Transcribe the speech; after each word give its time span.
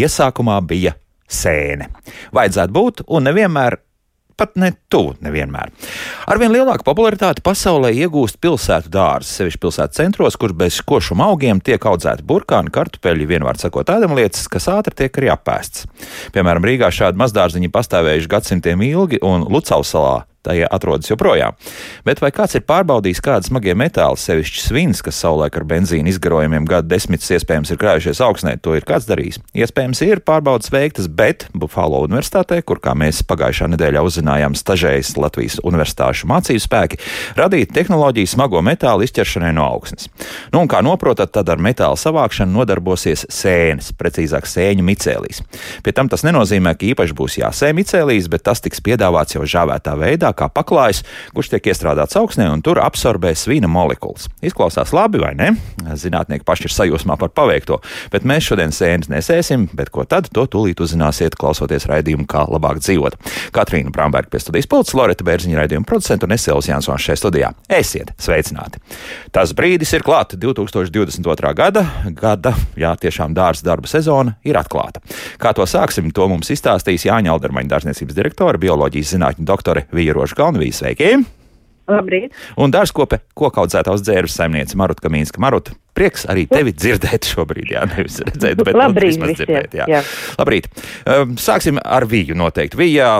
Iesākumā 0.00 0.56
bija 0.64 0.94
sēne. 1.30 1.90
Vajadzētu 2.34 2.74
būt, 2.74 3.02
un 3.08 3.26
nevienmēr 3.28 3.78
pat 4.40 4.56
ne 4.60 4.72
tuvu 4.92 5.14
nevienmēr. 5.24 5.72
Arvien 6.30 6.54
lielāku 6.54 6.86
popularitāti 6.86 7.44
pasaulē 7.44 7.92
iegūst 8.04 8.40
pilsētu 8.42 8.92
dārzi, 8.92 9.34
sevišķi 9.36 9.62
pilsētu 9.62 10.00
centros, 10.00 10.38
kur 10.40 10.54
bez 10.56 10.80
košuma 10.86 11.28
augiem 11.30 11.60
tiek 11.64 11.84
audzēti 11.84 12.26
burkāni, 12.26 12.72
kartupeļi, 12.74 13.28
vienvārds 13.30 13.66
sakot, 13.66 13.88
tādam 13.90 14.16
lietas, 14.18 14.48
kas 14.50 14.70
ātri 14.72 14.96
tiek 15.04 15.20
arī 15.20 15.30
apēsts. 15.34 15.86
Piemēram, 16.34 16.66
Rīgā 16.66 16.90
šādi 16.94 17.20
mazdārziņi 17.20 17.72
pastāvējuši 17.74 18.34
gadsimtiem 18.34 18.88
ilgi, 18.88 19.22
un 19.26 19.46
Lucausalā 19.50 20.24
tajā 20.46 20.68
atrodas 20.72 21.10
joprojām. 21.10 21.56
Bet 22.06 22.22
vai 22.22 22.30
kāds 22.34 22.56
ir 22.56 22.64
pārbaudījis, 22.68 23.22
kādi 23.24 23.50
smagie 23.50 23.74
metāli, 23.78 24.18
sevišķi 24.20 24.64
svins, 24.64 25.02
kas 25.04 25.20
savulaik 25.20 25.56
ar 25.58 25.66
benzīnu 25.68 26.10
izgarojumiem 26.10 26.68
gadu 26.68 26.90
desmitus 26.90 27.30
iespējams 27.36 27.72
ir 27.74 27.80
krājušies 27.80 28.22
augstnē, 28.24 28.56
to 28.62 28.74
ir 28.78 28.86
kāds 28.88 29.08
darījis? 29.10 29.40
Iespējams, 29.56 30.02
ir 30.06 30.22
pārbaudas 30.24 30.72
veiktas, 30.72 31.10
bet 31.12 31.46
Buffalo 31.52 32.02
Universitātē, 32.06 32.60
kur, 32.64 32.80
kā 32.82 32.94
mēs 32.98 33.22
pagājušā 33.28 33.68
nedēļā 33.74 34.04
uzzinājām, 34.06 34.56
stažējas 34.58 35.12
Latvijas 35.20 35.58
universitāšu 35.66 36.30
mācību 36.30 36.64
spēki, 36.64 37.00
radīt 37.38 37.74
tehnoloģiju 37.76 38.32
smago 38.34 38.62
metālu 38.64 39.04
izķeršanai 39.06 39.52
no 39.56 39.66
augsnes. 39.68 40.08
Nu, 40.54 40.62
un 40.62 40.70
kā 40.70 40.80
noprotat, 40.84 41.32
tad 41.36 41.52
ar 41.52 41.60
metāla 41.62 41.98
savākšanu 42.00 42.56
nodarbosies 42.56 43.26
sēnes, 43.30 43.92
precīzāk 44.00 44.48
sēņu 44.48 44.86
micēlīs. 44.86 45.42
Pie 45.84 45.94
tam 45.96 46.08
tas 46.10 46.24
nenozīmē, 46.26 46.74
ka 46.78 46.88
īpaši 46.90 47.16
būs 47.16 47.38
jāsē 47.42 47.72
micēlīs, 47.76 48.30
bet 48.32 48.46
tas 48.48 48.62
tiks 48.64 48.82
piedāvāts 48.84 49.36
jau 49.36 49.44
žāvētā 49.44 49.96
veidā 50.00 50.29
veidā 50.30 50.34
kā 50.36 50.48
paklājs, 50.48 51.02
kurš 51.34 51.50
tiek 51.50 51.70
iestrādāts 51.70 52.16
augsnē 52.16 52.50
un 52.50 52.62
tur 52.62 52.80
absorbē 52.80 53.34
svina 53.34 53.68
molekulas. 53.68 54.28
Izklausās 54.42 54.92
labi, 54.92 55.18
vai 55.20 55.34
ne? 55.34 55.56
Zinātnieki 55.94 56.44
paši 56.44 56.68
ir 56.68 56.74
sajūsmā 56.74 57.18
par 57.18 57.30
paveikto, 57.30 57.80
bet 58.10 58.24
mēs 58.24 58.46
šodien 58.46 58.70
sēnes 58.72 59.10
nesēsim, 59.10 59.68
bet 59.74 59.90
ko 59.90 60.04
tad, 60.04 60.30
to 60.32 60.46
tūlīt 60.46 60.80
uzzināsiet, 60.80 61.36
klausoties 61.36 61.86
raidījumu, 61.86 62.26
kā 62.26 62.46
labāk 62.48 62.80
dzīvot. 62.80 63.16
Katrīna 63.52 63.90
Bramberga 63.90 64.30
pie 64.30 64.40
studijas 64.40 64.68
pults, 64.70 64.94
Loreta 64.94 65.24
Bērziņa 65.24 65.60
raidījuma 65.60 65.88
producenta 65.88 66.26
un 66.26 66.36
Esēls 66.36 66.70
Jansons 66.70 67.04
šajā 67.04 67.18
studijā. 67.20 67.52
Esiet 67.68 68.12
sveicināti! 68.20 68.80
Tas 69.32 69.54
brīdis 69.56 69.92
ir 69.96 70.04
klāts 70.06 70.38
2022. 70.40 71.54
gada, 71.56 71.84
gada, 72.16 72.54
jā, 72.78 72.94
tiešām 73.00 73.34
dārza 73.36 73.66
darba 73.66 73.90
sezona 73.90 74.36
ir 74.46 74.58
atklāta. 74.60 75.02
Kā 75.40 75.54
to 75.56 75.66
sāksim, 75.68 76.10
to 76.14 76.26
mums 76.30 76.50
izstāstīs 76.52 77.06
Jāņa 77.08 77.32
Aldermaņa 77.34 77.74
dārzniecības 77.74 78.16
direktore, 78.16 78.60
bioloģijas 78.60 79.14
zinātņu 79.16 79.46
doktore 79.48 79.86
Vīra 79.94 80.19
Roša 80.20 80.38
Kalnavīs. 80.38 80.80
Sveiki! 80.82 81.14
Labrīt. 81.90 82.36
Un 82.60 82.70
dārzkope, 82.70 83.20
koka 83.34 83.64
audzētājs 83.64 84.04
dzērbs 84.06 84.36
saimniece 84.38 84.78
Maruta 84.78 85.02
Kamīnska. 85.06 85.40
Maruta, 85.42 85.74
prieks 85.96 86.26
arī 86.30 86.44
tevi 86.50 86.74
dzirdēt 86.76 87.26
šobrīd, 87.32 87.72
jā, 87.74 87.82
nevis 87.90 88.20
redzēt, 88.22 88.62
bet 88.62 88.78
Labrīt, 88.78 89.18
nu, 89.18 89.30
visiem, 89.32 89.42
dzirdēt. 89.42 89.74
Jā. 89.80 89.88
jā. 89.90 90.04
Labrīt. 90.38 90.70
Um, 91.02 91.34
sāksim 91.40 91.80
ar 91.82 92.06
vīju 92.10 92.38
noteikti. 92.38 92.78
Vijā 92.78 93.10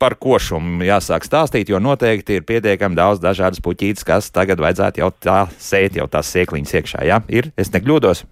par 0.00 0.16
košumu 0.16 0.82
jāsāk 0.88 1.26
stāstīt, 1.28 1.70
jo 1.70 1.78
noteikti 1.82 2.40
ir 2.40 2.46
pietiekami 2.48 2.96
daudz 2.96 3.20
dažādas 3.22 3.60
puķītes, 3.64 4.06
kas 4.08 4.32
tagad 4.32 4.62
vajadzētu 4.64 5.04
jau 5.04 5.10
tā 5.12 5.40
sēt, 5.60 6.00
jau 6.00 6.08
tās 6.10 6.32
sēkliņas 6.32 6.76
iekšā. 6.80 7.04
Jā, 7.06 7.20
ir, 7.28 7.52
es 7.60 7.72
nekļūdos. 7.74 8.24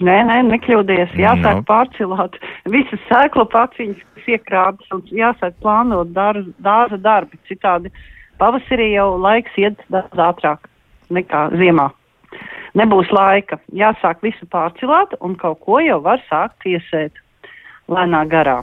Nē, 0.00 0.16
nē, 0.24 0.38
nekļūdies. 0.48 1.12
Jāsāk 1.20 1.60
Nu. 1.60 1.64
pārcilāt 1.68 2.38
visas 2.72 3.00
sēklu 3.10 3.44
paciņas, 3.52 4.00
kas 4.16 4.30
iekrātas, 4.32 4.88
un 4.96 5.02
jāsāk 5.12 5.58
plānot 5.60 6.14
dar, 6.16 6.40
dārza 6.58 6.96
darbi. 6.96 7.36
Citādi 7.50 7.92
pavasarī 8.40 8.94
jau 8.94 9.18
laiks 9.20 9.52
iet 9.60 9.76
daudz 9.92 10.16
ātrāk 10.16 10.70
nekā 11.12 11.50
ziemā. 11.60 11.90
Nebūs 12.78 13.10
laika. 13.12 13.58
Jāsāk 13.74 14.22
visu 14.24 14.46
pārcilāt, 14.48 15.16
un 15.20 15.34
kaut 15.36 15.60
ko 15.66 15.80
jau 15.84 16.00
var 16.00 16.22
sākt 16.30 16.64
iesēt 16.64 17.12
lēnā 17.90 18.24
garā. 18.30 18.62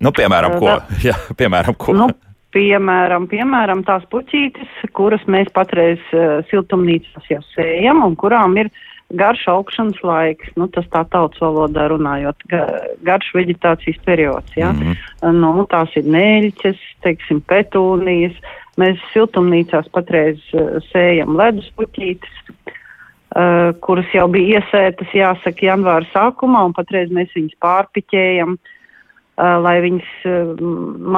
Nu, 0.00 0.10
piemēram, 0.10 0.58
ko? 0.58 0.78
Jā, 1.06 1.14
piemēram, 1.38 1.76
ko? 1.78 1.94
Nu, 1.94 2.08
piemēram, 2.56 3.28
piemēram, 3.30 3.84
tās 3.86 4.02
puķītes, 4.10 4.88
kuras 4.96 5.22
mēs 5.30 5.50
patreiz 5.54 6.00
uh, 6.10 6.40
siltumnīcās 6.50 7.30
jau 7.30 7.42
sējam 7.52 8.02
un 8.06 8.16
kurām 8.18 8.56
ir 8.58 8.72
garš 9.18 9.46
augšanas 9.52 10.00
laiks, 10.04 10.50
nu, 10.58 10.68
tas 10.72 10.86
tā 10.92 11.04
tautas 11.12 11.40
valodā 11.42 11.86
runājot, 11.92 12.44
ga, 12.50 12.62
garš 13.06 13.30
veģetācijas 13.36 14.00
periods, 14.06 14.58
jā. 14.58 14.72
Mhm. 14.74 15.40
Nu, 15.40 15.66
tās 15.70 15.94
ir 15.98 16.08
neļķes, 16.10 16.82
teiksim, 17.06 17.42
petūnijas. 17.48 18.36
Mēs 18.80 18.98
siltumnīcās 19.12 19.86
patreiz 19.94 20.40
uh, 20.52 20.80
sējam 20.90 21.36
ledus 21.38 21.68
puķītes, 21.78 22.32
uh, 22.50 23.70
kuras 23.84 24.08
jau 24.14 24.26
bija 24.32 24.58
iesētas, 24.60 25.12
jāsaka, 25.14 25.68
janvāra 25.70 26.08
sākumā, 26.10 26.64
un 26.66 26.74
patreiz 26.74 27.12
mēs 27.14 27.30
viņas 27.36 27.54
pārpiķējam, 27.62 28.56
uh, 28.58 29.54
lai 29.62 29.76
viņas 29.86 30.10
uh, 30.26 30.66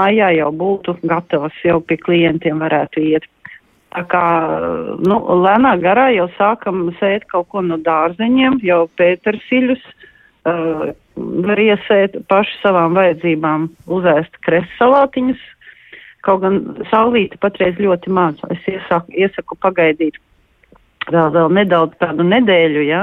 maijā 0.01 0.35
jau 0.37 0.51
būtu 0.53 0.99
gatavas, 1.09 1.57
jau 1.65 1.81
pie 1.81 1.97
klientiem 2.03 2.61
varētu 2.61 3.09
iet. 3.09 3.31
Tā 3.95 4.03
kā, 4.11 4.25
uh, 4.45 4.95
nu, 5.07 5.21
lēnā 5.45 5.77
garā 5.83 6.09
jau 6.15 6.27
sākam 6.37 6.89
sēt 7.01 7.29
kaut 7.31 7.49
ko 7.53 7.63
no 7.65 7.79
dārzeņiem, 7.81 8.59
jau 8.67 8.87
pētersiļus, 8.99 9.83
uh, 10.51 10.89
var 11.17 11.63
iesēt 11.63 12.19
paši 12.29 12.59
savām 12.63 12.97
vajadzībām, 12.99 13.71
uzēst 13.99 14.37
kresalātiņus, 14.47 15.41
kaut 16.27 16.43
gan 16.43 16.61
saulīte 16.91 17.39
patreiz 17.41 17.79
ļoti 17.81 18.13
maz. 18.13 18.43
Es 18.51 18.67
iesaku, 18.69 19.15
iesaku 19.15 19.59
pagaidīt 19.63 20.19
vēl, 21.13 21.31
vēl 21.35 21.53
nedaudz 21.61 21.97
tādu 22.03 22.27
nedēļu, 22.27 22.85
jā, 22.89 23.03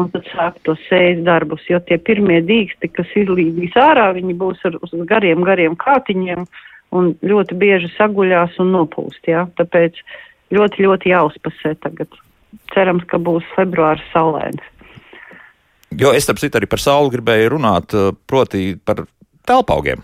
un 0.00 0.10
tad 0.10 0.26
sākt 0.32 0.62
to 0.66 0.76
sējas 0.88 1.22
darbus, 1.26 1.64
jo 1.70 1.78
tie 1.88 1.98
pirmie 2.02 2.40
dīksti, 2.44 2.90
kas 2.96 3.10
izlīdīs 3.18 3.76
ārā, 3.78 4.10
viņi 4.16 4.36
būs 4.40 4.64
ar, 4.68 4.78
uz 4.82 4.94
gariem, 5.10 5.44
gariem 5.46 5.76
kātiņiem 5.78 6.46
un 6.94 7.12
ļoti 7.24 7.58
bieži 7.58 7.90
saguļās 7.96 8.60
un 8.62 8.72
nopūst, 8.74 9.26
jā. 9.30 9.44
Tāpēc 9.58 9.98
ļoti, 10.54 10.86
ļoti 10.86 11.12
jāuzpasē 11.12 11.74
tagad. 11.84 12.14
Cerams, 12.72 13.04
ka 13.10 13.18
būs 13.18 13.46
februārs 13.56 14.02
saulēns. 14.12 14.62
Jo 15.94 16.14
es, 16.14 16.26
starp 16.26 16.40
citu, 16.42 16.58
arī 16.58 16.68
par 16.70 16.82
sauli 16.82 17.12
gribēju 17.14 17.54
runāt, 17.54 17.94
eh, 17.94 18.10
proti 18.26 18.74
par 18.78 19.04
telpaugiem. 19.46 20.02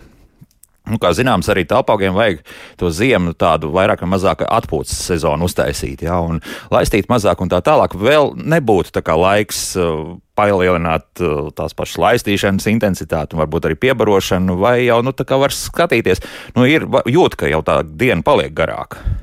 Nu, 0.89 0.97
kā 0.97 1.11
zināms, 1.13 1.45
arī 1.53 1.61
telpaugiem 1.69 2.15
vajag 2.17 2.39
to 2.81 2.89
ziemu 2.89 3.35
tādu 3.37 3.69
vairāk 3.71 4.01
vai 4.01 4.09
mazāk 4.15 4.41
atpūtas 4.47 4.95
sezonu 5.11 5.45
uztaisīt, 5.45 6.01
jā, 6.07 6.17
un 6.17 6.41
laistīt 6.73 7.05
mazāk 7.11 7.43
un 7.43 7.51
tā 7.53 7.61
tālāk. 7.61 7.93
Vēl 7.93 8.33
nebūtu 8.33 8.95
tā 8.95 9.03
kā 9.05 9.13
laiks 9.19 9.61
uh, 9.77 10.17
palielināt 10.35 11.21
uh, 11.21 11.51
tās 11.53 11.77
pašas 11.77 12.01
laistīšanas 12.01 12.65
intensitāti, 12.73 13.37
un 13.37 13.43
varbūt 13.43 13.69
arī 13.69 13.77
piebarošanu, 13.77 14.57
vai 14.57 14.79
jau, 14.87 15.03
nu, 15.05 15.13
tā 15.13 15.27
kā 15.29 15.37
var 15.39 15.53
skatīties, 15.53 16.25
nu, 16.57 16.65
ir 16.65 16.89
jūt, 17.05 17.37
ka 17.37 17.51
jau 17.51 17.61
tā 17.67 17.83
diena 17.85 18.25
paliek 18.25 18.53
garāka. 18.57 19.05
Nu, 19.05 19.21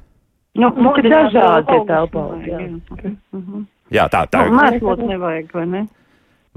Nu, 0.59 0.73
ka 0.75 0.83
mudināt 0.83 1.31
dažādi 1.31 1.77
telpaugi, 1.87 2.51
jā. 2.51 2.59
nevajag, 2.59 3.05
jā. 3.05 3.11
Mhm. 3.37 3.67
Jā, 3.95 4.09
tā, 4.13 4.25
tā 4.29 4.43
Nu, 4.49 4.57
mēslot 4.59 5.05
nevajag, 5.07 5.53
vai 5.55 5.67
ne? 5.71 5.83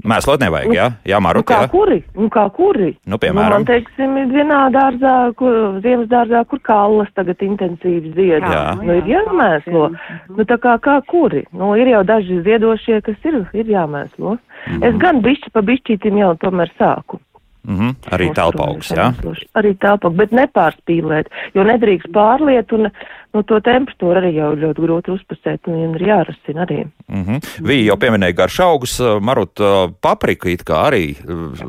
Mēslot 0.04 0.42
nevajag, 0.42 0.74
jā, 0.76 0.86
jā, 1.08 1.18
Nu, 1.22 1.26
Marut, 1.26 1.46
kā 1.46 1.62
jā. 1.64 1.70
kuri? 1.72 2.00
Nu, 2.18 2.28
kā 2.32 2.44
kuri? 2.54 2.92
Nu, 3.06 3.18
piemēram? 3.22 3.62
Nu, 3.62 3.62
man, 3.62 3.66
teiksim, 3.68 4.16
vienā 4.32 4.60
dārzā, 4.74 5.14
kur, 5.38 5.80
ziemas 5.84 6.08
dārzā, 6.10 6.44
kur 6.50 6.62
kallas 6.66 7.10
tagad 7.14 7.42
intensīvi 7.46 8.14
zied. 8.16 8.42
Jā. 8.42 8.62
Nu, 8.80 8.98
ir 8.98 9.10
jāmēslo. 9.10 9.88
Nu, 10.32 10.46
tā 10.48 10.58
kā, 10.62 10.76
kā 10.82 10.98
kuri? 11.08 11.44
Nu, 11.56 11.74
ir 11.78 11.92
jau 11.92 12.02
daži 12.08 12.42
ziedošie, 12.46 13.00
kas 13.06 13.28
ir, 13.28 13.42
ir 13.54 13.74
jāmēslo. 13.76 14.38
Mhm. 14.66 14.82
Es 14.88 14.98
gan 15.02 15.22
bišķi 15.24 15.52
pa 15.54 15.62
bišķītim 15.66 16.18
jau 16.22 16.34
tomēr 16.42 16.72
sāku. 16.78 17.20
Mhm, 17.62 17.90
arī 18.10 18.26
telpaugs, 18.34 18.88
jā. 18.90 19.12
Arī 19.54 19.76
telpaugs, 19.78 20.16
bet 20.18 20.32
nepārspīlēt, 20.34 21.28
jo 21.54 21.62
nedrīkst 21.66 22.10
pārliet 22.14 22.72
un 22.74 22.88
nu, 22.88 23.42
to 23.46 23.60
temperatūru 23.62 24.18
arī 24.18 24.32
jau 24.34 24.48
ļoti 24.58 24.82
grūti 24.82 25.12
uzpasēt 25.14 25.70
un 25.70 25.94
ir 25.94 26.04
jārasina 26.08 26.64
arī. 26.66 26.80
Mhm. 27.06 27.38
Vija 27.68 27.92
jau 27.92 27.98
pieminēja 28.02 28.36
garš 28.40 28.58
augus, 28.66 28.96
marut 29.22 29.62
uh, 29.62 29.84
papriku 30.02 30.50
it 30.50 30.64
kā 30.66 30.80
arī 30.88 31.04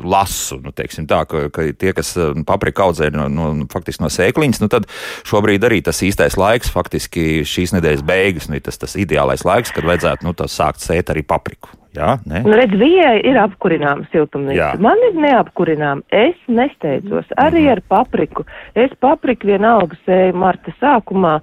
lasu, 0.02 0.58
nu, 0.64 0.74
teiksim 0.74 1.06
tā, 1.10 1.22
ka, 1.30 1.46
ka 1.54 1.68
tie, 1.78 1.94
kas 1.94 2.14
papriku 2.48 2.88
audzē 2.88 3.12
no, 3.14 3.28
no, 3.30 3.52
faktiski 3.70 4.02
no 4.02 4.10
sēkliņas, 4.10 4.64
nu 4.64 4.70
tad 4.74 4.90
šobrīd 5.30 5.62
arī 5.70 5.78
tas 5.86 6.02
īstais 6.02 6.34
laiks, 6.40 6.74
faktiski 6.74 7.44
šīs 7.46 7.76
nedēļas 7.78 8.02
beigas, 8.02 8.50
nu, 8.50 8.58
tas, 8.58 8.82
tas 8.82 8.98
ideālais 8.98 9.46
laiks, 9.46 9.70
kad 9.70 9.86
vajadzētu, 9.86 10.26
nu, 10.26 10.34
tā 10.34 10.50
sākt 10.50 10.82
sēt 10.82 11.14
arī 11.14 11.22
papriku. 11.22 11.83
Jā, 11.94 12.16
ne? 12.26 12.42
Nu, 12.42 12.54
redz, 12.58 12.74
vijai 12.78 13.20
ir 13.22 13.38
apkurināma 13.38 14.08
siltumnīca. 14.10 14.58
Jā. 14.58 14.70
Man 14.82 15.00
ir 15.08 15.18
neapkurināma. 15.22 16.02
Es 16.14 16.38
nesteidzos 16.50 17.30
arī 17.38 17.68
ar 17.70 17.82
papriku. 17.90 18.46
Es 18.74 18.94
papriku 19.02 19.52
vienalga 19.52 19.98
sēju 20.02 20.34
marta 20.42 20.74
sākumā 20.80 21.36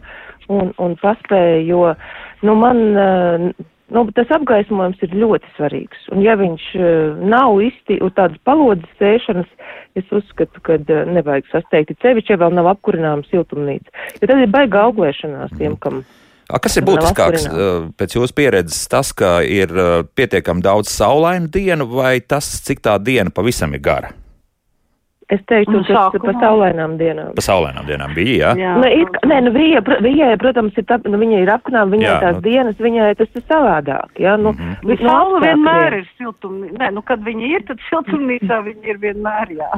un, 0.52 0.74
un 0.76 0.98
paspēja, 1.00 1.62
jo, 1.64 1.94
nu, 2.44 2.56
man, 2.60 2.82
nu, 3.96 4.06
tas 4.18 4.34
apgaismojums 4.36 5.00
ir 5.08 5.16
ļoti 5.24 5.54
svarīgs. 5.56 6.08
Un 6.12 6.24
ja 6.26 6.36
viņš 6.40 6.68
nav 7.32 7.62
izti 7.64 8.02
uz 8.04 8.12
tādas 8.18 8.42
palodzes 8.48 8.92
sēšanas, 9.00 9.52
es 10.00 10.12
uzskatu, 10.12 10.64
ka 10.68 10.82
nevajag 10.84 11.48
sasteigt, 11.54 11.96
cevišķi, 12.04 12.36
ja 12.36 12.44
vēl 12.44 12.60
nav 12.60 12.74
apkurināma 12.74 13.24
siltumnīca. 13.32 13.94
Jo 14.20 14.28
tad 14.28 14.44
ir 14.44 14.52
baiga 14.52 14.90
auglēšanās 14.90 15.56
tiem, 15.56 15.80
kam. 15.80 16.04
A, 16.04 16.21
kas 16.60 16.78
ir 16.80 16.88
būtiskāks 16.88 17.48
pēc 18.00 18.18
jūsu 18.18 18.36
pieredzes? 18.36 18.84
Tas, 18.92 19.14
ka 19.16 19.40
ir 19.46 19.72
pietiekami 20.18 20.66
daudz 20.66 20.92
saulainu 20.92 21.52
dienu, 21.52 21.88
vai 21.94 22.20
tas, 22.20 22.50
cik 22.66 22.84
tā 22.84 22.98
diena 23.00 23.32
pavisam 23.34 23.78
ir 23.78 23.84
gara? 23.86 24.12
Es 25.32 25.40
teiktu, 25.48 25.80
tas 25.88 26.16
ir 26.18 26.24
pa 26.26 26.34
saulainām 26.42 26.98
dienām. 27.00 27.30
Pa 27.38 27.44
saulainām 27.46 27.86
dienām 27.88 28.12
bija, 28.18 28.50
jā? 28.52 28.52
jā. 28.60 28.72
Ne, 28.82 28.90
it, 29.00 29.14
nē, 29.32 29.38
nu, 29.46 29.54
viņa, 29.56 29.82
viņai, 30.04 30.32
protams, 30.42 30.76
ir, 30.76 30.84
tā, 30.90 30.98
nu, 31.08 31.20
viņa 31.22 31.38
ir 31.46 31.52
apkunām, 31.54 31.94
viņai 31.96 32.10
jā, 32.10 32.16
tās 32.20 32.36
nu... 32.36 32.42
dienas, 32.44 32.82
viņai 32.84 33.06
tas 33.22 33.40
ir 33.40 33.46
savādāk, 33.46 34.20
jā. 34.20 34.34
Nu, 34.42 34.52
mm 34.52 34.60
-hmm. 34.60 34.90
nu, 34.90 34.98
saula 35.00 35.40
vienmēr 35.46 35.96
ir 36.02 36.10
siltumnīca. 36.20 36.76
Nē, 36.82 36.90
nu, 36.98 37.04
kad 37.08 37.24
viņa 37.24 37.48
ir, 37.48 37.64
tad 37.70 37.80
siltumnīcā 37.88 38.58
viņa 38.66 38.92
ir 38.92 39.00
vienmēr, 39.06 39.54
jā. 39.56 39.70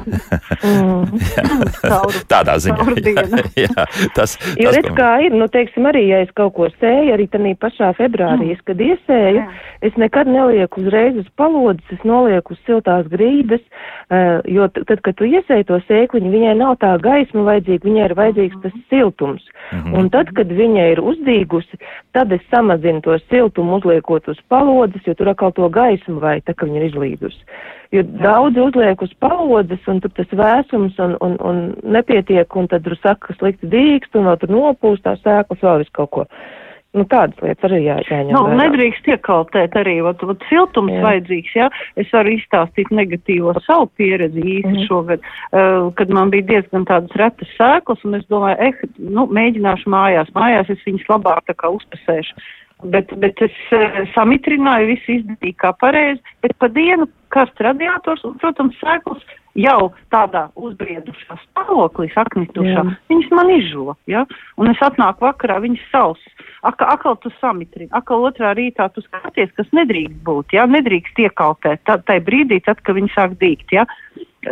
mm. 0.65 1.21
Caur, 1.91 2.17
Tādā 2.33 2.57
ziņā. 2.65 2.89
jā, 3.05 3.61
jā, 3.67 3.85
tas, 4.17 4.33
jo 4.57 4.73
redz, 4.73 4.89
ko... 4.89 4.95
kā 4.97 5.11
ir, 5.27 5.37
nu, 5.37 5.47
teiksim, 5.53 5.85
arī, 5.85 6.07
ja 6.15 6.23
es 6.25 6.33
kaut 6.33 6.55
ko 6.57 6.71
sēju, 6.79 7.13
arī 7.13 7.29
tanī 7.29 7.53
pašā 7.61 7.91
februārī, 8.01 8.55
mm. 8.55 8.65
kad 8.65 8.81
iesēju, 8.81 9.37
jā. 9.37 9.47
es 9.85 10.01
nekad 10.01 10.33
nelieku 10.33 10.81
uzreiz 10.81 11.21
uz 11.21 11.29
palodzes, 11.37 11.93
es 11.93 12.01
nolieku 12.03 12.57
uz 12.57 12.65
siltās 12.65 13.05
grīdas, 13.13 13.61
uh, 14.09 14.41
jo 14.49 14.65
tad, 14.81 14.97
kad 15.05 15.13
tu 15.21 15.29
iesēji, 15.29 15.42
iesēja 15.43 15.67
to 15.67 15.79
sēkliņu, 15.87 16.31
viņai 16.31 16.53
nav 16.57 16.77
tā 16.79 16.93
gaisma 17.03 17.43
vajadzīga, 17.43 17.87
viņai 17.87 18.05
ir 18.07 18.15
vajadzīgs 18.15 18.61
tas 18.63 18.73
siltums. 18.89 19.43
Mm 19.71 19.79
-hmm. 19.79 19.99
Un 19.99 20.09
tad, 20.09 20.31
kad 20.35 20.47
viņa 20.47 20.91
ir 20.91 20.99
uzdīgusi, 20.99 21.77
tad 22.13 22.31
es 22.31 22.41
samazinu 22.49 23.01
to 23.01 23.17
siltumu, 23.29 23.75
uzliekot 23.75 24.27
uz 24.27 24.37
palodzes, 24.47 25.05
jo 25.05 25.13
tur 25.13 25.29
atkal 25.29 25.51
to 25.51 25.69
gaismu 25.69 26.19
vajag, 26.19 26.43
tā 26.43 26.53
kā 26.53 26.65
viņa 26.65 26.79
ir 26.79 26.89
izlīdusi. 26.89 27.43
Jo 27.91 28.03
daudz 28.03 28.57
uzliek 28.57 29.01
uz 29.01 29.13
palodzes, 29.19 29.87
un 29.87 29.99
tur 30.01 30.11
tas 30.11 30.27
vēsums 30.27 30.99
un, 30.99 31.17
un, 31.21 31.37
un 31.39 31.75
nepietiek, 31.83 32.55
un 32.55 32.67
tad 32.67 32.83
tur 32.83 32.97
saka, 32.97 33.27
ka 33.27 33.33
slikti 33.33 33.67
dīkst, 33.67 34.15
un 34.15 34.25
vēl 34.25 34.37
tur 34.39 34.49
nopūst 34.49 35.03
tā 35.03 35.15
sēklas 35.15 35.61
vēl 35.61 35.77
visu 35.83 35.91
kaut 35.93 36.09
ko. 36.09 36.25
Nu, 36.93 37.07
tādas 37.09 37.39
lietas 37.41 37.65
arī 37.65 37.79
jā, 37.87 37.95
jāņem. 38.05 38.35
Nu, 38.35 38.43
vērā. 38.45 38.57
nedrīkst 38.59 39.07
iekaltēt 39.09 39.73
arī, 39.79 39.95
vat, 40.05 40.21
vat 40.29 40.43
siltums 40.45 40.93
jā. 40.93 41.01
vajadzīgs, 41.01 41.53
jā. 41.57 41.69
Es 41.97 42.11
varu 42.13 42.35
izstāstīt 42.35 42.91
negatīvo 42.93 43.55
savu 43.65 43.87
pieredzi 43.97 44.43
īsti 44.43 44.75
mm. 44.75 44.83
šogad, 44.85 45.25
uh, 45.25 45.89
kad 45.97 46.13
man 46.13 46.29
bija 46.33 46.45
diezgan 46.51 46.85
tādas 46.89 47.17
retas 47.17 47.49
sēklas, 47.57 48.03
un 48.05 48.19
es 48.19 48.27
domāju, 48.29 48.69
eh, 48.69 48.85
nu, 49.01 49.25
mēģināšu 49.25 49.89
mājās. 49.89 50.29
Mājās 50.37 50.69
es 50.69 50.85
viņas 50.85 51.09
labāk 51.15 51.41
tā 51.49 51.57
kā 51.57 51.73
uzpasēšu. 51.73 52.45
Bet, 52.91 53.13
bet 53.21 53.39
es 53.45 53.55
uh, 53.71 54.01
samitrināju, 54.15 54.89
visu 54.95 55.17
izdarīju 55.19 55.59
kā 55.61 55.71
pareizi, 55.79 56.21
bet 56.43 56.55
pa 56.59 56.67
dienu 56.73 57.07
karsts 57.33 57.63
radiators, 57.63 58.23
un, 58.27 58.35
protams, 58.41 58.75
sēklas 58.81 59.23
jau 59.57 59.91
tādā 60.13 60.47
uzbriedušā 60.57 61.37
stāvoklī, 61.43 62.09
saknitušā, 62.13 62.81
Jā. 62.81 62.95
viņas 63.11 63.33
man 63.37 63.51
izžo, 63.53 63.95
ja? 64.09 64.25
un 64.57 64.71
es 64.71 64.81
atnāku 64.81 65.27
vakarā, 65.27 65.59
viņas 65.63 65.85
savs. 65.91 66.23
Akal, 66.65 66.89
akal 66.95 67.17
tu 67.21 67.31
samitrini, 67.39 67.91
akal 67.93 68.25
otrā 68.29 68.53
rītā 68.57 68.87
tu 68.93 69.03
skaties, 69.05 69.51
kas 69.57 69.69
nedrīkst 69.75 70.21
būt, 70.25 70.57
ja? 70.57 70.65
nedrīkst 70.69 71.21
iekaltēt, 71.27 71.83
tā, 71.87 71.99
tai 72.07 72.19
brīdī, 72.25 72.61
tad, 72.65 72.81
kad 72.81 72.97
viņi 72.97 73.13
sāk 73.13 73.37
dīgt, 73.41 73.75
ja? 73.75 73.85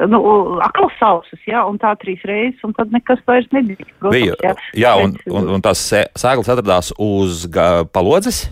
Nu, 0.08 0.22
akal 0.64 0.90
sausas, 1.00 1.42
ja? 1.48 1.66
un 1.68 1.80
tā 1.82 1.94
trīs 2.02 2.24
reizes, 2.28 2.62
un 2.68 2.76
tad 2.78 2.94
nekas 2.96 3.22
vairs 3.28 3.50
nedrīkst. 3.56 3.92
Protams, 4.00 4.18
Bija, 4.18 4.40
ja? 4.44 4.56
jā, 4.86 4.96
un, 5.04 5.18
un, 5.32 5.54
un 5.58 5.64
tās 5.66 5.84
sēklas 5.92 6.52
atradās 6.52 6.94
uz 7.00 7.46
palodzes? 7.94 8.48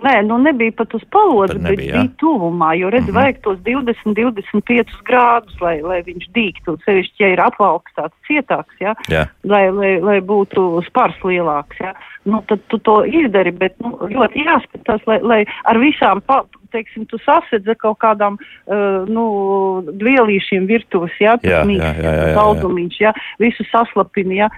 Nē, 0.00 0.12
nu 0.24 0.38
nebija 0.40 0.72
pat 0.78 0.94
uz 0.96 1.02
palodzes, 1.12 1.58
bet 1.60 1.76
bija 1.76 2.04
tuvumā, 2.20 2.70
jo 2.78 2.88
redz, 2.92 3.08
mm 3.08 3.10
-hmm. 3.10 3.18
vajag 3.20 3.40
tos 3.44 3.58
20, 3.66 4.14
25 4.16 5.02
grādus, 5.08 5.56
lai, 5.60 5.80
lai 5.82 5.98
viņš 6.06 6.28
dīktu, 6.36 6.76
sevišķi, 6.84 7.22
ja 7.22 7.28
ir 7.34 7.42
apvalks 7.44 7.92
tāds 7.98 8.14
cietāks, 8.28 8.74
ja, 8.80 8.94
jā. 9.12 9.26
lai, 9.44 9.68
lai, 9.70 9.92
lai 10.00 10.20
būtu 10.20 10.84
spars 10.86 11.18
lielāks, 11.24 11.76
ja, 11.80 11.92
nu 12.24 12.42
tad 12.48 12.62
tu 12.68 12.78
to 12.78 13.04
izdari, 13.04 13.50
bet 13.50 13.76
nu, 13.84 13.98
ļoti 14.00 14.46
jāskatās, 14.46 15.04
lai, 15.06 15.18
lai 15.20 15.44
ar 15.64 15.78
visām, 15.78 16.20
pa, 16.20 16.44
teiksim, 16.72 17.06
tu 17.10 17.20
sasedz 17.24 17.68
ar 17.70 17.78
kaut 17.80 18.00
kādām, 18.02 18.38
uh, 18.40 19.06
nu, 19.10 19.26
dvielīšiem 19.90 20.68
virtuves, 20.70 21.14
ja, 21.22 21.36
tas 21.42 21.68
mīksts, 21.68 22.34
saldumiņš, 22.38 23.00
ja, 23.04 23.14
visu 23.42 23.66
saslapini, 23.70 24.40
ja, 24.42 24.50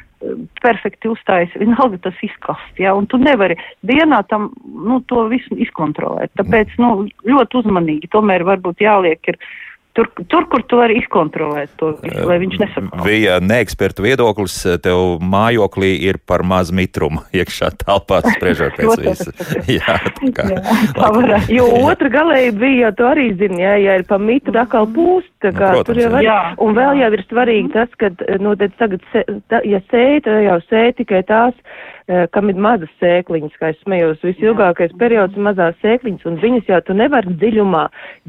perfekti 0.63 1.11
uzstājas, 1.11 1.55
vienalga 1.59 1.99
tas 2.07 2.21
izkast, 2.23 2.79
ja, 2.81 2.95
un 2.95 3.09
tu 3.11 3.19
nevari 3.21 3.57
dienā 3.87 4.23
tam, 4.31 4.51
nu, 4.63 5.01
to 5.11 5.27
visu 5.33 5.57
izkontrolēt. 5.59 6.33
Tāpēc, 6.39 6.77
nu, 6.83 7.09
ļoti 7.27 7.63
uzmanīgi 7.63 8.11
tomēr 8.13 8.47
varbūt 8.47 8.85
jāliek 8.85 9.33
ir 9.33 9.41
Tur, 9.93 10.09
tur, 10.33 10.47
kur 10.49 10.63
tu 10.65 10.79
vari 10.81 10.95
izkontrolēt 11.03 11.75
to 11.77 11.91
visu, 12.01 12.23
lai 12.25 12.39
viņš 12.41 12.55
nesaprot. 12.63 13.03
Bija 13.05 13.35
neekspertu 13.45 14.07
viedoklis, 14.07 14.55
tev 14.81 15.19
mājoklī 15.21 15.91
ir 16.09 16.17
par 16.25 16.41
maz 16.49 16.71
mitrumu 16.73 17.21
iekšā 17.43 17.69
telpā, 17.83 18.23
spriežot 18.25 18.77
pēc 18.79 19.03
visa. 19.05 19.35
jā, 19.77 19.99
tā 20.17 20.33
kā. 20.39 20.49
Jā, 20.49 21.43
jo 21.53 21.69
otra 21.83 22.09
galēji 22.13 22.55
bija, 22.63 22.95
tu 22.97 23.05
arī 23.09 23.29
zini, 23.37 23.61
jā, 23.67 23.77
ja 23.85 23.99
ir 24.01 24.07
pa 24.09 24.17
mitru 24.17 24.57
atkal 24.63 24.89
pūst, 24.97 25.32
tā 25.43 25.53
kā 25.55 25.73
nu, 25.73 25.81
protams, 25.81 25.89
tur 25.89 26.03
jau 26.03 26.11
var, 26.15 26.27
jā. 26.27 26.41
un 26.65 26.77
vēl 26.79 27.03
jau 27.03 27.11
ir 27.17 27.25
svarīgi 27.29 27.73
tas, 27.75 27.97
ka, 28.01 28.13
nu, 28.43 28.55
tad 28.61 28.77
tagad, 28.81 29.09
ja 29.69 29.83
sēja, 29.91 30.23
tad 30.29 30.45
jau 30.47 30.61
sēja 30.69 30.95
tikai 31.03 31.25
tās, 31.29 31.59
Eh, 32.11 32.25
kam 32.35 32.51
ir 32.51 32.59
mazas 32.59 32.91
sēkliņas, 32.99 33.55
kā 33.61 33.69
es 33.71 33.79
smējos, 33.85 34.25
visilgākais 34.27 34.91
periods 34.99 35.37
ir 35.39 35.45
mazās 35.47 35.77
sēkliņas, 35.85 36.25
un 36.27 36.41
viņas 36.43 36.67
jau 36.73 36.81
tu 36.89 36.97
nevari 36.99 37.37
dziļumā, 37.39 37.83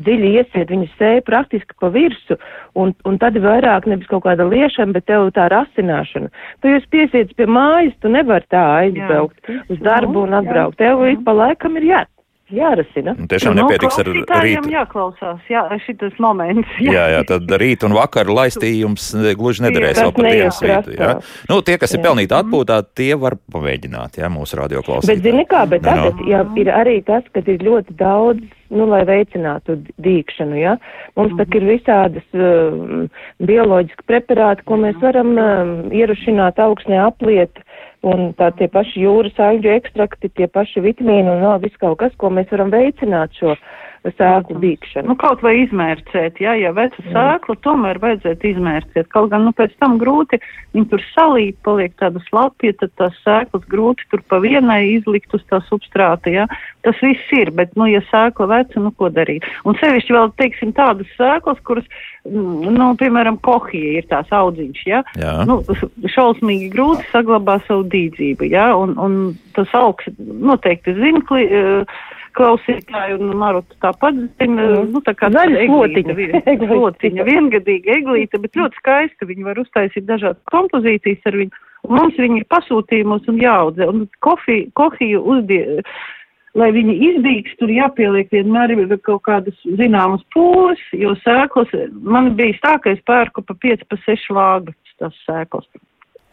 dziļi 0.06 0.30
iesiet, 0.38 0.70
viņas 0.70 0.94
sēja 1.00 1.24
praktiski 1.26 1.76
pa 1.82 1.90
virsu, 1.96 2.38
un, 2.78 2.94
un 3.10 3.18
tad 3.18 3.40
vairāk 3.42 3.90
nevis 3.90 4.12
kaut 4.12 4.28
kāda 4.28 4.46
liešana, 4.46 4.94
bet 4.94 5.10
tev 5.10 5.26
tā 5.34 5.50
rasināšana. 5.52 6.30
Tu 6.62 6.70
jūs 6.70 6.86
piesiec 6.94 7.34
pie 7.34 7.50
mājas, 7.50 7.98
tu 8.06 8.14
nevari 8.14 8.46
tā 8.54 8.62
aizbraukt 8.84 9.42
jā. 9.50 9.64
uz 9.74 9.82
darbu 9.82 10.28
un 10.28 10.38
atbraukt. 10.44 10.78
Tev 10.78 11.02
ik 11.10 11.26
pa 11.26 11.34
laikam 11.42 11.82
ir 11.82 11.90
jāt 11.90 12.13
jārasina. 12.52 13.14
Un 13.18 13.28
tiešām 13.32 13.56
nu, 13.56 13.64
nepietiks 13.64 14.00
ar 14.02 14.10
rītu. 14.10 14.72
jāklausās, 14.74 15.44
jā, 15.52 15.64
šitas 15.86 16.18
moments. 16.24 16.70
Jā, 16.84 16.94
jā, 16.98 17.06
jā 17.16 17.22
tad 17.30 17.54
rīt 17.62 17.86
un 17.88 17.96
vakar 17.98 18.32
laistījums 18.32 19.12
gluži 19.40 19.68
nederēs 19.68 20.02
vēl 20.02 20.16
par 20.18 20.30
dienas 20.30 20.60
rītu. 20.64 20.98
Jā. 20.98 21.14
Nu, 21.50 21.62
tie, 21.66 21.78
kas 21.82 21.94
jā. 21.94 22.00
ir 22.00 22.08
pelnīti 22.08 22.38
atpūtā, 22.38 22.82
tie 22.96 23.14
var 23.20 23.38
pamēģināt, 23.54 24.20
jā, 24.22 24.32
mūsu 24.34 24.60
radio 24.60 24.84
klausītāji. 24.86 25.22
Bet 25.22 25.30
zini 25.30 25.48
kā, 25.50 25.64
bet 25.70 25.86
tagad, 25.88 26.20
jā, 26.28 26.44
ir 26.60 26.74
arī 26.74 27.00
tas, 27.08 27.26
ka 27.34 27.46
ir 27.46 27.64
ļoti 27.64 27.96
daudz 28.00 28.44
nu, 28.74 28.88
lai 28.90 29.04
veicinātu 29.08 29.78
dīkšanu. 30.02 30.58
Ja? 30.58 30.78
Mums 31.16 31.34
mm 31.34 31.40
-hmm. 31.40 31.56
ir 31.58 31.64
visādas 31.70 32.28
uh, 32.34 33.10
bioloģiski 33.40 34.08
preparāti, 34.08 34.66
ko 34.66 34.78
mēs 34.82 34.98
varam 35.02 35.38
uh, 35.38 35.94
ierušināt 35.94 36.60
augsnē 36.60 37.06
apliet. 37.06 37.60
Un 38.04 38.34
tā 38.36 38.50
tie 38.60 38.68
paši 38.68 39.06
jūras 39.06 39.38
aļģu 39.40 39.70
ekstrakti, 39.78 40.32
tie 40.36 40.50
paši 40.52 40.84
vitamīni 40.84 41.30
un 41.32 41.44
vēl 41.46 41.62
viss 41.64 41.80
kaut 41.80 42.02
kas, 42.02 42.12
ko 42.20 42.32
mēs 42.36 42.50
varam 42.52 42.74
veicināt 42.74 43.32
šo 43.40 43.56
sēklu 44.12 44.60
dīkšanu. 44.60 45.08
Nu, 45.08 45.16
kaut 45.20 45.44
vai 45.46 45.54
izmērcēt, 45.62 46.42
jā, 46.44 46.56
ja 46.60 46.74
veca 46.76 47.04
sēkla, 47.08 47.56
tomēr 47.64 48.00
vajadzētu 48.04 48.50
izmērcēt. 48.52 49.08
Kaut 49.14 49.30
gan, 49.32 49.46
nu, 49.48 49.54
pēc 49.56 49.76
tam 49.80 49.96
grūti, 50.02 50.40
viņi 50.76 50.90
tur 50.92 51.04
salīt, 51.14 51.58
paliek 51.64 51.96
tāda 52.02 52.20
slapja, 52.28 52.74
tad 52.82 52.92
tās 53.00 53.18
sēklas 53.24 53.64
grūti 53.72 54.08
tur 54.12 54.24
pa 54.28 54.42
vienai 54.44 54.82
izlikt 54.98 55.34
uz 55.38 55.44
tā 55.50 55.62
substrāta, 55.70 56.34
jā. 56.34 56.48
Tas 56.84 57.00
viss 57.00 57.36
ir, 57.36 57.54
bet, 57.56 57.72
nu, 57.80 57.88
ja 57.88 58.02
sēkla 58.10 58.50
veca, 58.52 58.82
nu, 58.84 58.92
ko 58.98 59.08
darīt? 59.14 59.48
Un 59.64 59.78
sevišķi 59.80 60.18
vēl, 60.18 60.34
teiksim, 60.42 60.74
tādas 60.76 61.08
sēklas, 61.16 61.62
kuras, 61.64 61.88
mm, 62.28 62.74
nu, 62.76 62.90
piemēram, 63.00 63.40
kohija 63.46 64.02
ir 64.02 64.10
tās 64.12 64.32
audziņš, 64.36 64.82
jā. 64.90 65.04
jā. 65.22 65.38
Nu, 65.48 65.62
šausmīgi 66.12 66.74
grūti 66.76 67.08
saglabā 67.14 67.62
savu 67.70 67.88
dīdzību, 67.94 68.52
jā, 68.52 68.68
un, 68.76 68.98
un 69.00 69.22
tas 69.56 69.72
augs 69.80 70.12
noteikti 70.20 70.98
zina, 70.98 71.24
kli, 71.30 71.48
uh, 71.48 72.04
klausītāji, 72.38 73.18
un 73.20 73.36
Maruta 73.40 73.78
tāpat 73.84 74.18
zina, 74.42 74.66
nu, 74.90 75.02
tā 75.06 75.14
kā 75.18 75.30
zaļa 75.34 75.68
slotiņa, 75.68 76.16
slotiņa, 76.64 77.26
viengadīga 77.32 78.00
eglīte, 78.00 78.42
bet 78.44 78.58
ļoti 78.60 78.82
skaista, 78.82 79.30
viņi 79.30 79.48
var 79.48 79.62
uztaisīt 79.62 80.08
dažādas 80.10 80.42
kompozīcijas 80.52 81.30
ar 81.30 81.40
viņu, 81.42 81.64
un 81.88 81.96
mums 82.00 82.20
viņi 82.20 82.42
ir 82.42 82.50
pasūtījumos 82.54 83.30
un 83.32 83.40
jāaudzē, 83.44 83.88
un 83.92 84.04
kofiju, 84.26 84.70
kofiju 84.80 85.24
uzdie, 85.36 85.64
lai 86.60 86.70
viņi 86.76 86.98
izdīgs, 87.10 87.56
tur 87.62 87.72
jāpieliek 87.74 88.30
vienmēr 88.34 88.76
kaut 89.06 89.24
kādas 89.30 89.58
zināmas 89.80 90.22
pūles, 90.36 90.82
jo 90.94 91.16
sēklas, 91.24 91.74
man 92.02 92.34
bija 92.40 92.60
tā, 92.66 92.78
ka 92.84 92.94
es 92.94 93.02
pērku 93.08 93.46
pa 93.46 93.58
5, 93.66 93.88
pa 93.90 94.00
6 94.06 94.38
vāgas 94.38 94.96
tās 95.02 95.18
sēklas. 95.26 95.68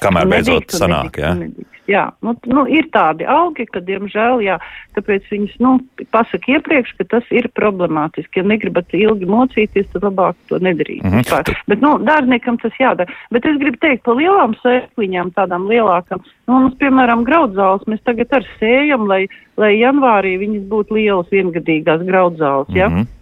Kamēr 0.00 0.30
beidzot 0.30 0.64
Nedrīkst 0.64 0.78
un 0.78 0.83
sanāk, 0.85 1.04
nedrīkst 1.04 1.23
jā. 1.23 1.35
un 1.35 1.45
nedrīkst. 1.47 1.76
Jā, 1.90 2.04
nu, 2.23 2.37
nu, 2.47 2.64
ir 2.71 2.87
tādi 2.95 3.26
augi, 3.26 3.64
ka, 3.66 3.80
diemžēl, 3.83 4.42
jā, 4.45 4.59
tāpēc 4.95 5.26
viņas, 5.33 5.57
nu, 5.64 5.73
pasaka 6.14 6.52
iepriekš, 6.54 6.92
ka 7.00 7.07
tas 7.16 7.33
ir 7.35 7.49
problemātiski. 7.59 8.40
Ja 8.40 8.47
negribat 8.47 8.95
ilgi 8.95 9.26
mocīties, 9.26 9.88
tad 9.95 10.07
labāk 10.07 10.38
to 10.50 10.61
nedarīt. 10.62 11.02
Mhm. 11.02 11.25
Vispār. 11.25 11.50
Bet, 11.71 11.83
nu, 11.83 11.97
dārzniekam 12.07 12.61
tas 12.62 12.76
jādara. 12.78 13.11
Bet 13.35 13.49
es 13.50 13.59
gribu 13.62 13.80
teikt 13.83 14.04
par 14.07 14.19
lielām 14.21 14.54
sēkliņām, 14.62 15.35
tādām 15.38 15.66
lielākām. 15.71 16.23
Nu, 16.47 16.61
mums, 16.61 16.76
piemēram, 16.83 17.26
graudzāles 17.26 17.87
mēs 17.90 18.04
tagad 18.07 18.38
ar 18.38 18.47
sējam, 18.61 19.09
lai, 19.11 19.25
lai 19.59 19.75
janvārī 19.80 20.37
viņas 20.45 20.69
būtu 20.71 21.00
lielas 21.00 21.33
viengadīgās 21.35 22.07
graudzāles, 22.07 22.71
jā. 22.76 22.90
Mhm. 22.92 23.16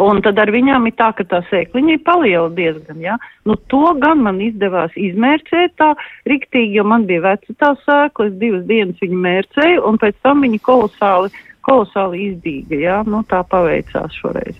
Un 0.00 0.20
tad 0.24 0.38
ar 0.42 0.50
viņām 0.50 0.88
ir 0.88 0.94
tā, 0.98 1.10
ka 1.16 1.26
tā 1.28 1.40
sēkliņa 1.50 1.94
ir 1.94 2.02
paliela 2.06 2.48
diezgan, 2.54 3.00
jā. 3.02 3.16
Nu, 3.46 3.56
to 3.70 3.92
gan 4.02 4.22
man 4.26 4.40
izdevās 4.42 4.94
izmērcēt 4.98 5.76
tā 5.80 5.92
riktīgi, 6.30 6.78
jo 6.78 6.86
man 6.88 7.06
bija 7.08 7.22
veca 7.28 7.56
tā 7.60 7.72
sēkla, 7.84 8.30
es 8.30 8.38
divas 8.40 8.64
dienas 8.68 9.02
viņu 9.02 9.20
mērcēju, 9.26 9.84
un 9.88 10.00
pēc 10.02 10.18
tam 10.26 10.42
viņa 10.46 10.60
kolosāli, 10.66 11.44
kolosāli 11.68 12.26
izdīga, 12.30 12.80
jā. 12.80 12.98
Nu, 13.06 13.22
tā 13.28 13.44
paveicās 13.46 14.18
šoreiz. 14.22 14.58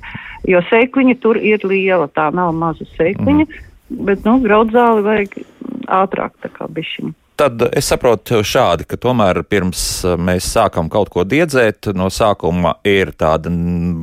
Jo 0.48 0.60
sēkliņa 0.68 1.18
tur 1.24 1.40
ir 1.40 1.64
liela, 1.64 2.08
tā 2.12 2.28
nav 2.34 2.52
maza 2.56 2.86
sēkliņa, 2.94 3.48
mm. 3.48 4.04
bet, 4.06 4.24
nu, 4.28 4.38
graudzāli 4.44 5.06
vajag 5.08 5.38
ātrāk 6.02 6.36
tā 6.44 6.52
kā 6.52 6.68
bišķiņu. 6.70 7.14
Tad 7.34 7.64
es 7.74 7.88
saprotu 7.90 8.44
šādi, 8.46 8.84
ka 8.86 8.94
tomēr 9.00 9.40
pirms 9.50 9.80
uh, 10.06 10.14
mēs 10.14 10.52
sākam 10.54 10.86
kaut 10.92 11.10
ko 11.10 11.24
diedzēt, 11.26 11.90
no 11.98 12.06
sākuma 12.06 12.76
ir 12.86 13.10
tāda 13.18 13.50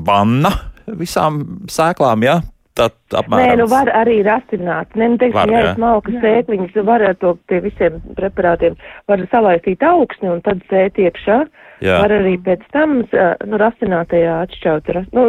vanna 0.04 0.52
visām 1.00 1.42
sēklām, 1.72 2.26
ja? 2.28 2.42
Tad 2.78 2.94
Nē, 3.12 3.20
apmēram. 3.20 3.58
nu 3.60 3.66
var 3.68 3.90
arī 3.92 4.22
rasināt. 4.24 4.94
Nē, 4.96 5.10
nu, 5.12 5.18
Var, 5.18 5.20
teiksim, 5.20 5.52
ja 5.52 5.58
jā. 5.60 5.64
ir 5.64 5.74
smalkas 5.76 6.20
sēkliņas, 6.24 6.78
var 6.88 7.04
ar 7.04 7.18
to 7.20 7.34
pie 7.52 7.60
visiem 7.66 7.98
preparātiem, 8.16 8.78
var 9.12 9.26
salaistīt 9.34 9.84
augsni 9.84 10.32
un 10.32 10.40
tad 10.46 10.64
sēt 10.72 11.02
iekšā. 11.02 11.42
Jā. 11.82 11.96
Var 12.04 12.14
arī 12.14 12.36
pēc 12.46 12.62
tam, 12.72 13.00
ā, 13.10 13.32
nu, 13.50 13.58
rasinātajā 13.58 14.36
atšķaut, 14.46 14.92
nu, 15.18 15.24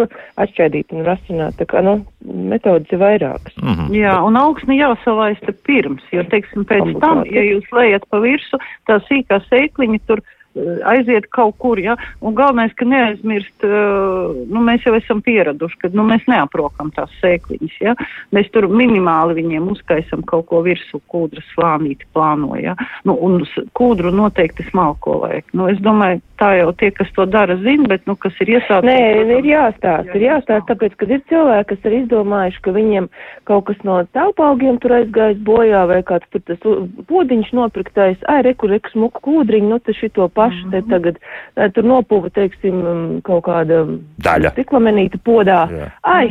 atšķaidīt 0.45 0.93
un 0.93 1.07
rasināt. 1.09 1.57
Tā 1.57 1.67
kā, 1.71 1.81
nu, 1.83 1.97
metodas 2.29 2.93
ir 2.93 3.01
vairākas. 3.01 3.57
Mhm. 3.57 3.89
Jā, 3.97 4.19
un 4.23 4.37
augsni 4.37 4.77
jāsalaista 4.79 5.57
pirms, 5.67 6.05
jo, 6.13 6.23
teiksim, 6.29 6.69
pēc 6.69 6.93
tam, 7.01 7.25
ja 7.27 7.43
jūs 7.49 7.67
lejat 7.73 8.05
pa 8.13 8.21
virsu, 8.23 8.61
tā 8.87 9.01
sīkā 9.09 9.41
sēkliņa 9.49 10.03
tur 10.07 10.21
eh, 10.21 10.39
aiziet 10.85 11.29
kaut 11.33 11.57
kur, 11.63 11.81
ja, 11.81 11.97
un 12.21 12.37
galvenais, 12.37 12.73
ka 12.77 12.87
neaizmirst, 12.89 13.65
eh, 13.65 14.43
nu, 14.53 14.63
mēs 14.65 14.87
jau 14.87 14.95
esam 14.99 15.23
pieraduši, 15.25 15.79
ka, 15.83 15.93
nu, 15.97 16.05
mēs 16.09 16.27
neaprokam 16.31 16.93
tās 16.95 17.13
sēkliņas, 17.23 17.79
ja, 17.81 17.95
mēs 18.35 18.51
tur 18.55 18.69
minimāli 18.73 19.39
viņiem 19.41 19.71
uzkaisam 19.73 20.25
kaut 20.29 20.49
ko 20.51 20.63
virsū, 20.67 21.01
kūdras 21.13 21.47
slānīti 21.55 22.09
plāno, 22.13 22.55
ja, 22.61 22.77
nu, 23.09 23.17
un 23.17 23.41
kūdru 23.79 24.13
noteikti 24.15 24.67
smalko 24.71 25.23
vajag. 25.25 25.49
Nu, 25.57 25.69
es 25.73 25.81
domāju, 25.85 26.21
tā 26.43 26.53
jau 26.59 26.73
tie, 26.77 26.91
kas 26.95 27.11
to 27.17 27.27
dara, 27.31 27.57
zina, 27.63 27.89
bet, 27.91 28.05
nu, 28.11 28.17
kas 28.19 28.37
ir 28.43 28.57
iesācis. 28.57 28.89
Nē, 28.89 29.39
ir 29.39 29.49
jāstāsta, 29.49 30.17
ir 30.19 30.27
jāstāsta, 30.27 30.67
tāpēc, 30.73 30.97
ka 30.99 31.09
ir 31.09 31.23
cilvēki, 31.31 31.69
kas 31.73 31.89
ir 31.89 31.99
izdomājuši, 32.03 32.63
ka 32.65 32.75
viņiem 32.77 33.09
kaut 33.49 33.67
kas 33.69 33.83
no 33.87 34.01
telpaugiem 34.17 34.81
tur 34.83 34.97
aizgājis 34.99 35.41
bojā 35.47 35.85
vai 35.91 36.01
kāds 36.07 36.29
tur 36.33 36.43
tas 36.49 36.61
podiņš 37.09 37.53
nopirktais, 37.57 38.21
ai, 38.31 38.41
reku, 38.47 38.71
reku, 38.71 38.93
smuku 38.95 39.23
kūdriņu, 39.27 39.71
nu, 39.73 39.79
tas 39.83 39.99
šito 39.99 40.27
pašu 40.43 40.71
te 40.75 40.83
tagad, 40.91 41.23
ē, 41.57 41.71
tur 41.77 41.87
nopuva, 41.87 42.29
teiksim, 42.35 42.77
mm, 42.83 43.23
kaut 43.27 43.45
kāda 43.47 43.83
Daļa. 44.27 44.53
stiklamenīta 44.57 45.23
podā. 45.25 45.61
Jā. 45.71 45.89
Ai, 46.03 46.27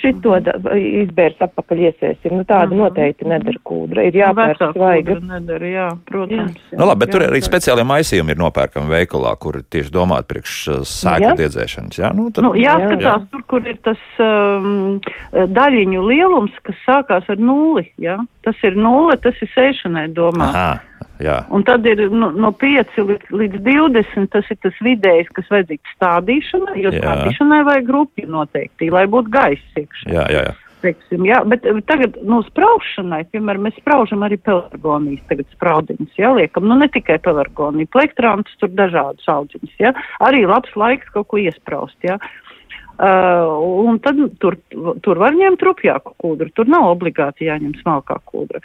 šito 0.00 0.38
izbērs 0.78 1.42
apakaļ 1.48 1.84
iesēsim, 1.88 2.36
nu 2.38 2.46
tāda 2.48 2.76
noteikti 2.78 3.26
nedara 3.28 3.60
kūdra, 3.66 4.06
ir 4.08 4.18
jāpērk 4.22 4.62
svaiga. 4.76 5.18
nedara, 5.20 5.66
jā, 5.72 5.88
protams. 6.08 6.56
Jā. 6.70 6.78
Nu, 6.78 6.86
labi, 6.86 7.02
bet 7.04 7.12
tur 7.14 7.24
Jā, 7.24 7.30
arī 7.32 7.40
tā. 7.42 7.48
speciālie 7.50 7.84
maisījumi 7.88 8.34
ir 8.34 8.40
nopērkami 8.42 8.92
veikalā, 8.92 9.34
kur 9.42 9.58
tieši 9.62 9.92
domāti 9.94 10.28
priekš 10.32 10.56
uh, 10.68 10.80
sēklu 10.88 11.30
Jā. 11.32 11.36
diedzēšanas. 11.42 11.98
Jā, 11.98 12.12
nu, 12.16 12.28
tad, 12.30 12.44
Nu, 12.46 12.52
jāskatās, 12.58 13.02
Jā. 13.02 13.16
tur, 13.32 13.42
kur 13.50 13.66
ir 13.66 13.78
tas 13.84 13.98
um, 14.22 15.00
daļiņu 15.32 16.04
lielums, 16.08 16.54
kas 16.66 16.76
sākās 16.86 17.28
ar 17.32 17.40
nulli. 17.40 17.88
Ja? 17.98 18.18
Tas 18.46 18.56
ir 18.64 18.76
nulle, 18.78 19.16
tas 19.20 19.34
ir 19.42 19.50
sēšanai 19.56 20.06
domā. 20.16 20.52
Jā. 21.22 21.40
Un 21.54 21.64
tad 21.66 21.86
ir 21.88 22.04
no, 22.14 22.30
no 22.30 22.52
5 22.54 23.00
līdz, 23.08 23.32
līdz 23.34 23.60
20, 23.66 24.30
tas 24.34 24.46
ir 24.52 24.58
tas 24.62 24.78
vidējs, 24.84 25.32
kas 25.34 25.50
vajadzīgs 25.50 25.96
stādīšanai, 25.96 26.78
jo 26.84 26.94
Jā. 26.94 27.02
stādīšanai 27.02 27.60
vajag 27.66 27.90
grupi 27.90 28.26
noteikti, 28.30 28.90
lai 28.94 29.04
būtu 29.10 29.34
gaiss 29.34 29.80
iekšā. 29.82 30.10
Jā, 30.14 30.26
jā, 30.30 30.46
jā. 30.50 30.56
Teiksim, 30.78 31.24
jā, 31.26 31.40
bet 31.50 31.64
eh, 31.66 31.80
tagad, 31.90 32.20
nu, 32.22 32.38
spraušanai, 32.46 33.24
piemēram, 33.32 33.66
mēs 33.66 33.78
spraužam 33.80 34.22
arī 34.22 34.38
pelargonijas, 34.46 35.24
tagad 35.30 35.48
spraudiņus, 35.56 36.12
jā, 36.20 36.30
liekam, 36.38 36.68
nu, 36.70 36.76
ne 36.78 36.86
tikai 36.94 37.16
pelargoniju, 37.24 37.90
plektrantus, 37.90 38.54
tur 38.62 38.70
dažādus 38.78 39.26
audziņus, 39.26 39.74
jā, 39.82 39.90
arī 40.22 40.44
labs 40.46 40.76
laiks 40.78 41.10
kaut 41.16 41.32
ko 41.32 41.42
iespraust, 41.42 41.98
jā. 42.06 42.20
Uh, 42.98 43.58
un 43.86 43.98
tad 44.02 44.18
tur, 44.42 44.56
tur 45.02 45.18
var 45.22 45.34
ņemt 45.38 45.62
rupjāku 45.62 46.16
kūdru, 46.18 46.50
tur 46.54 46.70
nav 46.70 46.88
obligāti 46.96 47.46
jāņem 47.46 47.76
smalkā 47.78 48.16
kūdra. 48.26 48.62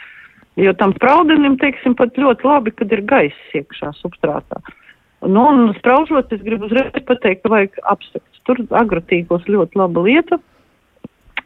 Jo 0.56 0.72
tam 0.78 0.92
spraudenim, 0.94 1.56
teiksim, 1.58 1.96
pat 1.98 2.14
ļoti 2.20 2.46
labi, 2.46 2.70
kad 2.78 2.92
ir 2.94 3.02
gaiss 3.10 3.54
iekšā 3.58 3.90
substrātā. 3.98 4.60
Nu, 5.24 5.40
un 5.50 5.72
spraužot, 5.78 6.30
es 6.36 6.42
gribu 6.44 6.68
uzreiz 6.68 6.92
pateikt, 7.08 7.42
ka 7.42 7.50
vajag 7.50 7.78
apsekt. 7.90 8.28
Tur 8.46 8.60
agrotīkos 8.76 9.46
ļoti 9.48 9.80
laba 9.80 10.02
lieta. 10.04 10.38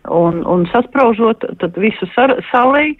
Un, 0.09 0.43
un 0.47 0.67
saspraužot, 0.73 1.45
tad 1.61 1.77
visu 1.81 2.09
sar, 2.15 2.35
salēju, 2.51 2.97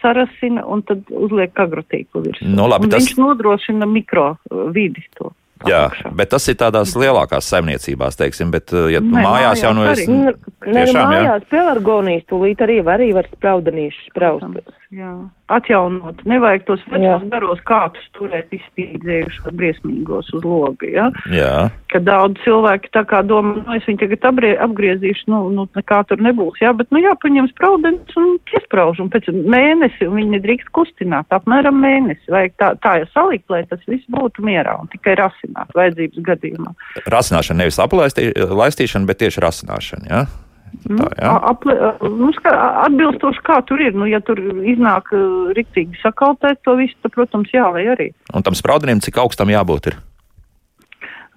sarasina 0.00 0.64
un 0.68 0.82
tad 0.86 1.04
uzliek 1.12 1.52
agrotīklu 1.60 2.22
virsū. 2.24 2.48
Nu, 2.48 2.66
labi, 2.70 2.88
un 2.88 2.90
tas- 2.94 3.04
Viņš 3.04 3.18
nodrošina 3.20 3.86
mikro 3.90 4.36
vidi 4.72 5.04
to. 5.18 5.32
Jā, 5.68 5.90
apakšā. 5.90 6.16
bet 6.16 6.30
tas 6.30 6.48
ir 6.48 6.54
tādās 6.56 6.94
lielākās 6.96 7.44
saimniecībās, 7.52 8.16
teiksim, 8.16 8.50
bet, 8.50 8.72
uh, 8.72 8.88
ja 8.88 9.00
Nē, 9.00 9.20
mājās 9.26 9.60
jau 9.62 9.74
nu 9.76 9.84
es. 9.84 10.06
Nu, 10.08 10.32
Nē, 10.64 10.86
Tiešām, 10.86 10.94
jā. 10.94 11.10
mājās 11.10 11.44
pelargonijas 11.50 12.24
tūlīt 12.30 12.62
arī 12.64 12.82
var, 12.84 12.96
arī 12.98 13.12
var 13.12 13.28
spraudanīšu 13.28 14.06
spraust. 14.08 14.79
Jā, 14.90 15.12
atjaunot. 15.54 16.24
Nevajag 16.26 16.64
tos 16.66 16.80
vecos 16.90 17.04
Jā. 17.22 17.28
garos 17.30 17.60
kātus 17.62 18.08
turēt 18.16 18.50
izspīdzējušos 18.56 19.54
briesmīgos 19.54 20.32
uz 20.34 20.42
logu, 20.42 20.88
ja? 20.90 21.04
Jā, 21.30 21.68
Ka 21.94 22.00
daudz 22.02 22.42
cilvēki 22.42 22.90
tā 22.96 23.04
kā 23.06 23.20
domā, 23.22 23.60
nu, 23.60 23.76
es 23.78 23.86
viņu 23.86 24.00
tagad 24.02 24.26
apgrie, 24.32 24.50
apgriezīšu, 24.66 25.30
nu, 25.30 25.44
nu, 25.54 25.68
nekā 25.78 26.00
tur 26.10 26.18
nebūs, 26.26 26.58
jā, 26.62 26.74
bet, 26.74 26.90
nu, 26.90 27.04
jā, 27.04 27.14
paņem 27.22 27.46
spraudenis 27.52 28.18
un 28.18 28.34
piesprauž, 28.50 28.98
un 29.06 29.14
pēc 29.14 29.30
mēnesi 29.30 30.10
un 30.10 30.18
viņi 30.18 30.36
nedrīkst 30.40 30.74
kustināt, 30.74 31.30
apmēram 31.38 31.78
mēnesi. 31.86 32.26
Vajag 32.34 32.58
tā, 32.58 32.74
tā 32.82 32.98
jau 33.04 33.08
salikt, 33.14 33.46
lai 33.54 33.62
tas 33.70 33.86
viss 33.86 34.10
būtu 34.10 34.42
mierā 34.42 34.74
un 34.82 34.90
tikai 34.90 35.20
rasināt 35.22 35.70
vajadzības 35.78 36.26
gadījumā. 36.32 36.74
rasināšana 37.06 37.62
nevis 37.62 37.78
aplaistīšana, 37.78 39.06
bet 39.06 39.22
tieši 39.22 39.46
rasināšana. 39.46 40.10
Jā? 40.10 40.26
Nu, 40.26 40.49
Tā, 40.86 41.06
jā. 41.18 41.30
a- 41.30 41.50
apli, 41.50 41.74
a- 41.74 41.96
nu, 42.02 42.32
ska, 42.36 42.50
atbilstoši 42.86 43.42
kā 43.46 43.60
tur 43.66 43.80
ir, 43.82 43.92
nu, 43.94 44.06
ja 44.10 44.20
tur 44.20 44.38
iznāk 44.40 45.10
uh, 45.12 45.50
riktīgi 45.56 45.98
sakautēt 46.02 46.62
to 46.64 46.76
visu, 46.78 46.94
tad, 47.02 47.12
protams, 47.16 47.50
jālai 47.54 47.86
arī. 47.94 48.10
Un 48.34 48.42
tam 48.46 48.54
spraudenim, 48.54 49.00
cik 49.02 49.18
augstam 49.22 49.48
jābūt? 49.52 49.90
Ir? 49.92 49.98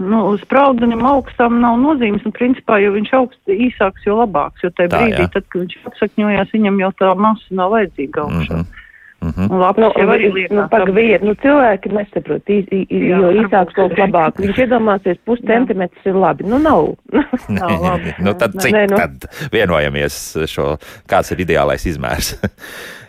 Nu, 0.04 0.38
spraudenim 0.42 1.04
augstam 1.06 1.60
nav 1.62 1.78
nozīmes, 1.80 2.24
un 2.25 2.34
principā, 2.36 2.80
jo 2.82 2.94
viņš 2.96 3.12
augsts 3.13 3.54
īsāks, 3.54 4.06
jo 4.08 4.18
labāks, 4.18 4.63
jo 4.66 4.72
tajā 4.74 4.90
Tā, 4.90 5.02
brīdī, 5.04 5.22
jā. 5.22 5.30
tad, 5.36 5.46
kad 5.54 5.62
viņš 5.62 5.75
atsakņojās, 5.92 6.54
viņam 6.56 6.80
jau 6.82 6.92
tā 7.00 7.12
masa 7.16 7.60
nav 7.62 7.75
vajadzīga 7.75 8.25
augšā. 8.25 8.54
Mhm. 8.58 8.63
Mhm. 8.63 8.80
Un 9.24 9.60
lapas 9.62 9.82
Nu, 9.84 10.10
arī 10.13 10.30
nu, 10.51 10.65
pagaviet, 10.72 11.24
nu, 11.24 11.34
cilvēki 11.44 11.92
nesaprot, 11.96 12.44
ī, 12.51 12.58
ī, 12.68 12.82
Jā, 13.10 13.20
jo 13.22 13.32
īsāks 13.44 13.77
arī. 13.80 14.00
labāk. 14.03 14.42
Viņš 14.44 14.60
iedomāsies, 14.65 15.20
pus 15.27 15.39
centimetrs 15.48 16.10
ir 16.10 16.18
labi. 16.20 16.48
Nu, 16.50 16.60
nav. 16.60 16.92
Nav 17.60 17.75
labi. 17.84 18.15
nu, 18.24 18.34
tad 18.39 18.58
cik 18.60 18.74
Nē, 18.75 18.84
nu. 18.92 18.98
tad 19.00 19.27
vienojamies 19.53 20.20
šo, 20.51 20.74
kāds 21.10 21.32
ir 21.36 21.46
ideālais 21.46 21.86
izmērs? 21.89 22.36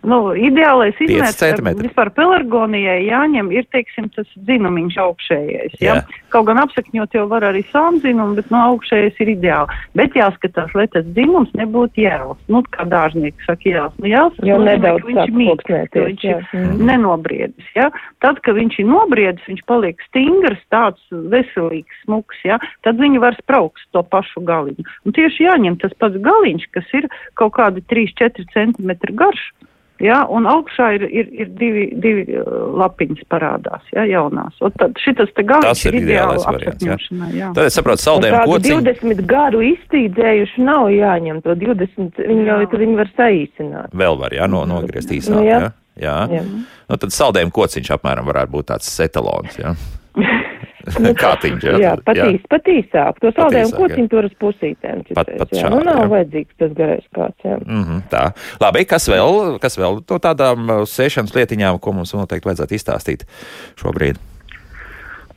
Nu, 0.00 0.30
ideālais 0.32 0.96
izmērs 1.02 1.36
centimetri. 1.36 1.88
vispār 1.88 2.08
pelargonijai 2.16 3.02
jāņem 3.04 3.50
ir, 3.52 3.66
teiksim, 3.74 4.06
tas 4.14 4.26
dzinumiņš 4.48 4.96
augšējais. 4.96 5.74
Ja? 5.80 5.98
Jā. 6.00 6.20
Kaut 6.32 6.46
gan 6.48 6.56
apsakņot 6.62 7.12
jau 7.18 7.26
var 7.28 7.44
arī 7.50 7.60
sāmdzinumu, 7.68 8.38
bet 8.38 8.48
no 8.50 8.62
augšējais 8.70 9.20
ir 9.20 9.32
ideāli. 9.34 9.76
Bet 9.98 10.16
jāskatās, 10.16 10.72
lai 10.78 10.86
tas 10.94 11.04
dzinums 11.04 11.52
nebūtu 11.58 12.00
jēls. 12.06 12.40
Nu, 12.48 12.62
kā 12.72 12.86
dārznieki 12.88 13.44
saka, 13.44 13.68
jēls. 13.68 13.98
Nu, 14.00 14.08
jēls 14.08 14.40
nozīmē, 14.40 14.64
nedaudz 14.70 15.04
viņš 15.10 15.34
koksnēties, 15.50 16.06
viņš 16.08 16.24
jā. 16.24 16.38
ir 16.38 16.46
Mhm. 16.60 16.84
nenobriedis. 16.88 17.68
Ja? 17.76 17.90
Tad, 18.24 18.40
kad 18.40 18.56
viņš 18.56 18.80
ir 18.80 18.86
nobriedis, 18.88 19.44
viņš 19.48 19.64
paliek 19.68 20.00
stingrs, 20.08 20.64
tāds 20.72 21.00
veselīgs, 21.12 21.92
smuks, 22.06 22.40
ja? 22.44 22.58
tad 22.82 22.96
viņi 22.96 23.20
var 23.20 23.36
spraukt 23.42 23.84
to 23.92 24.02
pašu 24.02 24.40
galiņu. 24.48 24.84
Un 25.04 25.12
tieši 25.12 25.44
jāņem 25.44 25.76
tas 25.80 25.92
pats 26.00 26.16
galiņš, 26.16 26.70
kas 26.72 26.84
ir 26.94 27.08
kaut 27.34 27.52
kādi 27.60 27.84
3-4 27.84 28.48
cm 28.54 28.90
garš. 29.14 29.52
Ja, 30.00 30.22
un 30.32 30.46
augšā 30.48 30.86
ir, 30.96 31.04
ir, 31.12 31.28
ir 31.44 31.50
divi, 31.60 31.82
divi 32.00 32.24
uh, 32.32 32.44
lapiņas 32.80 33.26
parādās, 33.32 33.84
ja, 33.92 34.06
jaunās. 34.08 34.56
Un 34.64 34.72
tad 34.80 34.96
šitas 35.02 35.28
te 35.36 35.44
galiņš 35.44 35.68
Tas 35.68 35.84
ir 35.90 35.98
ideālais 35.98 36.46
variants, 36.46 36.78
apsakņošanai, 36.78 37.30
jā. 37.36 37.50
Tad 37.58 37.68
es 37.68 37.76
saprotu, 37.76 38.04
saldējumu 38.06 38.40
kociņu. 38.48 38.80
20 38.88 39.22
garu 39.28 39.62
iztīdzējuši 39.68 40.64
nav 40.64 40.88
jāņem. 40.94 41.42
To 41.44 41.56
20 41.66 42.22
viņi 42.30 42.48
jau 42.48 42.58
tad 42.64 42.84
viņi 42.86 42.98
var 43.02 43.12
saīsināt. 43.18 43.96
Vēl 44.04 44.20
var, 44.22 44.36
jā, 44.40 44.48
no, 44.50 44.64
nogriezt 44.68 45.12
īsāk. 45.12 45.36
Nu, 45.36 45.44
jā. 45.44 45.60
jā. 45.66 45.72
Jā. 46.00 46.16
jā. 46.32 46.44
Nu, 46.88 46.96
tad 46.96 47.12
saldējuma 47.12 47.52
kociņš 47.60 47.92
apmēram 47.98 48.28
varētu 48.30 48.56
būt 48.56 48.70
tāds 48.72 48.94
etalons. 49.04 49.60
Jā. 49.60 49.76
Nu, 51.00 51.12
Kātiņš, 51.22 51.66
jā, 51.66 51.76
jā, 51.82 51.92
patīs, 52.06 52.38
jā. 52.40 52.50
pat 52.52 52.70
īsāk. 52.72 53.20
To 53.20 53.32
saldējumu 53.36 53.74
Pat 53.74 53.82
kociņu 53.82 54.12
tur 54.14 54.28
uz 54.30 54.34
pusītēm. 54.40 55.04
Pat- 55.10 55.26
citreiz, 55.26 55.42
pat 55.42 55.54
jā. 55.54 55.64
šādi, 55.64 55.74
Nu, 55.74 55.84
nav 55.86 56.02
jā. 56.02 56.08
vajadzīgs 56.14 56.58
tas 56.62 56.72
garais 56.78 57.06
kāds, 57.16 57.38
jā. 57.44 57.58
Mm 57.60 57.84
-hmm, 57.84 58.00
tā. 58.12 58.24
Labi, 58.60 58.84
kas 58.84 59.08
vēl, 59.08 59.58
kas 59.60 59.78
vēl 59.78 60.00
no 60.00 60.18
tādām 60.18 60.66
uh, 60.70 60.82
sēšanas 60.88 61.36
lietiņām, 61.36 61.78
ko 61.78 61.92
mums 61.92 62.14
noteikti 62.14 62.48
vajadzētu 62.48 62.74
izstāstīt 62.74 63.26
šobrīd? 63.76 64.18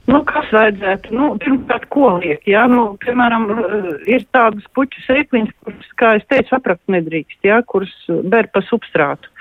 Nu, 0.03 0.19
kas 0.27 0.50
vajadzētu? 0.51 1.13
Nu, 1.15 1.29
pirmkārt, 1.39 1.85
ko 1.93 2.17
liek? 2.19 2.41
Jā, 2.50 2.65
nu, 2.67 2.97
piemēram, 3.00 3.45
eh, 3.51 3.85
ir 4.17 4.25
tādas 4.35 4.65
puķu 4.75 5.00
sēkliņas, 5.05 5.53
kuras, 5.63 5.93
kā 5.95 6.09
es 6.19 6.25
teicu, 6.27 6.57
aprakt 6.57 6.83
nedrīkst, 6.91 7.39
jā, 7.47 7.62
kuras 7.63 7.93
eh, 8.12 8.19
ber 8.27 8.50
pa 8.51 8.59
substrātu. 8.67 9.31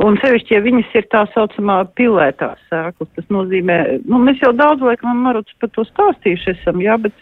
Un 0.00 0.16
sevišķi, 0.22 0.54
ja 0.54 0.60
viņas 0.64 0.94
ir 0.96 1.04
tā 1.12 1.26
saucamā 1.34 1.74
pilētā 1.98 2.54
sēklas, 2.70 3.08
tas 3.16 3.26
nozīmē, 3.28 4.00
nu, 4.08 4.16
mēs 4.24 4.38
jau 4.40 4.52
daudz 4.56 4.80
laikam 4.80 5.18
maruts 5.26 5.52
par 5.60 5.68
to 5.74 5.84
stāstījuši 5.84 6.54
esam, 6.54 6.80
jā, 6.80 6.94
bet 6.96 7.12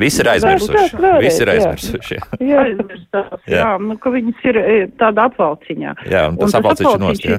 Visi 0.00 0.20
ir 0.24 0.28
aizmirsuši. 0.32 0.96
Visi 1.22 1.42
ir 1.44 1.52
aizmirsuši. 1.54 2.18
Jā, 2.18 2.40
Jā, 2.50 2.64
aizmirstās, 2.72 3.38
Jā. 3.46 3.60
jā, 3.60 3.68
nu, 3.78 3.94
ka 4.02 4.10
viņas 4.10 4.42
ir 4.50 4.58
eh, 4.64 4.88
tāda 4.98 5.28
apvalciņā. 5.30 5.94
jā 6.10 6.24
un 6.32 6.36
tas 6.42 6.54
apvalciņš 6.58 6.92
ir 6.96 7.00
nost. 7.06 7.24
Jā. 7.30 7.38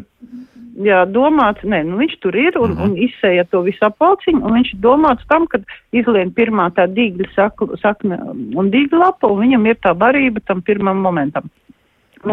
Jā, 0.77 0.97
domāts, 1.09 1.63
nē, 1.65 1.79
nu 1.89 1.97
viņš 1.97 2.15
tur 2.21 2.35
ir 2.37 2.53
un, 2.61 2.69
Mhm. 2.69 2.71
mm 2.71 2.77
-hmm. 2.77 2.91
un 2.91 2.97
izsēja 3.09 3.43
to 3.51 3.61
visu 3.65 3.83
apvalciņu, 3.85 4.43
un 4.45 4.53
viņš 4.61 4.73
ir 4.73 4.79
domāts 4.79 5.27
tam, 5.27 5.47
kad 5.47 5.63
izlien 5.91 6.31
pirmā 6.31 6.69
tā 6.71 6.85
dīgļa 6.87 7.51
sakne 7.81 8.17
un 8.55 8.69
dīgļa 8.71 8.97
lapa, 8.99 9.27
un 9.27 9.39
viņam 9.41 9.65
ir 9.67 9.75
tā 9.75 9.93
barība 9.97 10.39
tam 10.45 10.61
pirmam 10.61 10.97
momentam. 11.01 11.43
Un 11.43 11.66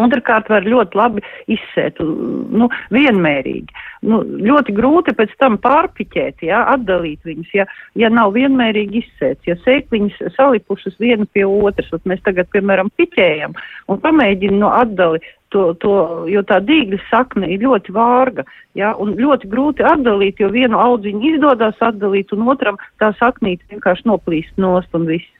Otrkārt, 0.01 0.49
var 0.51 0.65
ļoti 0.67 0.99
labi 0.99 1.23
izsēt, 1.51 1.99
nu, 1.99 2.69
vienmērīgi. 2.95 3.83
Nu, 4.05 4.21
ļoti 4.21 4.75
grūti 4.77 5.15
pēc 5.17 5.33
tam 5.41 5.57
pārpiķēt, 5.63 6.43
jā, 6.45 6.61
atdalīt 6.75 7.25
viņus, 7.25 7.53
ja, 7.57 7.65
ja 7.97 8.11
nav 8.13 8.35
vienmērīgi 8.35 9.01
izsēts. 9.01 9.47
Ja 9.49 9.57
sēkliņas 9.63 10.35
salipušas 10.35 10.99
viena 11.01 11.25
pie 11.33 11.47
otras, 11.47 11.89
un 11.95 12.03
mēs 12.11 12.21
tagad, 12.25 12.51
piemēram, 12.53 12.91
piķējam 12.99 13.55
un 13.89 14.03
pamēģinam 14.03 14.61
no 14.61 14.71
atdali 14.75 15.23
to, 15.55 15.71
to, 15.79 15.95
jo 16.29 16.43
tā 16.47 16.59
dīgļa 16.67 16.99
sakne 17.09 17.49
ir 17.53 17.63
ļoti 17.63 17.93
vārga, 17.95 18.43
jā, 18.77 18.91
un 18.99 19.15
ļoti 19.19 19.49
grūti 19.51 19.85
atdalīt, 19.87 20.41
jo 20.43 20.49
vienu 20.51 20.79
audziņu 20.81 21.35
izdodas 21.35 21.79
atdalīt, 21.85 22.33
un 22.35 22.49
otram 22.51 22.79
tā 23.01 23.13
saknīte 23.21 23.63
vienkārši 23.71 24.09
noplīst 24.09 24.59
nost 24.61 24.91
un 24.97 25.07
viss. 25.09 25.31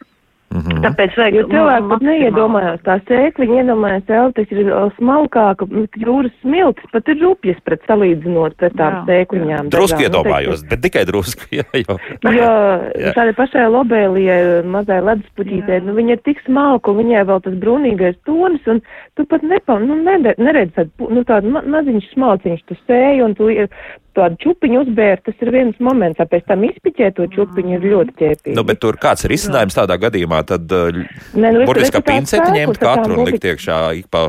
Mhm. 0.53 0.83
Tāpēc 0.85 1.15
vajag 1.17 1.35
Jo 1.35 1.45
cilvēki 1.49 1.87
pat 1.89 2.03
neiedomājās, 2.05 2.81
tā 2.85 2.95
sēkliņa 3.09 3.55
iedomājās, 3.63 4.03
ka 4.07 4.19
tas 4.37 4.51
ir 4.53 4.69
uh, 4.69 4.85
smalkāka, 4.99 5.67
nu, 5.73 5.83
jūras 5.99 6.35
smiltis 6.43 6.91
pat 6.93 7.09
ir 7.11 7.17
rupjas 7.23 7.57
pret 7.65 7.83
salīdzinot 7.89 8.55
pret 8.61 8.75
tām 8.77 8.99
Jā, 8.99 9.01
sēkliņām. 9.09 9.71
Drusku. 9.73 9.97
Nu, 9.99 10.05
iedomājos, 10.05 10.63
bet 10.69 10.83
tikai 10.85 11.03
drusku. 11.09 11.49
Jā, 11.59 11.65
jo. 11.81 11.97
Jo 12.29 12.51
Jā. 13.03 13.15
tādai 13.17 13.33
pašai 13.37 13.65
lobēlijai, 13.73 14.39
mazai 14.69 15.01
leduspuķītei, 15.09 15.81
nu 15.87 15.97
viņa 15.97 16.17
ir 16.19 16.23
tik 16.29 16.39
smalka, 16.45 16.93
un 16.93 17.01
viņai 17.01 17.25
vēl 17.31 17.43
tas 17.49 17.59
brūnīgais 17.65 18.21
tonis, 18.29 18.63
un 18.71 18.83
tu 19.17 19.27
pat 19.31 19.43
nepa, 19.43 19.79
nu, 19.81 19.99
neredz 20.05 20.77
tādu, 20.77 21.09
nu, 21.09 21.25
tādu 21.27 21.51
ma 21.57 21.65
maziņš 21.75 22.13
smalciņš, 22.13 22.65
tu 22.69 22.79
sēji, 22.85 23.25
un 23.25 23.35
tu 23.35 23.49
ir 23.51 23.71
tādu 24.15 24.39
čupiņu 24.43 24.81
uzbēr, 24.85 25.21
tas 25.25 25.43
ir 25.43 25.51
viens 25.53 25.79
moments, 25.83 26.19
a 26.21 26.27
pēc 26.29 26.47
tam 26.49 26.65
izpiķēt 26.67 27.17
to 27.19 27.27
čupiņu 27.35 27.77
ir 27.77 27.87
ļoti 27.93 28.15
ķēpīgi. 28.21 28.55
Nu, 28.57 28.65
bet 28.67 28.81
tur 28.83 28.99
kāds 29.01 29.27
ir 29.27 29.35
izcinājums 29.35 29.77
tādā 29.77 29.97
gadījumā, 30.01 30.41
tad 30.47 30.71
uh, 30.75 31.01
Nē, 31.35 31.51
nu, 31.55 31.65
burtiski 31.67 32.01
pinceti 32.05 32.55
ņemt 32.55 32.81
katru 32.81 33.19
un 33.19 33.29
likt 33.29 33.47
iekšā 33.51 33.79
ik 34.01 34.09
pa, 34.13 34.27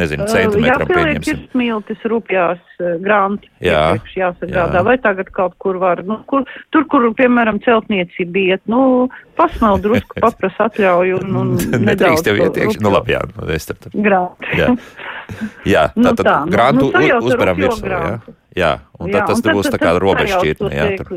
nezinu, 0.00 0.28
centimetram 0.30 0.90
pieņemsim. 0.90 1.34
ir 1.34 1.52
smiltis 1.52 2.08
rupjās 2.10 2.64
granti. 3.02 3.50
Jā, 3.64 3.98
Jāsagrādā. 4.14 4.78
jā. 4.78 4.84
Vai 4.86 4.96
tagad 5.02 5.30
kaut 5.34 5.56
kur 5.62 5.78
var, 5.82 6.02
nu, 6.06 6.20
kur, 6.30 6.46
tur, 6.74 6.86
kur, 6.90 7.08
piemēram, 7.18 7.60
celtniecība 7.64 8.44
iet, 8.44 8.62
nu, 8.70 9.08
pasmelt 9.38 9.84
drusku, 9.84 10.18
paprasa 10.26 10.68
atļauju 10.68 11.22
un, 11.22 11.38
un 11.42 11.54
Nedrīkst 11.58 11.86
nedaudz 11.86 12.32
iet 12.34 12.60
iekšā. 12.64 12.82
Nu, 12.84 12.92
labi, 12.94 13.14
jā, 13.16 13.22
nu, 13.30 13.46
es 13.54 13.70
tad. 13.70 13.88
Grāmatu. 13.94 14.58
Jā. 14.58 14.74
Jā, 15.68 15.86
Nu 15.98 16.10
tā 16.10 16.22
tad 16.22 16.28
nu- 16.46 16.52
grantu 16.52 16.90
nu, 16.90 16.98
ar 16.98 17.24
uzberam 17.24 17.58
virsū. 17.60 17.88
Jā. 17.88 18.18
jā, 18.56 18.70
un 18.98 19.10
tad 19.12 19.28
tas 19.28 19.42
tur 19.44 19.58
būs 19.58 19.68
tā 19.70 19.78
kā 19.80 19.92
robežšķirtne. 20.00 20.70
Jā, 20.72 20.86
tur. 20.98 21.10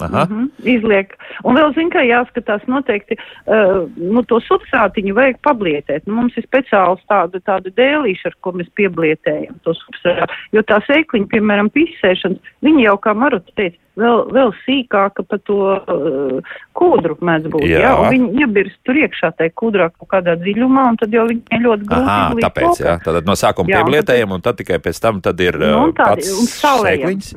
Aha. 0.00 0.24
Mm 0.24 0.32
-hmm, 0.32 0.46
izliek. 0.76 1.16
Un 1.44 1.58
vēl, 1.58 1.74
zin, 1.74 1.90
kā 1.90 2.04
jāskatās 2.06 2.62
noteikti, 2.70 3.18
uh, 3.18 3.88
nu, 3.96 4.22
to 4.22 4.40
substrātiņu 4.40 5.14
vajag 5.14 5.40
pablietēt. 5.42 6.06
Nu, 6.06 6.14
mums 6.14 6.36
ir 6.36 6.46
speciāls 6.46 7.02
tāda, 7.10 7.40
tāda 7.40 7.70
dēlīša, 7.70 8.26
ar 8.26 8.36
ko 8.40 8.52
mēs 8.52 8.70
pieblietējam 8.78 9.58
to 9.64 9.74
substrātu. 9.74 10.32
Jo 10.52 10.62
tā 10.62 10.80
sēkliņa, 10.86 11.26
piemēram, 11.34 11.70
pisēšanas, 11.70 12.38
viņi 12.62 12.86
jau, 12.86 12.96
kā 12.98 13.14
Maruta 13.14 13.52
teica, 13.56 13.78
vēl, 13.96 14.22
vēl 14.36 14.52
sīkāka 14.64 15.24
pa 15.28 15.38
to 15.46 15.58
uh, 15.76 16.54
kūdru 16.76 17.16
mēdz 17.20 17.50
būt. 17.52 17.66
Jā. 17.66 17.80
Jā. 17.80 17.92
jā 17.92 18.10
viņi 18.14 18.44
iebirst 18.44 18.78
tur 18.86 18.98
iekšā 19.00 19.32
tajā 19.38 19.54
kūdrā 19.56 19.90
kaut 19.96 20.10
kādā 20.12 20.36
dziļumā, 20.40 20.86
un 20.92 20.98
tad 21.00 21.14
jau 21.16 21.26
viņi 21.30 21.60
ļoti 21.64 21.88
grūti 21.88 22.12
Aha, 22.12 22.30
tāpēc, 22.46 22.68
kopā. 22.70 22.86
jā, 22.86 22.96
tad 23.04 23.30
no 23.30 23.36
sākuma 23.38 23.72
Jā, 23.72 23.80
un 23.80 23.88
pieblietējam, 23.88 24.34
un 24.36 24.44
tad 24.44 24.60
tikai 24.60 24.78
pēc 24.84 25.00
tam 25.02 25.20
tad 25.24 25.40
ir 25.40 25.58
Nu, 25.60 25.70
uh, 25.70 25.84
un 25.86 25.94
tādi, 25.96 26.26
pats 26.26 26.58
sēkliņš. 26.62 27.32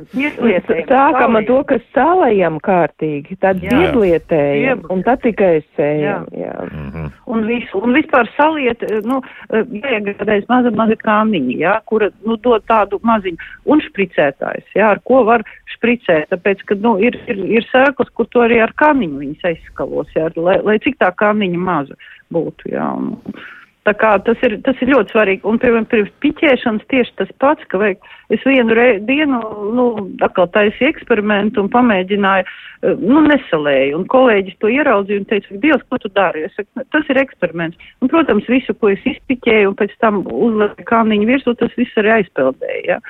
Sākam 0.90 1.38
ar 1.38 1.46
to, 1.48 1.58
ka 1.68 1.78
salējam 1.94 2.58
kārtīgi, 2.64 3.38
tad 3.40 3.62
Jā. 3.64 3.78
ieblietējam, 3.86 4.80
Ieb- 4.80 4.90
un 4.92 5.02
tad 5.06 5.22
tikai 5.24 5.60
sējam. 5.78 6.26
Jā. 6.36 6.54
Mhm. 6.70 7.10
un 7.30 7.44
visu. 7.46 7.78
Un 7.82 7.92
vispār 7.94 8.28
saliet, 8.36 8.82
eh, 8.82 9.00
nu, 9.04 9.20
eh, 9.50 9.62
iegādājas 9.62 10.48
maza, 10.48 10.70
maza 10.70 10.96
kāmiņa, 10.96 11.56
jā, 11.58 11.74
kura, 11.86 12.10
nu, 12.26 12.36
dod 12.36 12.64
tādu 12.66 12.98
maziņu. 13.00 13.38
Un 13.66 13.80
špricētājs, 13.80 14.66
jā, 14.74 14.90
ar 14.90 14.98
ko 15.04 15.24
var 15.24 15.44
špricēt, 15.76 16.28
tāpēc, 16.28 16.49
ka, 16.66 16.76
nu, 16.82 16.96
ir, 17.02 17.16
ir, 17.30 17.40
ir 17.60 17.68
sēklas, 17.70 18.10
kur 18.14 18.28
to 18.30 18.44
arī 18.46 18.60
ar 18.64 18.74
kāmiņu 18.80 19.22
viņas 19.22 19.48
aizskalos, 19.52 20.10
jā, 20.16 20.28
lai, 20.36 20.58
lai 20.66 20.76
cik 20.82 20.98
tā 21.00 21.12
kāmiņa 21.22 21.64
maza 21.70 21.98
būtu, 22.34 22.72
jā. 22.74 22.90
Un, 22.98 23.40
Tā 23.88 23.94
kā 23.96 24.10
tas 24.20 24.36
ir, 24.44 24.58
tas 24.60 24.76
ir 24.84 24.90
ļoti 24.92 25.14
svarīgi. 25.14 25.40
Un, 25.48 25.56
piemēram, 25.60 25.86
pirms 25.88 26.10
piķēšanas 26.20 26.84
tieši 26.92 27.14
tas 27.16 27.30
pats, 27.40 27.64
ka 27.72 27.78
vajag, 27.80 28.02
es 28.36 28.42
vienu 28.44 28.76
re, 28.76 28.98
dienu, 29.08 29.38
nu, 29.72 29.86
atkal 30.26 30.50
taisīju 30.52 30.90
eksperimentu 30.92 31.64
un 31.64 31.70
pamēģināju, 31.72 32.44
eh, 32.44 33.00
nu, 33.00 33.22
nesalēju. 33.24 33.96
Un 33.96 34.04
kolēģis 34.12 34.60
to 34.60 34.68
ieraudzīja 34.74 35.22
un 35.22 35.26
teica, 35.32 35.56
Dievs, 35.64 35.86
ko 35.88 35.96
tu 36.02 36.12
dari? 36.12 36.44
Es 36.44 36.54
saku, 36.58 36.84
tas 36.92 37.08
ir 37.08 37.22
eksperiments. 37.24 37.90
Un, 38.04 38.12
protams, 38.12 38.44
visu, 38.52 38.76
ko 38.76 38.92
es 38.92 39.10
izpiķēju 39.14 39.72
un 39.72 39.80
pēc 39.80 39.96
tam 40.04 40.22
uzlēju 40.28 40.86
kāniņu 40.92 41.32
virsū, 41.32 41.56
tas 41.56 41.72
viss 41.80 41.96
arī 42.04 42.18
aizpeldēja. 42.20 42.84
Ja? 42.84 43.00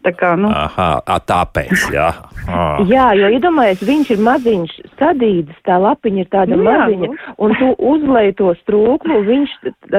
Tā 0.00 0.12
kā, 0.16 0.30
nu, 0.40 0.48
Aha, 0.48 0.88
ā, 1.04 1.16
tāpēc, 1.28 1.90
jā. 1.92 2.10
Ah. 2.50 2.80
Jā, 2.88 3.10
jo 3.14 3.28
iedomājies, 3.36 3.82
viņš 3.84 4.08
ir 4.14 4.22
maziņš 4.26 4.70
sadīdis, 4.98 5.58
tā 5.68 5.76
lapiņa 5.78 6.22
ir 6.24 6.30
tāda 6.32 6.56
Nu 6.56 6.64
jā, 6.64 6.72
maziņa, 6.80 7.10
nu. 7.12 7.34
un 7.44 7.52
tu 7.60 7.68
uzlēji 7.92 8.34
to 8.40 8.54
strūklu, 8.62 9.20
viņš 9.28 9.52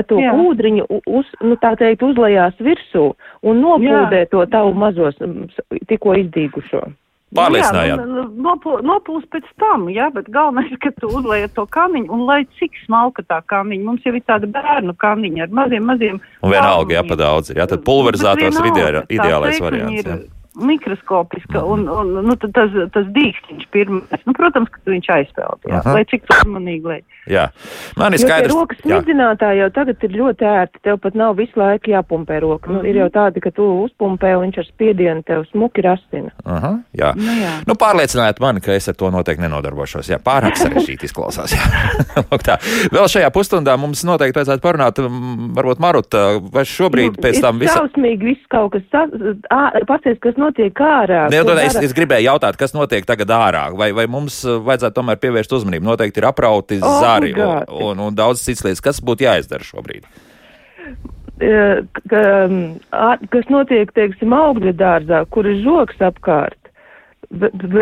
to 0.10 0.18
Jā. 0.20 0.34
kūdriņu, 0.36 0.88
uz, 1.06 1.30
nu 1.46 1.56
tā 1.62 1.72
teikt, 1.80 2.04
uzlējās 2.04 2.58
virsū 2.60 3.06
un 3.46 3.62
nopūdē 3.62 4.26
to 4.34 4.42
tavu 4.52 4.74
mazos, 4.76 5.22
tikko 5.88 6.18
izdīgušo. 6.26 6.82
Pārliecinājāt. 7.36 8.02
Jā, 8.02 8.08
nu, 8.12 8.24
nopu- 8.44 8.82
nopūst 8.84 9.30
pēc 9.32 9.48
tam, 9.62 9.86
jā, 9.94 10.10
bet 10.14 10.28
galvenais, 10.34 10.74
ka 10.84 10.92
tu 11.00 11.08
uzliec 11.08 11.54
to 11.56 11.64
kamiņu, 11.66 12.10
un 12.12 12.26
lai 12.28 12.42
cik 12.60 12.76
smalka 12.86 13.24
tā 13.24 13.40
kamiņa, 13.48 13.86
mums 13.88 14.04
jau 14.04 14.14
ir 14.18 14.26
tāda 14.28 14.50
bērnu 14.52 14.98
kamiņa 15.00 15.48
ar 15.48 15.56
maziem, 15.62 15.88
maziem. 15.88 16.20
Un 16.44 16.52
vienalga, 16.52 16.98
jā, 16.98 17.08
pa 17.08 17.16
daudz. 17.16 17.54
Jā, 17.56 17.70
tad 17.72 17.86
pulverizators 17.88 18.60
ir 18.60 19.04
ideālais 19.08 19.64
variants. 19.64 20.04
ir 20.04 20.12
Jā. 20.12 20.20
Mikroskopiska, 20.56 21.64
un, 21.64 21.86
un 21.90 22.12
nu, 22.28 22.36
tas, 22.36 22.74
tas 22.92 23.06
dīkstiņš 23.16 23.68
pirmais, 23.72 24.24
nu, 24.28 24.34
protams, 24.36 24.68
ka 24.74 24.82
viņš 24.92 25.08
aizpeld, 25.16 25.62
jā, 25.64 25.80
Aha. 25.80 25.94
lai 25.96 26.04
cik 26.12 26.28
uzmanīgi, 26.28 26.84
lai. 26.92 27.00
jā. 27.32 27.46
Man 27.96 28.18
ir 28.18 28.20
skaidrs. 28.20 28.52
rokas 28.52 28.82
smidzinātāji 28.84 29.62
jau 29.62 29.70
tagad 29.72 30.04
ir 30.04 30.18
ļoti 30.20 30.48
ērti, 30.52 30.82
tev 30.84 31.00
pat 31.04 31.16
nav 31.16 31.38
visu 31.40 31.56
laiku 31.60 31.94
jāpumpē 31.94 32.42
roka. 32.44 32.72
Nu, 32.72 32.82
ir 32.84 33.00
jau 33.00 33.08
tādi, 33.14 33.40
ka 33.44 33.54
tu 33.56 33.68
uzpumpē 33.86 34.34
un 34.36 34.50
viņš 34.50 34.60
ar 34.60 34.68
spiedienu 34.68 35.24
tev 35.28 35.46
smuki 35.54 35.86
rastina. 35.86 36.34
Aha, 36.44 36.74
jā. 37.00 37.14
Nu, 37.16 37.38
jā. 37.40 37.54
Nu, 37.70 37.78
pārlieciniet 37.80 38.44
mani, 38.44 38.64
ka 38.66 38.76
es 38.76 38.90
ar 38.92 39.00
to 39.00 39.08
noteikti 39.14 39.46
nenodarbošos. 39.46 40.12
Jā, 40.12 40.20
pārāk 40.20 40.60
sarežģīti 40.60 41.08
izklausās. 41.08 41.56
Vēl 42.96 43.08
šajā 43.08 43.32
pusstundā 43.32 43.78
mums 43.80 44.04
noteikti 44.08 44.42
vajadzētu 44.42 44.66
parunāt, 44.66 45.00
mm, 45.00 45.54
varbūt 45.56 45.80
Maruta, 45.84 46.26
vai 46.52 46.66
šobrīd 46.68 47.16
Nu, 47.16 47.24
pēc 47.24 47.40
tam 47.44 47.60
ir 47.60 47.68
visa. 47.68 47.80
Šausmīgi 47.80 48.28
viss 48.34 48.52
kaut 48.52 48.76
kas, 48.76 48.84
pacies, 49.88 50.20
kas 50.24 50.36
notiek 50.36 50.51
ārā. 50.60 51.30
Ne, 51.32 51.44
nu, 51.44 51.56
es, 51.58 51.74
dara- 51.74 51.86
es 51.86 51.94
gribēju 51.94 52.28
jautāt, 52.28 52.58
kas 52.58 52.74
notiek 52.74 53.06
tagad 53.06 53.30
ārā, 53.30 53.70
vai, 53.78 53.92
vai 53.92 54.08
mums 54.08 54.44
vajadzētu 54.44 54.96
tomēr 54.96 55.18
pievērst 55.22 55.52
uzmanību. 55.52 55.86
Noteikti 55.86 56.20
ir 56.20 56.26
aprauti 56.26 56.80
zari 56.80 57.34
un, 57.34 57.64
un, 57.68 58.00
un 58.00 58.16
daudz 58.16 58.42
cits 58.44 58.64
lietas. 58.64 58.82
Kas 58.82 59.02
būtu 59.02 59.24
jāizdara 59.28 59.64
šobrīd? 59.64 60.06
Eh, 61.42 61.82
ka, 62.10 62.24
ā- 62.94 63.30
kas 63.34 63.48
notiek, 63.50 63.90
teiksim, 63.98 64.34
augļu 64.34 64.74
dārzā, 64.78 65.24
kur 65.34 65.48
ir 65.50 65.64
žoks 65.64 66.02
apkārt. 66.04 66.58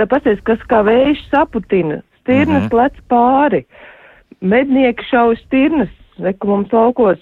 Paties, 0.10 0.40
kas 0.46 0.62
kā 0.70 0.84
vējš 0.86 1.26
saputina, 1.32 2.02
stirnas 2.22 2.64
mm 2.64 2.70
-hmm. 2.70 2.78
lec 2.78 2.94
pāri, 3.10 3.66
mednieki 4.42 5.04
šauj 5.10 5.36
stirnas, 5.46 5.90
reku 6.20 6.48
mums 6.48 6.72
laukos 6.72 7.20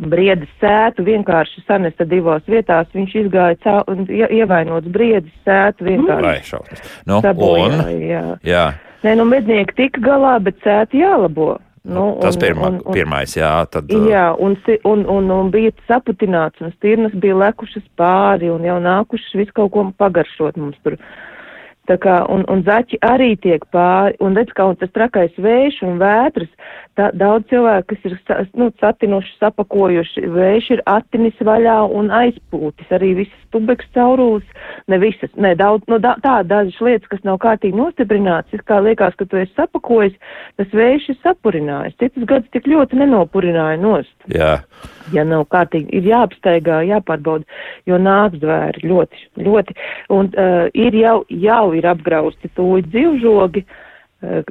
briedis 0.00 0.48
sētu 0.60 1.04
vienkārši 1.06 1.62
sanesta 1.66 2.04
divās 2.04 2.42
vietās, 2.48 2.86
viņš 2.94 3.14
izgāja 3.24 3.56
cau, 3.62 3.82
un 3.88 4.06
ie- 4.08 4.30
ievainots 4.40 4.88
briedis 4.88 5.32
sētu 5.46 5.84
vienkārši. 5.84 6.22
Vai 6.22 6.40
šausmas. 6.42 6.82
Nu, 7.06 7.20
sabojāja, 7.20 7.84
un, 7.86 8.00
jā. 8.00 8.24
jā, 8.42 8.66
Nē, 9.04 9.16
nu 9.20 9.24
mednieki 9.28 9.74
tika 9.76 10.00
galā, 10.00 10.38
bet 10.42 10.56
sēti 10.64 11.02
jālabo. 11.02 11.58
Nu, 11.84 12.16
tas 12.22 12.36
un- 12.36 12.40
pirmā, 12.40 12.66
un- 12.70 12.80
un- 12.86 12.94
pirmais, 12.94 13.34
jā, 13.36 13.66
tad. 13.68 13.90
uh, 13.92 14.06
Jā, 14.08 14.34
un, 14.40 14.56
si- 14.64 14.78
un, 14.84 15.04
un, 15.06 15.30
un 15.30 15.50
bija 15.50 15.70
saputināts, 15.86 16.60
un 16.64 16.72
stirnas 16.72 17.12
bija 17.12 17.34
lekušas 17.36 17.82
pāri, 17.98 18.48
un 18.50 18.62
jau 18.64 18.78
nākušas 18.80 19.34
visu 19.34 19.52
kaut 19.52 19.70
ko 19.72 19.92
pagaršot 19.98 20.56
mums 20.56 20.76
tur. 20.82 20.96
Tā 21.84 21.98
kā, 22.00 22.14
un, 22.32 22.46
un 22.48 22.62
zaķi 22.64 22.96
arī 23.04 23.34
tiek 23.44 23.64
pāri, 23.74 24.16
un 24.24 24.36
redz, 24.38 24.54
kā 24.56 24.64
un 24.70 24.78
tas 24.80 24.92
trakais 24.96 25.34
vējš 25.36 25.82
un 25.84 25.98
vētras, 26.00 26.48
tā, 26.96 27.10
daudz 27.20 27.50
cilvēku, 27.50 27.92
kas 27.92 28.06
ir 28.08 28.14
nu, 28.56 28.70
satinuši, 28.80 29.34
sapakojuši, 29.42 30.24
vējš 30.32 30.70
ir 30.78 30.84
attinis 30.88 31.44
vaļā 31.44 31.76
un 32.00 32.08
aizpūtis, 32.22 32.88
arī 32.96 33.12
visas 33.20 33.43
tubeks 33.54 33.86
caurulis, 33.96 34.46
ne 34.90 34.98
visas, 35.00 35.30
ne 35.40 35.54
daudz, 35.58 35.86
nu, 35.90 36.00
da, 36.02 36.16
tā 36.24 36.40
dažas 36.46 36.76
lietas, 36.84 37.08
kas 37.12 37.22
nav 37.26 37.38
kārtīgi 37.44 37.78
nostiprināts, 37.78 38.52
it 38.56 38.64
kā 38.68 38.80
liekas, 38.84 39.16
ka 39.20 39.28
tu 39.30 39.38
esi 39.40 39.54
sapakojis, 39.54 40.18
tas 40.60 40.74
vējš 40.74 41.08
ir 41.14 41.20
sapurinājis, 41.22 41.96
citus 42.02 42.26
gadus 42.30 42.50
tik 42.54 42.68
ļoti 42.70 42.98
nenopurināja 43.00 43.78
nost. 43.80 44.14
Jā, 44.34 44.58
ja 45.14 45.24
nav 45.28 45.46
kārtīgi, 45.54 45.88
ir 45.94 46.10
jāapsteigā, 46.10 46.82
jāpārbauda, 46.90 47.48
jo 47.88 48.00
nāk 48.02 48.36
zvēri 48.42 48.84
ļoti, 48.90 49.24
ļoti, 49.46 49.78
un 50.14 50.30
uh, 50.34 50.66
ir 50.74 51.00
jau, 51.00 51.16
jau 51.30 51.64
ir 51.78 51.88
apgrausti 51.94 52.52
tūļi 52.58 52.88
dzīvžogi, 52.90 53.64
uh, 53.64 53.80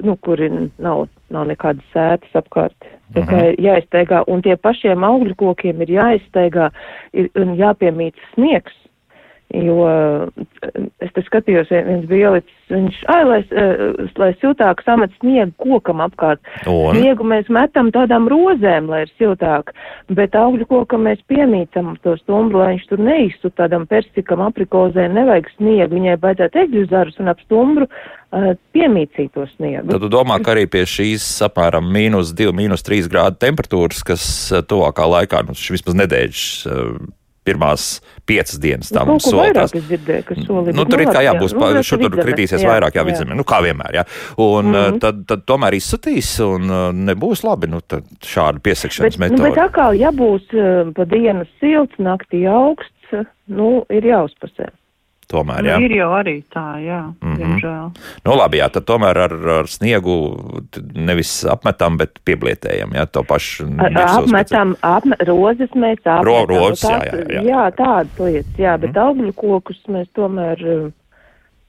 nu, 0.03 0.17
kuri 0.21 0.49
nav, 0.81 1.07
nav 1.33 1.47
nekādas 1.49 1.85
sētas 1.93 2.43
apkārt. 2.43 2.93
Tā 3.13 3.23
kā 3.29 3.41
ir 3.51 3.59
jāizsteigā, 3.61 4.23
un 4.31 4.41
tie 4.45 4.55
pašiem 4.57 5.03
augļu 5.05 5.35
kokiem 5.37 5.83
ir 5.85 5.91
jāizsteigā, 5.99 6.69
ir, 7.13 7.29
un 7.37 7.53
jāpiemīt 7.59 8.17
sniegs. 8.33 8.73
Jo 9.53 9.75
eh, 9.85 10.85
es 11.05 11.11
te 11.13 11.21
skatījos, 11.21 11.69
vien- 11.69 11.85
viens 11.85 12.05
bija 12.09 12.31
ielicis, 12.31 12.55
viņš, 12.73 12.95
ai, 13.13 13.19
lai, 13.29 13.39
eh, 13.51 13.83
lai 14.17 14.31
siltāk 14.41 14.81
samet 14.85 15.13
sniegu 15.19 15.53
kokam 15.61 16.01
apkārt. 16.01 16.41
un 16.65 16.95
Sniegu 16.95 17.23
mēs 17.27 17.49
metam 17.53 17.91
tādām 17.93 18.25
rozēm, 18.31 18.89
lai 18.89 19.03
ir 19.05 19.11
siltāk, 19.19 19.69
bet 20.09 20.31
augļu 20.33 20.65
kokam 20.71 21.05
mēs 21.05 21.21
piemītam 21.29 21.93
to 22.01 22.15
stumbru, 22.23 22.63
lai 22.63 22.73
viņš 22.73 22.87
tur 22.89 22.97
neizsu 23.05 23.51
tādam 23.53 23.85
persikam, 23.87 24.41
aprikozē, 24.41 25.05
nevajag 25.13 25.51
sniegu, 25.57 25.93
viņai 25.99 26.17
baidzētu 26.17 26.63
egļu 26.65 26.89
zarus 26.89 27.19
un 27.21 27.29
ap 27.29 27.39
stumbru 27.45 27.85
uh, 27.85 28.53
piemīcīt 28.73 29.33
to 29.37 29.45
sniegu. 29.55 29.91
Tad 29.93 30.01
tu 30.01 30.09
domā, 30.09 30.41
ka 30.43 30.55
arī 30.55 30.65
pie 30.65 30.81
šīs 30.89 31.25
apmēram 31.45 31.85
mīnus 31.93 32.33
2, 32.33 32.49
mīnus 32.57 32.81
3 32.81 33.05
grādu 33.11 33.37
temperatūras, 33.37 34.01
kas 34.03 34.23
eh, 34.51 34.63
tuvākā 34.65 35.05
laikā, 35.05 35.45
nu, 35.45 35.53
vismaz 35.53 35.93
nedēļas 36.01 36.45
eh, 36.65 37.11
pirmās 37.45 38.01
piecas 38.25 38.59
dienas 38.61 38.91
tam 38.93 39.07
Nu, 39.11 39.17
solās. 39.19 39.51
vairāk 39.51 39.77
es 39.79 39.87
dzirdēju, 39.89 40.25
ka 40.27 40.35
soli. 40.47 40.75
Nu, 40.75 40.85
tur 40.89 41.03
ir 41.03 41.11
kā 41.11 41.23
jābūt, 41.25 41.55
pa- 41.59 41.83
šur 41.85 42.03
tur 42.05 42.17
kritīsies 42.19 42.63
vairāk, 42.63 42.97
jā, 42.99 43.05
vidzemē, 43.07 43.37
nu 43.37 43.45
kā 43.47 43.61
vienmēr, 43.65 43.99
jā. 43.99 44.05
Un 44.37 44.71
mm. 44.71 44.75
-hmm. 44.75 44.99
tad, 45.03 45.25
tad 45.27 45.45
tomēr 45.45 45.77
izsutīs 45.79 46.39
un 46.43 46.69
uh, 46.69 46.91
nebūs 46.93 47.43
labi, 47.43 47.67
nu 47.67 47.81
tad 47.81 48.03
šāda 48.21 48.59
piesakšanas 48.59 49.17
Bet, 49.17 49.31
nu, 49.31 49.43
bet 49.43 49.57
atkal, 49.57 49.93
ja 49.95 50.11
būs 50.11 50.47
uh, 50.53 50.93
pa 50.95 51.05
dienu 51.05 51.45
silts, 51.59 51.95
naktī 51.99 52.47
augsts, 52.49 53.27
nu, 53.47 53.85
ir 53.89 54.03
jāuzpasē. 54.03 54.71
Tomēr, 55.33 55.63
Nu, 55.65 55.69
jā. 55.71 55.77
ir 55.81 55.91
jau 55.97 56.09
arī 56.13 56.35
tā, 56.53 56.65
jā, 56.85 56.99
mm 57.01 57.15
Mhm. 57.21 57.33
-hmm. 57.33 57.37
diemžēl. 57.41 57.91
Nu, 58.25 58.35
labi, 58.37 58.57
jā, 58.61 58.69
tad 58.69 58.85
tomēr 58.85 59.17
ar, 59.17 59.33
ar 59.59 59.65
sniegu 59.67 60.15
nevis 60.93 61.31
apmetam, 61.49 61.97
bet 61.97 62.19
pieblietējam, 62.25 62.93
jā, 62.93 63.05
to 63.11 63.23
pašu. 63.23 63.65
Apmetam, 63.81 64.75
apme, 64.81 65.15
rozes 65.25 65.69
mēs 65.73 65.97
apmetam. 66.05 66.23
Ro- 66.25 66.45
rozes, 66.45 66.83
Nu, 66.83 66.89
jā, 66.89 67.01
jā, 67.03 67.25
jā. 67.27 67.41
jā, 67.43 67.71
tādas 67.75 68.19
lietas, 68.19 68.57
jā, 68.57 68.77
bet 68.79 68.93
augļu 68.93 69.33
kokus 69.33 69.81
mēs 69.87 70.07
tomēr, 70.15 70.57
uh, 70.85 70.91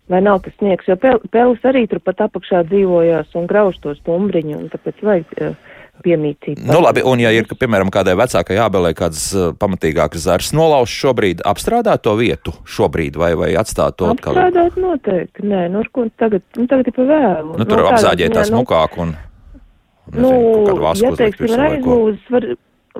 vai 0.08 0.20
nav 0.20 0.42
tas 0.44 0.52
sniegs, 0.60 0.84
jo 0.88 0.96
pel, 0.96 1.18
pelis 1.32 1.60
arī 1.64 1.86
tur 1.88 1.98
pat 2.00 2.16
apakšā 2.20 2.64
dzīvojās 2.68 3.34
un 3.34 3.46
grauž 3.46 3.78
to 3.80 3.94
stumbriņu, 3.94 4.56
un 4.58 4.68
tāpēc 4.68 5.00
vajag 5.02 5.24
uh, 5.40 5.54
piemītīt. 6.04 6.62
Nu, 6.64 6.80
labi, 6.82 7.04
un 7.06 7.22
ja 7.22 7.30
ir, 7.34 7.46
piemēram, 7.48 7.92
kādai 7.94 8.16
vecākai 8.18 8.58
jābelē 8.58 8.94
kāds 8.98 9.28
uh, 9.36 9.52
pamatīgāks 9.60 10.24
zars 10.26 10.50
nolauž 10.56 10.90
šobrīd, 10.90 11.44
apstrādāt 11.46 12.02
to 12.04 12.16
vietu 12.18 12.56
šobrīd 12.66 13.20
vai, 13.20 13.34
vai 13.38 13.52
atstāt 13.60 14.00
to 14.00 14.10
atkal? 14.10 14.34
Apstrādāt 14.34 14.80
noteikti, 14.80 15.46
nē, 15.46 15.68
nu, 15.72 15.84
ar 15.84 15.92
ko 15.94 16.08
tagad, 16.18 16.44
nu, 16.58 16.66
tagad 16.70 16.90
ir 16.90 16.98
pa 16.98 17.06
vēlu. 17.12 17.54
Nu, 17.54 17.68
tur 17.68 17.84
Nu, 17.84 17.88
apzāģēt 17.92 18.36
tās 18.36 18.52
nu, 18.52 18.62
mukāk 18.64 18.98
un, 19.04 19.16
Nu, 20.12 20.30
nezinu, 20.30 20.80
vasku 20.82 21.06
ja, 21.06 21.16
teiksim, 21.16 21.48
ir 21.48 21.62
aizlūzis, 21.64 22.24
var, 22.32 22.46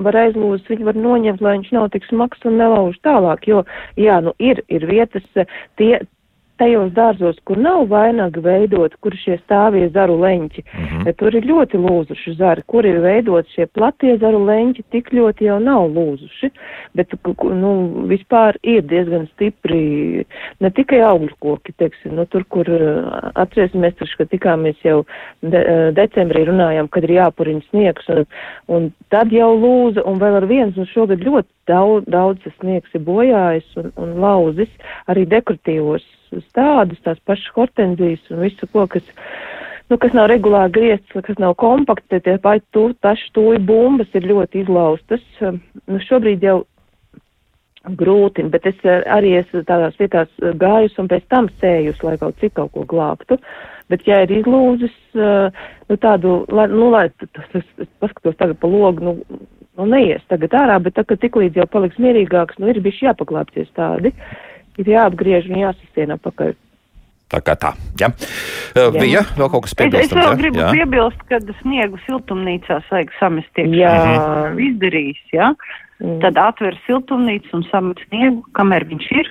var 0.07 0.19
aizlūzis, 0.23 0.69
viņu 0.71 0.89
var 0.89 0.99
noņemt, 0.99 1.43
lai 1.45 1.57
viņš 1.59 1.73
nav 1.77 1.91
tik 1.93 2.07
smags 2.09 2.47
un 2.49 2.57
nelauž 2.61 2.97
tālāk, 3.05 3.45
jo, 3.51 3.65
jā, 4.01 4.21
nu, 4.25 4.33
ir, 4.41 4.63
ir 4.73 4.87
vietas, 4.89 5.27
eh, 5.37 5.51
tie, 5.81 5.99
tajos 6.61 6.93
dārzos, 6.95 7.39
kur 7.49 7.59
nav 7.59 7.89
vainaga 7.91 8.41
veidot, 8.45 8.95
kur 9.03 9.15
šie 9.19 9.37
stāvie 9.43 9.89
zaru 9.95 10.17
leņķi, 10.23 10.63
mm. 10.65 10.85
-hmm. 10.87 11.17
tur 11.19 11.35
ir 11.35 11.49
ļoti 11.49 11.81
lūzuši 11.83 12.35
zari, 12.39 12.63
kur 12.67 12.87
ir 12.87 13.01
veidot 13.03 13.49
šie 13.55 13.67
platie 13.67 14.17
zaru 14.23 14.45
leņķi, 14.47 14.85
tik 14.95 15.11
ļoti 15.13 15.49
jau 15.49 15.59
nav 15.63 15.89
lūzuši, 15.97 16.51
bet, 16.95 17.15
nu, 17.63 17.73
vispār 18.11 18.59
ir 18.63 18.83
diezgan 18.83 19.27
stipri, 19.35 20.25
ne 20.61 20.71
tikai 20.71 21.01
augļu 21.03 21.35
koki, 21.41 21.75
teiksim, 21.79 22.15
nu, 22.15 22.27
tur, 22.31 22.45
kur 22.49 22.71
uh, 22.71 23.31
atcerēsimies, 23.35 23.99
taču, 23.99 24.17
ka 24.19 24.29
tikāmies 24.31 24.79
jau 24.85 25.03
de, 25.43 25.61
uh, 25.61 25.89
decembrī 25.97 26.45
runājām, 26.49 26.89
kad 26.89 27.05
ir 27.05 27.17
jāpuriņ 27.19 27.63
sniegs, 27.71 28.09
un, 28.15 28.25
un 28.69 28.91
tad 29.11 29.33
jau 29.35 29.51
lūza, 29.59 30.07
un 30.07 30.23
vēl 30.23 30.41
ar 30.43 30.47
viens, 30.51 30.79
un 30.79 30.87
šogad 30.93 31.25
ļoti 31.25 31.51
daudz, 31.71 32.07
daudz 32.11 32.51
sniegs 32.59 32.95
ir 32.95 33.03
bojājis 33.07 33.81
un, 33.81 33.91
un 34.01 34.19
lauzis, 34.23 34.71
arī 35.11 35.27
dekoratīvos 35.29 36.05
stādus, 36.49 37.03
tās 37.05 37.21
pašas 37.27 37.53
hortenzijas 37.57 38.25
un 38.33 38.45
visu 38.45 38.69
ko, 38.73 38.87
kas, 38.91 39.07
nu, 39.91 39.99
kas 40.01 40.15
nav 40.17 40.29
regulāri 40.33 40.75
griezts, 40.75 41.17
kas 41.27 41.41
nav 41.43 41.57
kompakti, 41.61 42.21
tie 42.25 42.39
paši 42.43 42.65
tu, 42.75 42.87
taši 43.05 43.33
tūji 43.37 43.65
bumbas 43.67 44.15
ir 44.15 44.31
ļoti 44.31 44.65
izlaustas. 44.65 45.25
Nu, 45.41 46.01
šobrīd 46.09 46.47
jau 46.47 46.63
grūti, 47.85 48.45
bet 48.49 48.67
es 48.67 48.81
eh, 48.85 49.03
arī 49.13 49.35
esmu 49.41 49.65
tādās 49.69 49.97
vietās 50.01 50.31
eh, 50.41 50.53
gājusi 50.57 51.01
un 51.03 51.11
pēc 51.11 51.27
tam 51.33 51.49
sējusi, 51.61 52.05
lai 52.07 52.17
kaut 52.21 52.39
cik 52.41 52.55
kaut 52.57 52.73
ko 52.73 52.85
glābtu. 52.89 53.39
Bet, 53.93 54.07
ja 54.09 54.23
ir 54.25 54.33
izlūzis, 54.33 54.95
eh, 55.19 55.67
nu 55.91 55.99
tādu, 56.01 56.39
lai, 56.49 56.69
nu, 56.73 56.89
lai 56.95 57.09
t- 57.13 57.29
t- 57.29 57.45
es, 57.61 57.67
es 57.85 57.91
paskatos 58.01 58.39
tagad 58.41 58.59
pa 58.63 58.71
logu, 58.71 59.05
nu, 59.05 59.43
nu 59.77 59.89
neies 59.91 60.25
tagad 60.33 60.57
ārā, 60.57 60.79
bet 60.81 60.97
tā, 60.97 61.05
ka 61.05 61.19
tik 61.21 61.37
līdz 61.37 61.61
jau 61.61 61.69
paliks 61.71 62.01
mierīgāks, 62.01 62.61
nu 62.63 62.73
ir 62.73 62.81
bišķi 62.85 63.11
jāpaglāpties 63.11 63.69
tādi, 63.77 64.15
ir 64.83 64.93
jāapgriež 64.95 65.51
un 65.51 65.61
jāsasien 65.65 66.15
apakaļ. 66.17 66.55
Tā 67.35 67.41
kā 67.43 67.55
tā, 67.59 67.73
jā. 67.99 68.11
Uh, 68.75 68.91
Jā. 68.91 68.91
Bija 68.95 69.23
vēl 69.35 69.49
kaut 69.51 69.65
kas 69.65 69.73
Es, 69.73 69.75
es 69.75 69.81
piebilstams, 69.81 70.21
vēl 70.21 70.29
jā? 70.29 70.39
gribu 70.43 70.61
jā? 70.61 70.69
piebilst, 70.77 71.23
ka 71.31 71.41
sniegu 71.63 72.01
siltumnīcās 72.05 72.91
vajag 72.93 73.15
samest 73.19 73.61
iekšā. 73.63 73.79
Jā. 73.81 73.95
Mhm. 73.95 74.61
Izdarījis, 74.69 75.23
jā. 75.35 75.49
Mm. 76.03 76.19
Tad 76.25 76.41
atver 76.43 76.77
siltumnīcu 76.87 77.55
un 77.57 77.65
samet 77.71 78.03
sniegu, 78.09 78.43
kamēr 78.59 78.87
viņš 78.91 79.07
ir. 79.21 79.31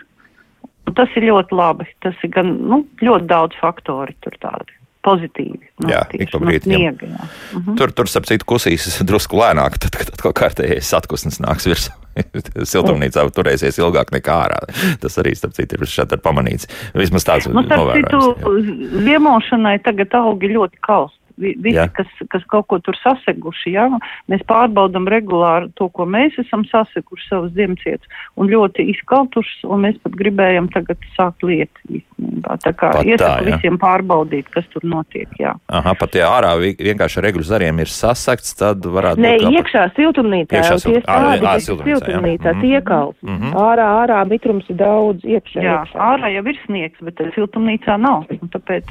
Un 0.88 0.95
tas 0.97 1.12
ir 1.19 1.27
ļoti 1.29 1.56
labi. 1.56 1.88
Tas 2.03 2.17
ir 2.25 2.32
gan, 2.34 2.56
nu, 2.71 2.82
ļoti 3.03 3.29
daudz 3.29 3.60
faktori 3.62 4.15
tur 4.25 4.36
tādi 4.41 4.75
pozitīvi. 5.03 5.67
Nu, 5.84 5.91
Jā, 5.91 6.03
tieši 6.12 6.25
ik 6.25 6.32
pa 6.32 6.39
no 6.39 6.49
brīdim, 6.49 6.73
sniega, 6.73 7.12
jā. 7.12 7.27
Mhm. 7.60 7.77
Tur, 7.79 7.91
tur 7.95 8.10
starp 8.12 8.27
citu, 8.29 8.47
kusīs 8.47 8.88
drusku 9.03 9.39
lēnāk, 9.39 9.77
tad, 9.84 9.95
kad 9.99 10.12
atkal 10.15 10.36
kārtējais 10.39 10.91
atkusnis 10.97 11.41
nāks 11.43 11.67
virsū. 11.69 11.91
Siltumnīcā 12.73 13.26
turēsies 13.36 13.80
ilgāk 13.82 14.13
nekā 14.15 14.38
ārā. 14.45 14.60
Tas 15.02 15.17
arī, 15.21 15.34
starp 15.38 15.56
citu, 15.58 15.80
ir 15.80 15.89
šādi 15.89 16.19
pamanīts. 16.23 16.69
Vismaz 16.97 17.26
tāds 17.28 17.49
Nu, 17.49 17.63
novērojums. 17.65 19.02
ziemošanai 19.08 19.78
tagad 19.86 20.13
augi 20.19 20.54
ļoti 20.54 20.82
kaust. 20.86 21.17
Vi- 21.38 21.56
Visi, 21.58 21.78
Jā. 21.78 21.88
kas, 21.91 22.06
kas 22.30 22.43
kaut 22.46 22.67
ko 22.67 22.78
tur 22.80 22.93
saseguši, 23.02 23.72
jā, 23.74 23.88
mēs 24.30 24.43
pārbaudam 24.46 25.08
regulāri 25.10 25.72
to, 25.76 25.89
ko 25.89 26.06
mēs 26.06 26.38
esam 26.38 26.62
saseguši 26.69 27.28
savus 27.30 27.52
ziemcietus, 27.58 28.06
un 28.38 28.48
ļoti 28.48 28.86
izkaltušas, 28.93 29.63
un 29.65 29.82
mēs 29.82 29.98
pat 30.04 30.13
gribējam 30.13 30.69
tagad 30.72 30.98
sākt 31.17 31.41
lietu 31.41 31.80
īstenībā. 31.89 32.58
Tā 32.62 32.74
kā 32.78 32.91
Pat 32.93 33.02
tā, 33.02 33.10
iesaku 33.10 33.46
jā. 33.50 33.56
visiem 33.58 33.78
pārbaudīt, 33.82 34.46
kas 34.54 34.65
tur 34.74 34.82
notiek, 34.84 35.28
jā. 35.39 35.56
Aha, 35.69 35.93
pat 35.96 36.13
ja 36.13 36.28
ārā 36.30 36.54
vi- 36.62 36.76
vienkārši 36.78 37.17
ar 37.17 37.24
regulu 37.24 37.43
zariem 37.43 37.80
ir 37.80 37.89
sasakts, 37.89 38.54
tad 38.56 38.82
varētu 38.86 39.17
Nē, 39.17 39.34
būt. 39.39 39.41
ka- 39.41 39.54
iekšā 39.58 39.84
siltumnīcā, 39.98 40.54
Iekšā 40.54 40.69
jau 40.69 40.78
siltum- 40.86 40.93
tie 40.93 41.02
ā, 41.02 41.17
stādi, 41.17 41.41
ā, 41.41 41.54
kas 41.54 41.65
siltumnīcā, 41.65 41.88
jā. 41.88 41.98
siltumnīcā 41.98 42.52
Mhm. 42.54 42.62
tiekals. 42.62 43.15
Mhm. 43.24 43.54
Ārā, 43.54 43.88
ārā 44.06 44.19
mitrums 44.30 44.69
ir 44.69 44.76
daudz 44.76 45.22
iekšā. 45.26 45.62
Jā, 45.63 45.82
iekšā. 45.82 45.98
ārā 45.98 46.28
jau 46.36 46.46
ir 46.48 46.58
sniegs, 46.67 47.00
bet 47.02 47.15
tad 47.15 47.34
siltumnīcā 47.34 48.00
nav, 48.00 48.26
un 48.30 48.50
tāpēc 48.50 48.84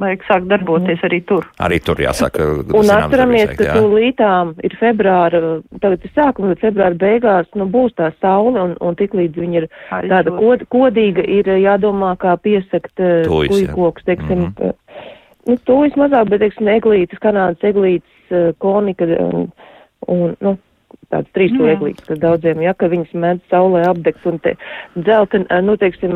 vajag 0.00 0.24
sākt 0.28 0.48
darboties 0.50 1.02
arī 1.06 1.20
tur. 1.28 1.44
Arī 1.62 1.78
tur 1.84 2.00
jāsaka, 2.02 2.46
Un 2.74 2.90
atceramies, 2.90 3.52
ka 3.58 3.64
jā. 3.68 3.74
tūlītām 3.78 4.54
ir 4.66 4.76
februāra, 4.80 5.40
tagad 5.80 6.04
ir 6.04 6.10
sākums, 6.16 6.50
bet 6.54 6.62
februāra 6.64 6.98
beigās, 6.98 7.46
nu, 7.54 7.66
būs 7.70 7.94
tā 7.98 8.10
saule, 8.20 8.58
un, 8.60 8.74
un 8.80 8.98
tik 8.98 9.14
līdz 9.14 9.38
viņa 9.44 9.60
ir 9.62 9.68
tāda 9.90 10.32
Aizjūt. 10.32 10.40
kod, 10.40 10.66
kodīga, 10.74 11.22
ir 11.26 11.50
jādomā, 11.62 12.16
kā 12.18 12.34
piesakt 12.42 12.98
jā. 12.98 13.22
tuļkoks, 13.28 14.04
teiksim, 14.10 14.48
Mhm. 14.54 14.74
nu, 15.46 15.56
tujas 15.68 15.94
mazāk, 16.00 16.28
bet, 16.30 16.40
teiksim, 16.40 16.68
eglītes, 16.74 17.18
kanādas 17.22 17.62
eglītes, 17.62 18.54
konika, 18.58 19.04
un, 19.04 19.50
un, 20.08 20.36
nu, 20.40 20.56
tāds 21.12 21.30
trīsvieglīgs, 21.36 22.04
ka 22.08 22.16
daudziem, 22.20 22.62
ja, 22.64 22.74
ka 22.78 22.88
viņas 22.92 23.14
mēdz 23.24 23.52
saulē 23.52 23.84
apdegt 23.88 24.26
un 24.28 24.38
te 24.44 24.54
dzelten, 24.96 25.46
nu, 25.66 25.76
teiksim, 25.80 26.14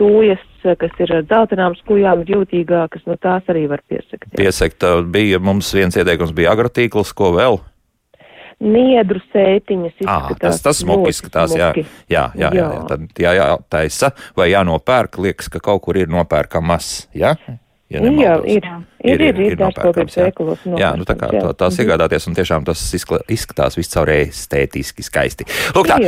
tūjas, 0.00 0.42
kas 0.80 1.00
ir 1.04 1.14
dzeltenām 1.28 1.76
skujām, 1.80 2.26
jūtīgākas, 2.28 3.06
no 3.08 3.18
tās 3.20 3.46
arī 3.52 3.66
var 3.70 3.84
piesakt. 3.88 4.28
Jā. 4.32 4.42
Piesakt 4.44 4.86
bija 5.12 5.40
mums 5.42 5.72
viens 5.76 5.96
ieteikums, 5.98 6.34
bija 6.36 6.54
agrotīkls, 6.56 7.14
ko 7.16 7.32
vēl? 7.36 7.60
Niedru 8.66 9.20
sētiņas 9.34 9.98
izskatās. 9.98 10.32
Ah, 10.32 10.40
tas, 10.40 10.62
tas 10.64 10.78
smuki 10.80 11.12
izskatās, 11.12 11.52
smuki. 11.52 11.84
jā. 12.08 12.24
Jā, 12.32 12.48
jā, 12.48 12.54
jā, 12.56 12.70
jā. 12.72 12.80
Tad 12.88 13.20
jā, 13.20 13.34
jātaisa 13.36 14.14
vai 14.38 14.48
jānopērk, 14.54 15.20
liekas, 15.26 15.52
ka 15.52 15.60
kaut 15.60 15.84
kur 15.84 16.00
ir 16.00 16.08
nopērkamas, 16.08 17.10
jā? 17.12 17.36
Ja 17.36 17.60
jā, 17.94 18.32
ir, 18.42 18.64
ir, 18.66 18.66
ir, 19.06 19.22
ir, 19.28 19.40
ir 19.44 19.56
dārzkopības 19.60 20.16
veikalos. 20.18 20.64
Jā, 20.80 20.90
nu 20.98 21.06
tā 21.06 21.14
kā 21.18 21.28
jā. 21.34 21.42
tās 21.58 21.78
iegādāties, 21.82 22.26
un 22.26 22.34
tiešām 22.38 22.66
tas 22.66 22.82
izskatās 23.30 23.78
viscaur 23.78 24.10
estētiski 24.10 25.06
skaisti. 25.06 25.46
Lūk 25.76 25.90
tā, 25.90 26.00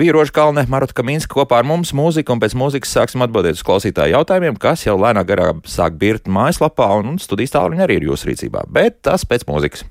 Vīroša 0.00 0.34
Kalne, 0.34 0.66
Marota 0.72 0.96
Kaminska 0.98 1.38
kopā 1.38 1.62
ar 1.62 1.68
mums 1.68 1.94
mūzika, 1.94 2.34
un 2.34 2.42
pēc 2.42 2.56
mūzikas 2.58 2.96
sāksim 2.98 3.22
atbildēt 3.26 3.60
uz 3.60 3.64
klausītāju 3.66 4.16
jautājumiem, 4.16 4.58
kas 4.62 4.86
jau 4.88 4.98
lēnā 4.98 5.22
garā 5.28 5.52
sāk 5.68 5.98
birt 6.00 6.26
mājaslapā, 6.26 6.90
un, 6.98 7.14
un 7.14 7.22
studijas 7.22 7.54
tālruņi 7.54 7.86
arī 7.86 8.00
ir 8.00 8.10
jūsu 8.10 8.32
rīcībā, 8.32 8.66
bet 8.72 9.02
tas 9.06 9.26
pēc 9.28 9.46
mūzikas. 9.50 9.86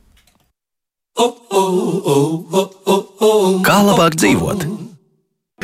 Kā 3.67 3.79
labāk 3.87 4.15
dzīvot? 4.19 4.70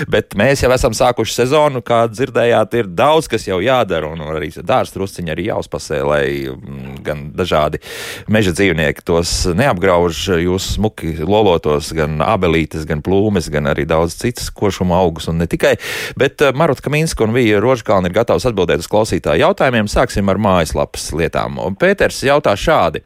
Bet 0.05 0.35
mēs 0.37 0.61
jau 0.61 0.69
esam 0.75 0.93
sākuši 0.93 1.33
sezonu, 1.39 1.81
kā 1.85 2.03
dzirdējāt, 2.11 2.75
ir 2.77 2.89
daudz, 2.93 3.29
kas 3.31 3.47
jau 3.47 3.57
jādara, 3.63 4.11
un 4.13 4.21
arī 4.35 4.51
dārza 4.61 4.93
trusciņi 4.93 5.33
arī 5.33 5.47
jāuzpasē, 5.49 6.01
lai 6.05 6.23
mm, 6.51 6.99
gan 7.05 7.23
dažādi 7.37 7.81
meža 8.29 8.53
dzīvnieki 8.53 9.05
tos 9.07 9.31
neapgrauž 9.57 10.21
jūs 10.43 10.73
smuki 10.75 11.15
lolotos, 11.23 11.89
gan 11.97 12.21
abelītes, 12.21 12.85
gan 12.87 13.01
plūmes, 13.05 13.49
gan 13.53 13.71
arī 13.71 13.87
daudz 13.89 14.17
citas 14.19 14.51
košuma 14.53 14.99
augus, 15.01 15.29
un 15.31 15.41
ne 15.41 15.47
tikai. 15.49 15.75
Bet 16.19 16.45
eh, 16.45 16.53
Marota 16.57 16.85
Kaminska 16.85 17.25
un 17.25 17.33
Vija 17.35 17.61
Rožkalna 17.63 18.11
ir 18.11 18.17
gatavs 18.17 18.45
atbildēt 18.49 18.83
uz 18.83 18.91
klausītāju 18.91 19.45
jautājumiem. 19.45 19.89
Sāksim 19.91 20.29
ar 20.29 20.41
mājaslapas 20.41 21.09
lietām. 21.17 21.57
Pēters 21.79 22.21
jautā 22.27 22.53
šādi. 22.59 23.01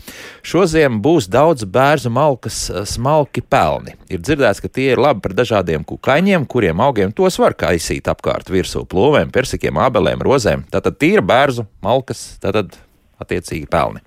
Šoziem 0.47 0.99
būs 1.03 1.29
daudz 1.31 1.63
bērzu 1.69 2.11
malkas 2.13 2.63
eh, 2.69 2.83
smalki 2.89 3.43
pelni. 3.45 3.95
Ir 4.11 4.23
dzirdēts, 4.23 4.63
ka 4.63 4.71
tie 4.71 4.91
ir 4.91 5.01
labi 5.01 5.23
par 5.23 5.35
dažādiem 5.37 5.85
kukaiņiem, 5.87 6.47
kuriem 6.51 6.80
augiem 6.83 7.13
tos 7.15 7.37
var 7.41 7.55
kaisīt 7.57 8.09
apkārt 8.11 8.51
virsū 8.51 8.83
plūvēm, 8.89 9.31
persikiem, 9.33 9.79
abelēm, 9.81 10.23
rozēm. 10.25 10.65
Tātad 10.71 10.97
tīra 11.01 11.23
bērzu, 11.25 11.67
malkas, 11.85 12.23
tātad 12.43 12.75
attiecīgi 13.21 13.69
pelni. 13.71 14.03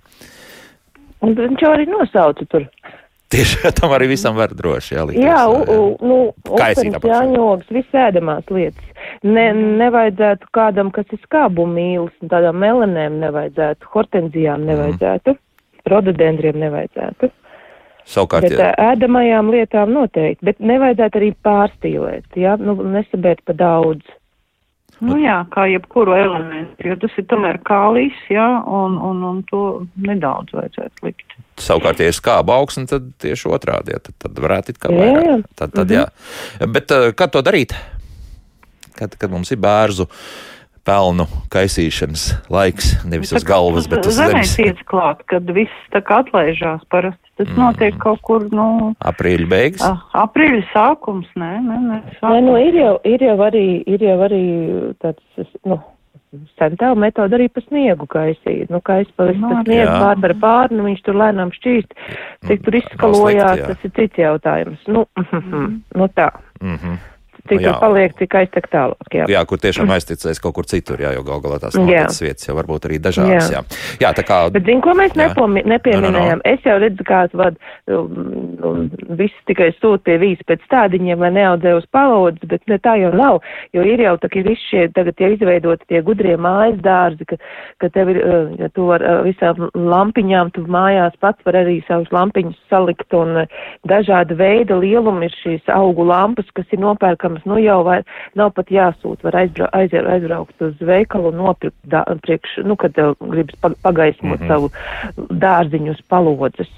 Un 1.25 1.35
viņš 1.39 1.65
jau 1.65 1.73
arī 1.73 1.89
nosauca 1.89 2.47
tur. 2.51 2.67
Tieši 3.35 3.71
tam 3.79 3.95
arī 3.97 4.11
visam 4.13 4.37
var 4.39 4.53
droši 4.55 4.97
jālikt. 4.99 5.23
Jā, 5.23 5.45
u, 5.49 5.95
nu, 6.05 6.19
kaisīt 6.51 6.95
apkārt. 6.99 7.15
Jāņogs, 7.15 7.71
visēdamās 7.75 8.51
lietas. 8.55 8.91
Ne, 9.25 9.49
nevajadzētu 9.81 10.51
kādam, 10.55 10.93
kas 10.95 11.09
ir 11.15 11.21
skābu 11.25 11.67
mīlis, 11.69 12.15
tādām 12.31 12.61
melanēm 12.63 13.19
nevajadzētu, 13.23 13.89
hortenzijām 13.95 14.67
nevajadzētu, 14.69 15.35
mm. 15.35 15.89
rododendriem 15.93 16.61
nevajadzētu. 16.63 17.31
Savukārt, 18.05 18.51
bet, 18.53 18.61
ēdamajām 18.81 19.49
lietām 19.55 19.95
noteikti, 19.95 20.45
bet 20.45 20.61
nevajadzētu 20.61 21.21
arī 21.21 21.31
pārstīlēt, 21.47 22.27
jā, 22.37 22.59
nu, 22.61 22.77
nesabēt 22.97 23.41
pa 23.49 23.57
daudz. 23.57 24.05
Nu 25.05 25.17
jā, 25.19 25.41
kā 25.51 25.65
jebkuru 25.69 26.15
elementu, 26.17 26.87
jo 26.87 26.95
tas 27.03 27.17
ir 27.19 27.27
tomēr 27.29 27.59
kālīs, 27.67 28.15
jā, 28.31 28.47
un, 28.63 28.95
un, 29.03 29.25
un 29.27 29.41
to 29.49 29.63
nedaudz 30.07 30.55
vajadzētu 30.55 31.09
likt. 31.09 31.35
Savukārt, 31.61 32.01
ja 32.01 32.13
ir 32.13 32.17
skāba 32.17 32.61
augsne, 32.61 32.87
tad 32.91 33.09
tieši 33.25 33.51
otrādi, 33.57 33.97
jā, 33.97 34.03
tad, 34.05 34.17
tad 34.23 34.39
varētu 34.45 34.75
it 34.75 34.81
kā 34.83 34.93
vairāk. 34.93 35.19
Jā, 35.19 35.27
jā. 35.33 35.37
Tad, 35.57 35.75
tad, 35.75 35.85
mm 35.85 35.91
-hmm. 35.91 36.63
jā. 36.63 36.73
Bet 36.77 37.17
kad 37.17 37.35
to 37.35 37.43
darīt? 37.43 37.75
Kad, 38.95 39.17
kad 39.19 39.31
mums 39.31 39.51
ir 39.51 39.59
bērzu 39.59 40.07
pelnu 40.85 41.27
kaisīšanas 41.53 42.27
laiks, 42.53 42.93
nevis 43.09 43.33
uz 43.37 43.45
galvas, 43.47 43.89
bet 43.91 44.07
uz 44.09 44.19
zemes. 44.19 44.53
Zemē 44.53 44.69
tiec 44.69 44.83
klāt, 44.89 45.23
kad 45.31 45.49
viss 45.57 45.87
tā 45.95 46.03
kā 46.05 46.21
atlaižās 46.25 46.85
parasti. 46.93 47.23
Tas 47.39 47.49
mm. 47.49 47.57
notiek 47.59 47.97
kaut 48.03 48.21
kur, 48.27 48.45
nu. 48.55 48.93
Aprīļa 49.03 49.49
beigas? 49.51 49.83
A, 49.87 49.97
aprīļa 50.27 50.63
sākums, 50.75 51.31
nē, 51.41 51.51
nē, 51.65 51.81
nē. 51.89 51.99
Sākums. 52.21 52.29
Nē, 52.29 52.45
nu, 52.47 52.55
ir 52.61 52.79
jau, 52.79 52.95
ir 53.09 53.25
jau 53.27 53.39
arī, 53.49 53.67
ir 53.91 54.05
jau 54.07 54.19
arī 54.29 54.45
tāds, 55.03 55.49
nu, 55.67 55.81
centāla 56.61 56.99
metoda 56.99 57.39
arī 57.39 57.49
pa 57.51 57.63
sniegu 57.65 58.07
kaisīt. 58.11 58.69
Nu, 58.71 58.83
kais 58.85 59.11
pa 59.17 59.31
visu 59.31 59.43
no, 59.43 59.57
sniegu 59.65 59.89
pārbara 59.89 60.37
pāri, 60.45 60.79
nu, 60.79 60.87
viņš 60.91 61.03
tur 61.07 61.19
lēnām 61.23 61.51
šķīst. 61.57 61.97
Cik 62.51 62.69
tur 62.69 62.79
izskalojās, 62.83 63.65
tas 63.71 63.89
ir 63.89 63.97
cits 63.99 64.23
jautājums. 64.23 64.87
Nu, 64.87 65.07
mm 65.19 65.43
-hmm. 65.49 65.75
nu 65.97 66.13
tā. 66.15 66.31
Mm 66.61 66.77
-hmm 66.77 67.03
cik 67.49 67.61
nu, 67.61 67.73
paliek, 67.81 68.15
cik 68.19 68.35
aiztek 68.41 68.69
tālāk. 68.73 69.09
Jā, 69.13 69.27
jā 69.31 69.43
kur 69.49 69.61
tiešām 69.61 69.91
aizticēs 69.95 70.41
kaut 70.43 70.57
kur 70.57 70.69
citur, 70.69 71.01
jā, 71.05 71.13
jo 71.17 71.25
gal 71.27 71.43
galā 71.45 71.59
tās 71.63 71.77
noteiktas 71.77 72.23
vietas 72.25 72.49
jau 72.49 72.57
varbūt 72.57 72.89
arī 72.89 73.01
dažādas. 73.05 73.51
Jā, 73.53 73.61
jā. 73.61 73.81
jā 74.01 74.13
tā 74.17 74.25
kā. 74.27 74.39
Bet, 74.55 74.65
zin, 74.69 74.81
ko 74.85 74.95
mēs 74.97 75.17
nepomi, 75.19 75.65
nepieminējām? 75.69 76.41
No, 76.41 76.41
no, 76.41 76.41
no. 76.41 76.55
Es 76.55 76.65
jau 76.65 76.77
redzu, 76.81 77.07
kāds 77.09 77.37
vad, 77.37 77.59
um, 77.93 78.25
um, 78.65 78.81
viss 79.19 79.45
tikai 79.51 79.71
sūt 79.77 80.07
pie 80.09 80.17
vīz 80.23 80.41
pēc 80.49 80.65
tādiņiem, 80.73 81.21
lai 81.25 81.33
neaudzē 81.37 81.75
uz 81.79 81.89
palodzes, 81.95 82.49
bet 82.51 82.65
ne 82.71 82.81
tā 82.83 82.97
jau 83.03 83.13
nav, 83.17 83.43
jo 83.77 83.85
ir 83.85 84.03
jau 84.05 84.17
tā, 84.23 84.33
ka 84.33 84.45
visi 84.47 84.71
šie 84.71 84.87
tagad 84.97 85.21
jau 85.21 85.33
izveidoti 85.35 85.89
tie 85.93 86.03
gudrie 86.07 86.39
mājas 86.41 86.81
dārzi, 86.85 87.29
ka, 87.29 87.41
ka 87.83 87.93
tev 87.95 88.15
ir, 88.15 88.23
uh, 88.25 88.57
ja 88.61 88.71
tu 88.73 88.89
var 88.89 89.05
uh, 89.05 89.21
visām 89.27 89.69
lampiņām, 89.77 90.55
tu 90.57 90.65
mājās 90.65 91.17
pats 91.21 91.45
var 91.45 91.61
arī 91.65 91.81
savus 91.89 92.09
lampiņus 92.15 92.57
salikt 92.73 93.17
un 93.17 93.45
uh, 93.45 93.61
dažāda 93.91 94.37
veida 94.39 94.81
lielumi 94.81 95.29
ir 95.29 95.39
šīs 95.43 95.73
augu 95.73 96.07
lampas, 96.09 96.49
kas 96.57 96.69
ir 96.73 96.81
nopērkam 96.83 97.34
protams, 97.35 97.45
nu 97.45 97.59
jau 97.63 97.83
vai, 97.85 98.03
nav 98.35 98.53
pat 98.55 98.71
jāsūt, 98.71 99.23
var 99.25 99.37
aizbra, 99.43 99.69
aizbraukt, 99.73 100.13
aizbraukt 100.15 100.63
uz 100.63 100.75
veikalu 100.81 101.33
un 101.33 101.41
nopirkt 101.43 101.77
dā, 101.91 102.05
priekš, 102.23 102.63
nu, 102.65 102.77
kad 102.77 102.95
gribas 103.21 103.77
pagaismot 103.83 104.41
mm 104.41 104.47
-hmm. 104.47 104.49
savu 104.49 104.71
dārziņu 105.31 105.91
uz 105.91 106.01
palodzes. 106.09 106.71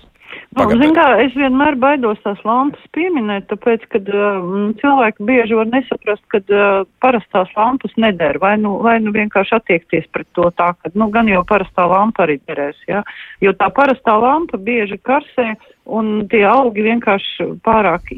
Nu, 0.56 0.64
zin 0.80 0.94
kā, 0.96 1.04
es 1.20 1.34
vienmēr 1.36 1.76
baidos 1.80 2.20
tās 2.24 2.38
lampas 2.46 2.82
pieminēt, 2.96 3.44
tāpēc, 3.50 3.82
ka 3.92 4.00
uh, 4.00 4.46
cilvēki 4.80 5.26
bieži 5.28 5.58
var 5.58 5.68
nesaprast, 5.68 6.22
ka 6.32 6.40
uh, 6.40 6.86
parastās 7.04 7.50
lampas 7.58 7.92
neder, 8.00 8.38
vai 8.40 8.54
nu, 8.60 8.76
vai 8.84 8.96
nu 9.04 9.12
vienkārši 9.12 9.56
attiekties 9.58 10.06
pret 10.16 10.28
to 10.38 10.48
tā, 10.56 10.70
ka, 10.80 10.92
nu, 10.96 11.10
gan 11.12 11.28
jau 11.28 11.42
parastā 11.48 11.84
lampa 11.90 12.24
arī 12.24 12.38
derēs, 12.48 12.78
jā, 12.88 13.02
ja? 13.02 13.16
jo 13.44 13.52
tā 13.58 13.68
parastā 13.76 14.16
lampa 14.22 14.56
bieži 14.56 14.96
karsē, 15.04 15.52
un 15.86 16.24
tie 16.32 16.46
augi 16.48 16.86
vienkārši 16.88 17.50
pārāk 17.66 18.08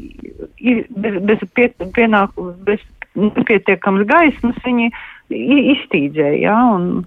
bez, 0.95 1.19
bez, 1.27 1.43
pie, 1.57 1.69
pienāk, 1.97 2.39
bez 2.65 2.83
nepietiekams 3.19 4.07
gaismas 4.09 4.63
viņi 4.63 4.93
iztīdzēja, 5.75 6.39
ja, 6.47 6.57
un, 6.77 7.03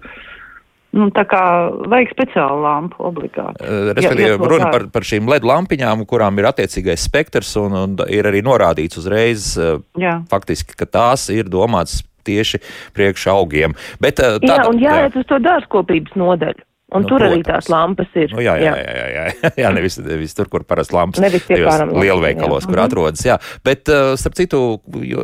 Nu, 0.92 1.08
tā 1.14 1.24
kā 1.24 1.42
vajag 1.88 2.10
speciālu 2.12 2.64
lampu 2.66 3.00
obligāti. 3.08 3.64
Respektīvi, 3.96 4.34
ja, 4.34 4.36
runa 4.36 4.68
par, 4.74 4.86
par 4.92 5.06
šīm 5.08 5.30
LED 5.32 5.46
lampiņām, 5.48 6.04
kurām 6.08 6.36
ir 6.42 6.50
attiecīgais 6.50 7.06
spektrs 7.08 7.54
un, 7.62 7.76
un 7.80 7.94
ir 8.12 8.28
arī 8.28 8.42
norādīts 8.44 9.00
uzreiz, 9.00 9.54
jā. 9.96 10.18
faktiski, 10.28 10.76
ka 10.76 10.88
tās 11.00 11.30
ir 11.32 11.48
domātas 11.48 12.02
tieši 12.28 12.60
priekš 12.96 13.24
augiem. 13.32 13.76
Bet, 14.04 14.20
tā, 14.20 14.36
jā, 14.44 14.58
un 14.68 14.82
jāiet 14.82 15.16
uz 15.16 15.26
to 15.30 15.40
dārzkopības 15.42 16.20
nodaļu. 16.20 16.66
Un 16.92 17.04
nu, 17.04 17.08
tur 17.08 17.22
protams. 17.22 17.32
arī 17.32 17.44
tās 17.46 17.68
lampas 17.72 18.16
ir. 18.20 18.32
Nu, 18.36 18.42
jā, 18.44 18.54
jā, 18.60 18.72
jā, 18.76 18.94
jā, 18.96 19.06
jā, 19.16 19.52
jā 19.62 19.70
nevis, 19.76 19.96
nevis 20.04 20.36
tur, 20.36 20.48
kur 20.52 20.64
parasti 20.68 20.96
lampas 20.96 21.22
nevis 21.24 21.46
lielveikalos, 21.48 22.66
kur 22.68 22.76
mhm. 22.76 22.84
atrodas. 22.84 23.24
Jā. 23.24 23.38
Bet, 23.64 23.88
uh, 23.88 24.12
starp 24.20 24.36
citu, 24.36 24.60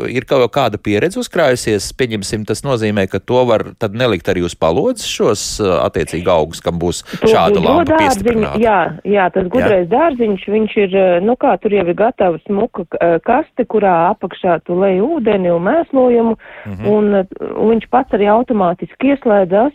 ir 0.08 0.26
kaut 0.28 0.46
kāda 0.54 0.80
pieredze 0.80 1.20
uzkrājusies. 1.20 1.90
Pieņemsim, 1.98 2.46
tas 2.48 2.64
nozīmē, 2.64 3.08
ka 3.12 3.20
to 3.20 3.42
var 3.48 3.66
tad 3.80 3.96
nelikt 3.98 4.30
arī 4.32 4.44
uz 4.46 4.56
palodzes 4.58 5.08
šos 5.12 5.44
uh, 5.62 5.78
attiecīgi 5.84 6.30
augus, 6.32 6.62
kam 6.64 6.80
būs 6.80 7.02
to 7.18 7.28
šāda 7.28 7.62
lampa 7.64 7.98
piestiprināta. 8.00 8.62
Jā, 8.62 8.78
jā, 9.08 9.28
tas 9.34 9.50
gudrais 9.52 9.84
jā. 9.84 9.90
dārziņš, 9.92 10.46
viņš 10.54 10.78
ir, 10.86 10.96
uh, 10.96 11.18
nu 11.24 11.36
kā, 11.40 11.56
tur 11.62 11.76
jau 11.76 11.84
ir 11.84 11.98
gatava 11.98 12.40
smuka 12.46 12.86
kaste, 13.26 13.64
kurā 13.68 13.94
apakšā 14.14 14.60
tu 14.66 14.76
lej 14.78 15.02
ūdeni 15.04 15.50
un 15.52 15.64
mēslojumu, 15.66 16.36
mm 16.38 16.72
-hmm. 16.72 16.88
un, 16.94 17.50
un 17.58 17.72
viņš 17.74 17.88
pats 17.92 18.16
arī 18.16 18.30
automātiski 18.32 19.12
ieslēdzas 19.12 19.74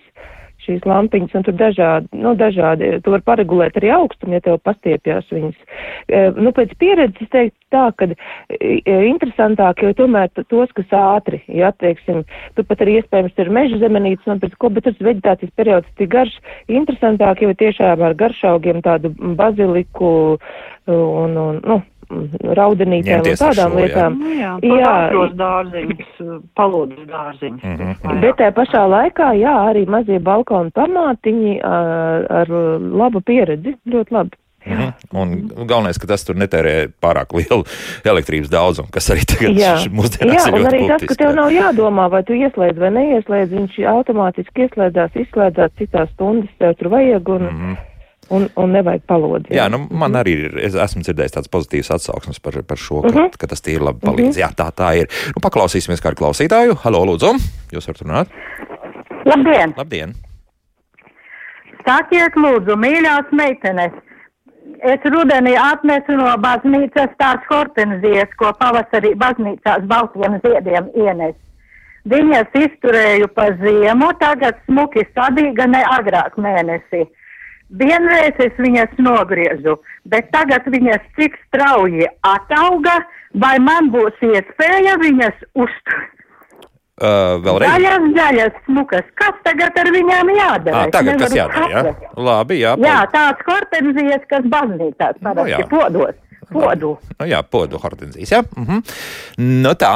šīs 0.65 0.85
lampiņas, 0.87 1.35
un 1.37 1.45
tur 1.47 1.55
dažādi, 1.59 2.09
nu, 2.23 2.33
dažādi, 2.39 2.89
tu 3.03 3.13
vari 3.13 3.25
paregulēt 3.27 3.77
arī 3.79 3.91
augstumu, 3.95 4.37
ja 4.37 4.43
tev 4.45 4.59
pastiepjās 4.65 5.29
viņas. 5.33 5.77
E, 6.07 6.23
nu, 6.37 6.53
pēc 6.55 6.73
pieredzes 6.81 7.31
teiktu 7.33 7.57
tā, 7.73 7.85
ka 7.97 8.09
e, 8.09 8.79
interesantāk, 9.09 9.83
jo 9.83 9.93
tomēr 9.97 10.31
tos, 10.41 10.73
kas 10.77 10.97
ātri, 10.97 11.41
ja, 11.51 11.73
teiksim, 11.83 12.23
tu 12.57 12.67
pat 12.67 12.83
arī 12.85 12.99
iespējams 13.01 13.39
ir 13.43 13.53
meža 13.53 13.79
zemenītes, 13.83 14.27
un 14.29 14.41
pēc 14.43 14.57
ko, 14.59 14.73
bet 14.73 14.87
tas 14.89 14.99
veģetācijas 15.03 15.55
periods 15.59 15.95
tik 15.99 16.11
garš, 16.13 16.35
interesantāk, 16.71 17.43
jo 17.43 17.55
tiešām 17.57 18.03
ar 18.03 18.17
garšaugiem 18.19 18.83
tādu 18.85 19.13
baziliku 19.39 20.13
un, 20.87 21.37
un, 21.37 21.59
nu, 21.63 21.81
raudenītēm 22.59 23.23
un 23.23 23.39
tādām 23.39 23.75
šo, 23.75 23.79
lietām. 23.79 24.19
Jā, 24.39 24.51
nu 24.63 24.77
jā, 24.79 24.93
jā. 25.13 25.25
dārziņus, 25.41 26.13
palodas 26.57 27.09
dārziņus. 27.09 27.63
Mm 27.63 27.75
-hmm. 27.81 28.21
Bet 28.21 28.37
tajā 28.41 28.53
pašā 28.59 28.85
laikā, 28.95 29.33
jā, 29.39 29.55
arī 29.71 29.85
mazie 29.89 30.19
balkonu 30.19 30.71
pamātiņi 30.71 31.59
ar, 31.63 32.29
ar 32.43 32.55
labu 33.03 33.21
pieredzi, 33.21 33.77
ļoti 33.85 34.19
labi. 34.19 34.37
Mhm. 34.65 34.89
Un 35.11 35.67
galvenais, 35.67 35.97
ka 35.99 36.07
tas 36.07 36.23
tur 36.23 36.37
netērē 36.39 36.75
pārāk 37.03 37.33
lielu 37.35 37.65
elektrības 38.07 38.51
daudzumu, 38.51 38.91
kas 38.93 39.09
arī 39.11 39.25
tagad 39.27 39.57
Jā, 39.59 39.73
mūsdienās 39.97 40.37
jā 40.39 40.45
ir 40.47 40.55
un 40.55 40.63
ļoti 40.63 40.69
arī 40.71 40.81
tas, 40.87 41.01
ka 41.01 41.07
būtiski. 41.07 41.19
tev 41.19 41.33
nav 41.39 41.51
jādomā, 41.51 42.09
vai 42.13 42.23
tu 42.27 42.37
ieslēdz 42.37 42.79
vai 42.79 42.91
neieslēdz, 42.97 43.57
viņš 43.57 43.79
automātiski 43.93 44.67
ieslēdzās, 44.67 45.17
izslēdzās 45.25 45.75
citās 45.81 46.13
stundas, 46.15 46.53
tev 46.63 46.77
tur 46.79 46.93
vajag 46.95 47.33
un, 47.35 47.49
mm 47.49 47.59
-hmm. 47.59 47.81
Un, 48.29 48.49
un 48.55 48.71
nevajag 48.71 49.01
palodzi. 49.07 49.53
Jā, 49.55 49.69
nu, 49.71 49.87
man 49.91 50.13
arī 50.15 50.33
ir, 50.45 50.57
es 50.63 50.75
esmu 50.75 51.01
dzirdējis 51.03 51.35
tāds 51.37 51.49
pozitīvs 51.51 51.91
atsauksmes 51.95 52.39
par, 52.39 52.61
par 52.67 52.77
šo, 52.77 53.01
ka, 53.01 53.07
Mhm. 53.09 53.17
uh 53.17 53.23
-huh. 53.25 53.37
ka 53.37 53.47
tas 53.47 53.61
tīri 53.61 53.83
labi 53.83 53.99
palīdz. 53.99 54.37
Jā, 54.37 54.49
tā, 54.55 54.71
tā 54.71 54.95
ir. 54.97 55.07
Nu, 55.35 55.41
paklausīsimies 55.41 56.01
kādu 56.01 56.15
klausītāju. 56.21 56.77
Halo, 56.83 57.05
lūdzu, 57.05 57.33
jūs 57.73 57.87
varat 57.87 58.01
runāt? 58.01 58.27
Labdien! 59.25 59.73
Labdien! 59.77 60.13
Sakiet, 61.87 62.35
lūdzu, 62.39 62.75
mīļās 62.79 63.31
meitenes, 63.35 63.91
es 64.83 64.99
rudenī 65.13 65.55
atnesu 65.59 66.15
no 66.15 66.31
baznīcas 66.37 67.11
tās 67.19 67.43
hortenzijas, 67.49 68.29
ko 68.39 68.53
pavasarī 68.59 69.13
baznīcās 69.19 69.83
baltiem 69.87 70.39
ziediem 70.45 70.87
ienes. 70.95 71.35
Viņas 72.07 72.55
izturēju 72.59 73.27
pa 73.35 73.45
ziemu, 73.61 74.09
tagad 74.19 74.55
smuki 74.65 75.05
sadīga 75.15 75.67
ne 75.67 75.83
agrāk 75.97 76.35
mēnesī. 76.35 77.05
Vienreiz 77.73 78.37
es 78.43 78.57
viņas 78.61 78.97
nogriezu, 79.01 79.77
bet 80.05 80.29
tagad 80.33 80.67
viņas 80.69 81.05
cik 81.17 81.37
strauji 81.47 82.05
atauga, 82.21 82.99
vai 83.33 83.55
man 83.63 83.89
būs 83.93 84.19
iespēja 84.21 84.97
viņas 85.01 85.47
uzturēt? 85.53 86.13
Uh, 86.93 87.39
vēlreiz. 87.41 87.71
Zaļas, 87.73 88.03
zaļas, 88.13 88.57
smukas. 88.67 89.07
Kas 89.17 89.37
tagad 89.43 89.77
ar 89.81 89.87
viņām 89.95 90.29
jādara? 90.37 90.83
À, 90.83 90.91
tagad 90.93 91.17
nevaru 91.17 91.39
jādara? 91.39 91.69
Jā? 91.71 92.11
Labi, 92.27 92.57
jā. 92.61 92.75
Jā, 92.83 92.99
tās 93.09 93.41
hortenzijas, 93.47 94.27
kas 94.29 94.45
baznīcās 94.53 95.17
Nu, 95.17 95.25
jā. 95.25 95.33
parasti 95.33 95.65
podos. 95.71 96.19
Podu. 96.53 96.97
Nu, 97.19 97.27
jā, 97.29 97.41
podu 97.43 97.79
hortenzijas, 97.81 98.31
jā. 98.31 98.41
Uh 98.57 98.67
-huh. 98.67 98.81
Nu 99.37 99.73
tā. 99.83 99.93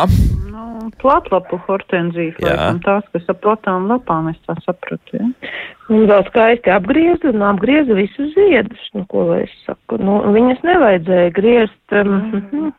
Nu, 0.52 0.90
platlapu 1.02 1.60
hortenzijas, 1.68 2.40
laikam 2.40 2.80
tās, 2.86 3.04
kas 3.14 3.30
ar 3.30 3.36
platām 3.36 3.88
lapām, 3.92 4.30
es 4.30 4.40
tā 4.48 4.56
sapratu. 4.66 5.18
Ja? 5.20 5.28
Un 5.90 6.08
vēl 6.08 6.28
skaisti 6.28 6.70
apgrieza 6.70 7.30
un 7.30 7.42
apgrieza 7.42 7.94
visus 7.94 8.34
ziedus, 8.34 8.90
nu, 8.94 9.06
ko 9.06 9.24
lai 9.30 9.44
es 9.44 9.56
saku. 9.66 9.98
Nu, 9.98 10.22
viņas 10.34 10.64
nevajadzēja 10.64 11.32
griezt. 11.32 11.92
Um, 11.92 12.74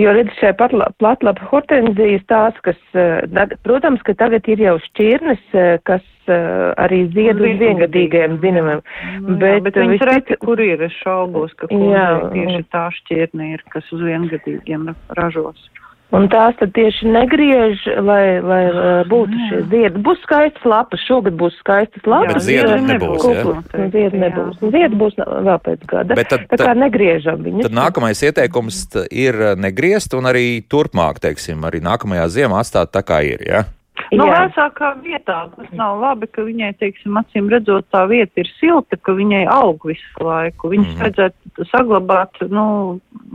Jo, 0.00 0.10
redz, 0.10 0.32
šai 0.40 0.50
platlapa 0.58 1.46
hortenzijas 1.52 2.24
tās, 2.26 2.56
kas, 2.66 2.78
eh, 2.98 3.22
protams, 3.62 4.02
ka 4.02 4.14
tagad 4.18 4.48
ir 4.48 4.58
jau 4.58 4.78
šķirnes, 4.88 5.44
eh, 5.54 5.78
kas 5.84 6.02
arī 6.28 7.12
zied 7.14 7.36
uz 7.40 7.58
viengadīgajiem 7.60 8.40
zinamiem. 8.40 8.80
Nu, 9.20 9.36
bet, 9.38 9.58
jā, 9.58 9.62
bet 9.62 9.74
viņas 9.74 9.94
vistic- 9.98 10.12
reti, 10.12 10.36
kur 10.40 10.60
ir, 10.60 10.82
es 10.82 10.92
šaubos, 11.04 11.52
ka 11.56 11.66
Jā. 11.66 12.20
kundzei 12.30 12.46
tieši 12.46 12.64
tā 12.72 12.88
šķirne 12.98 13.52
ir, 13.54 13.64
kas 13.70 13.84
uz 13.92 14.00
viengadīgiem 14.00 14.86
ra- 14.88 14.96
ražos. 15.16 15.70
Un 16.14 16.28
tās 16.28 16.54
tad 16.60 16.70
tieši 16.76 17.08
negriež, 17.10 17.80
lai, 18.06 18.38
lai 18.38 18.64
eh, 18.70 19.04
būtu 19.10 19.34
šie 19.48 19.62
ziedi. 19.72 20.02
Būs 20.04 20.20
skaistas 20.22 20.62
lapas, 20.64 21.00
šogad 21.08 21.34
būs 21.34 21.56
skaistas 21.58 22.04
lapas. 22.06 22.46
Eh, 22.46 22.62
nebūs, 22.86 23.24
jā? 23.24 23.42
un 23.74 23.90
Ziedu 23.90 24.20
nebūs. 24.22 24.60
Un 24.62 24.70
Ziedu 24.70 24.94
būs 25.00 25.16
vēl 25.18 25.58
pēc 25.64 25.86
gada. 25.90 26.14
Bet 26.14 26.28
tad- 26.28 26.46
tā 26.46 26.54
kā 26.60 26.70
tad- 26.70 26.76
negriežam 26.78 27.42
viņus. 27.42 27.62
Tad 27.66 27.72
nākamais 27.72 28.22
ieteikums 28.22 28.84
ir 29.10 29.56
negriezt 29.56 30.14
un 30.14 30.24
arī 30.30 30.62
turpmāk, 30.62 31.18
teiksim, 31.18 31.58
arī 31.66 31.80
nākamajā 31.82 32.28
ziemā 32.30 32.60
atstāt 32.62 32.92
tā 32.94 33.02
kā 33.02 33.24
ir, 33.24 33.38
jā? 33.42 33.64
Nu, 34.14 34.26
Jā. 34.26 34.44
vēsākā 34.44 34.90
vietā 35.04 35.36
tas 35.54 35.70
nav 35.78 36.00
labi, 36.02 36.26
ka 36.30 36.42
viņai, 36.44 36.72
teiksim, 36.80 37.14
acīm 37.20 37.46
redzot, 37.50 37.86
tā 37.94 38.04
vieta 38.10 38.42
ir 38.42 38.50
silta, 38.58 38.98
ka 38.98 39.14
viņai 39.14 39.44
aug 39.54 39.86
visu 39.86 40.24
laiku. 40.26 40.70
Viņas 40.72 40.90
mm. 40.90 41.00
vajadzētu 41.02 41.66
saglabāt, 41.70 42.42
nu, 42.50 42.64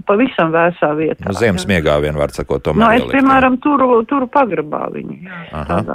pavisam 0.08 0.52
vēsā 0.54 0.92
vietā. 1.00 1.30
Nu, 1.30 1.36
ziemas 1.40 1.66
miegā 1.70 1.96
vien 2.04 2.20
var 2.20 2.34
sakot, 2.36 2.64
tomēr. 2.66 2.84
Nu, 2.84 2.90
es, 2.92 3.02
ielikt, 3.02 3.16
jā. 3.16 3.22
piemēram, 3.22 3.58
turu, 3.64 3.90
turu 4.10 4.28
pagrabā 4.32 4.84
viņu. 4.94 5.18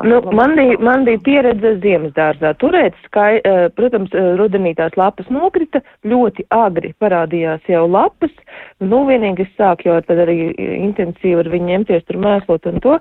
Nu, 0.08 0.20
man, 0.32 0.56
bija, 0.58 0.78
man 0.84 1.06
bija 1.08 1.22
pieredze 1.28 1.74
ziemas 1.84 2.16
dārzā. 2.16 2.54
Turēt, 2.60 2.96
skai, 3.08 3.30
eh, 3.44 3.66
protams, 3.76 4.16
eh, 4.16 4.32
rudenī 4.40 4.74
tās 4.80 4.96
lapas 5.00 5.28
nokrita, 5.32 5.84
ļoti 6.08 6.48
agri 6.54 6.94
parādījās 7.00 7.68
jau 7.68 7.84
lapas. 7.84 8.32
Nu, 8.80 9.04
vienīgi 9.08 9.46
es 9.46 9.52
sāku 9.60 9.88
jau 9.92 10.00
tad 10.04 10.24
arī 10.24 10.50
intensīvi 10.56 11.44
ar 11.44 11.52
viņiem 11.52 11.74
ņemties 11.74 12.06
tur 12.08 12.20
mēslot 12.22 12.68
un 12.70 12.80
to. 12.84 12.98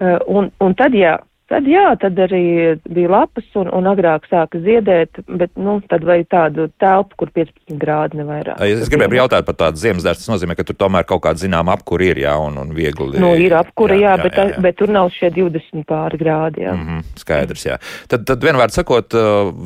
eh, 0.00 0.18
Un, 0.26 0.50
un 0.60 0.74
tad 0.74 0.92
jā. 0.92 1.05
Tad 1.46 1.66
jā, 1.70 1.84
tad 2.02 2.16
arī 2.18 2.74
bija 2.90 3.10
lapas 3.12 3.46
un, 3.54 3.68
un 3.70 3.86
agrāk 3.86 4.24
sāka 4.26 4.58
ziedēt, 4.64 5.20
bet, 5.30 5.52
nu, 5.54 5.76
tad 5.86 6.02
vai 6.02 6.18
tādu 6.26 6.66
telpu, 6.82 7.14
kur 7.22 7.30
15 7.30 7.76
grādi 7.78 8.18
nevairāk. 8.18 8.58
Es, 8.66 8.82
es 8.82 8.90
gribēju 8.90 9.20
jautāt 9.20 9.46
par 9.46 9.54
tādu 9.60 9.78
ziemas 9.78 10.02
dārstu. 10.02 10.24
Tas 10.24 10.32
nozīmē, 10.32 10.56
ka 10.58 10.66
tur 10.66 10.78
tomēr 10.80 11.06
kaut 11.06 11.22
kāda 11.22 11.38
zināma 11.44 11.76
apkura 11.76 12.08
ir, 12.08 12.18
jā, 12.24 12.34
un, 12.42 12.58
un 12.64 12.72
viegli. 12.74 13.22
Nu, 13.22 13.30
ir 13.38 13.54
apkura, 13.54 13.94
jā, 13.94 14.08
jā, 14.08 14.16
jā, 14.16 14.24
bet, 14.24 14.40
jā, 14.40 14.48
jā. 14.56 14.64
bet 14.66 14.78
tur 14.80 14.94
nav 14.96 15.12
šie 15.14 15.30
20 15.38 15.86
pāri 15.86 16.18
grādi, 16.24 16.64
jā. 16.66 16.74
Mm 16.74 16.88
-hmm, 16.88 17.06
skaidrs, 17.22 17.66
jā. 17.68 17.78
Tad, 18.10 18.26
tad 18.26 18.42
vienmēr 18.42 18.74
sakot, 18.74 19.14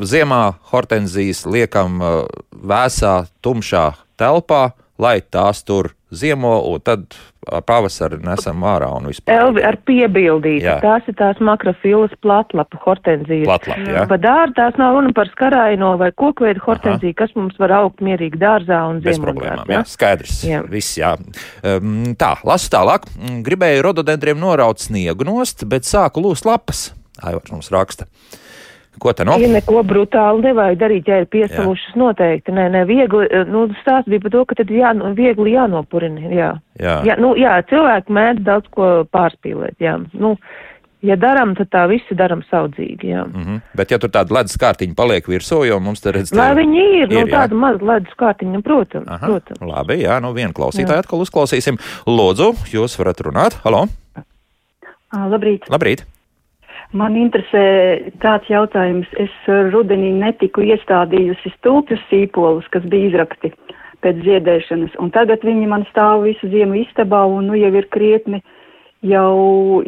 ziemā 0.05 0.43
hortenzijas 0.75 1.47
liekam 1.49 1.97
vēsā, 2.53 3.25
tumšā 3.41 3.87
telpā, 4.21 4.67
lai 5.01 5.21
tās 5.25 5.65
tur 5.67 5.91
ziemo, 6.11 6.57
un 6.71 6.81
tad 6.85 7.15
ar 7.51 7.63
pavasari 7.67 8.19
nesam 8.23 8.63
ārā 8.67 8.89
un 8.99 9.07
vispār. 9.09 9.39
Elvi 9.47 9.63
ar 9.65 9.79
piebildīti. 9.89 10.65
Jā. 10.67 10.77
Tās 10.83 11.07
ir 11.09 11.17
tās 11.19 11.39
makrofilas 11.45 12.13
platlapa 12.23 12.81
hortenzijas. 12.85 13.47
Platlap, 13.49 13.85
jā. 13.87 14.05
Pa 14.11 14.19
dārzu 14.21 14.57
tās 14.59 14.79
nav 14.81 14.99
runa 14.99 15.15
par 15.17 15.31
skarāino 15.33 15.93
vai 16.01 16.11
kokveidu 16.13 16.63
hortenziju, 16.67 17.17
kas 17.19 17.33
mums 17.39 17.57
var 17.63 17.75
augt 17.79 18.05
mierīgi 18.05 18.41
dārzā 18.43 18.83
un 18.91 19.01
Bez 19.05 19.17
ziemā. 19.17 19.31
problēmām, 19.31 19.73
jā, 19.73 19.83
skaidrs. 19.89 20.37
Jā. 20.47 20.63
Viss, 20.71 20.99
jā. 21.01 21.15
Um, 21.65 22.13
tā, 22.21 22.35
lasu 22.47 22.71
tālāk. 22.75 23.09
Gribēju 23.47 23.87
rododendriem 23.89 24.39
noraut 24.43 24.83
sniegu 24.83 25.27
nost, 25.29 25.65
bet 25.71 25.89
sāku 25.89 26.27
lūst 26.27 26.49
lapas. 26.49 26.91
Aivars 27.23 27.53
mums 27.53 27.73
raksta. 27.73 28.07
Ko 29.01 29.13
te 29.17 29.25
no? 29.25 29.37
Ja 29.41 29.49
neko 29.49 29.81
brutāli 29.89 30.45
nevajag 30.45 30.81
darīt, 30.81 31.07
ja 31.09 31.23
ir 31.23 31.29
piesalušas 31.33 31.97
noteikti. 31.97 32.53
Nē, 32.53 32.67
nē, 32.75 32.83
viegli, 32.89 33.29
eh, 33.31 33.47
nu, 33.49 33.65
stāsts 33.81 34.11
bija 34.13 34.27
par 34.27 34.35
to, 34.35 34.43
ka 34.51 34.59
tad 34.61 34.73
jā, 34.75 34.93
nu, 34.97 35.15
viegli 35.17 35.55
jānopurina, 35.55 36.27
jā. 36.29 36.51
Jā. 36.81 36.99
Jā, 37.09 37.17
nu, 37.21 37.33
jā, 37.41 37.55
cilvēki 37.71 38.13
mēdz 38.13 38.45
daudz 38.45 38.69
ko 38.77 38.91
pārspīlēt, 39.09 39.79
jā. 39.81 39.97
Nu, 40.13 40.35
ja 41.07 41.17
daram, 41.17 41.55
tad 41.57 41.73
tā 41.73 41.87
visi 41.89 42.17
daram 42.19 42.45
saudzīgi, 42.51 43.15
jā. 43.15 43.25
Mm 43.25 43.47
-hmm. 43.47 43.65
Bet 43.81 43.91
ja 43.91 43.99
tur 43.99 44.13
tāda 44.13 44.37
ledus 44.37 44.61
kārtiņa 44.61 44.95
paliek 44.97 45.25
virsū, 45.29 45.65
jo 45.65 45.81
mums 45.81 46.01
te 46.01 46.13
redz. 46.13 46.35
Lai 46.37 46.53
viņi 46.55 46.85
ir, 47.01 47.09
nu, 47.09 47.19
ir, 47.21 47.27
jā. 47.27 47.41
tāda 47.41 47.55
maza 47.55 47.85
ledus 47.85 48.15
kārtiņa, 48.21 48.53
nu, 48.53 48.63
protams, 48.63 49.09
Aha, 49.09 49.27
protams. 49.27 49.61
labi, 49.61 50.03
jā, 50.03 50.21
nu 50.21 50.33
vienu 50.33 50.53
klausītāju 50.53 50.99
atkal 50.99 51.21
uzklausīsim. 51.21 51.81
Lūdzu, 52.07 52.55
jūs 52.73 52.99
varat 52.99 53.21
runāt. 53.21 53.57
Halo, 53.65 53.87
Labrīt! 55.13 55.67
labrīt! 55.69 56.05
Man 56.93 57.15
interesē 57.15 57.65
tāds 58.23 58.49
jautājums. 58.51 59.11
Es 59.23 59.35
eh, 59.47 59.69
rudenī 59.71 60.11
netiku 60.17 60.65
iestādījusi 60.67 61.53
stulpju 61.59 62.01
sīpolus, 62.09 62.67
kas 62.75 62.87
bija 62.91 63.13
izrakti 63.13 63.53
pēc 64.01 64.23
ziedēšanas, 64.25 64.97
un 64.99 65.11
tagad 65.13 65.43
viņi 65.45 65.67
man 65.69 65.85
stāv 65.91 66.25
visu 66.25 66.49
ziemu 66.49 66.79
istabā, 66.81 67.21
un 67.29 67.51
nu 67.51 67.59
jau 67.59 67.69
ir 67.77 67.87
krietni 67.93 68.41
jau 69.05 69.83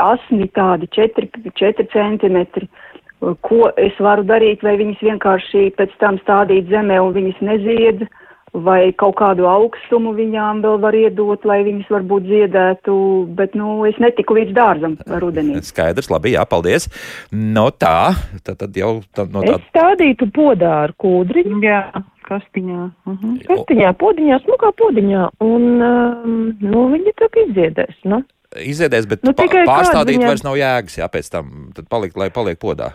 asni 0.00 0.48
tādi 0.56 0.88
4, 0.92 1.28
4 1.56 1.86
centimetri. 1.92 2.68
Ko 3.20 3.70
es 3.80 3.96
varu 3.98 4.26
darīt, 4.28 4.62
vai 4.62 4.76
viņas 4.76 5.00
vienkārši 5.02 5.70
pēc 5.78 5.94
tam 6.02 6.20
stādīt 6.20 6.68
zemē 6.68 7.00
un 7.00 7.14
viņas 7.16 7.40
nezied, 7.48 8.04
vai 8.54 8.92
kaut 8.96 9.16
kādu 9.18 9.46
augstumu 9.50 10.12
viņām 10.16 10.62
vēl 10.64 10.78
var 10.80 10.96
iedot, 10.96 11.44
lai 11.48 11.60
viņas 11.66 11.90
varbūt 11.92 12.28
ziedētu, 12.30 12.94
bet, 13.36 13.54
nu, 13.58 13.84
es 13.88 13.98
netiku 14.02 14.36
līdz 14.38 14.54
dārzam 14.56 14.96
rudenī. 15.20 15.58
Skaidrs, 15.70 16.10
labi, 16.12 16.34
jā, 16.36 16.44
paldies. 16.48 16.88
No 17.32 17.68
tā, 17.70 18.14
tad, 18.46 18.58
tad 18.62 18.76
jau 18.76 19.00
tā, 19.16 19.26
no 19.30 19.42
tā. 19.44 19.58
Es 19.58 19.66
stādītu 19.72 20.30
podā 20.34 20.86
ar 20.86 20.94
kūdriņu, 21.00 21.60
Jā, 21.66 21.82
kastiņā. 22.28 22.80
Mhm. 23.06 23.36
kastiņā, 23.48 23.92
podiņā, 24.00 24.40
smukā 24.44 24.72
podiņā, 24.78 25.28
un, 25.46 25.66
um, 25.82 26.40
nu, 26.62 26.86
viņi 26.94 27.14
tā 27.18 27.30
kā 27.32 27.44
izdziedēs, 27.48 27.98
nu. 28.04 28.22
Izēdēs, 28.56 29.08
bet 29.10 29.24
Nu, 29.26 29.34
pārstādīt 29.34 30.16
viņam- 30.16 30.30
vairs 30.30 30.44
nav 30.46 30.54
jēgas, 30.56 30.96
jā, 30.96 31.08
pēc 31.12 31.28
tam, 31.30 31.72
tad 31.76 31.88
palikt, 31.92 32.16
lai 32.16 32.30
paliek 32.30 32.58
podā. 32.58 32.94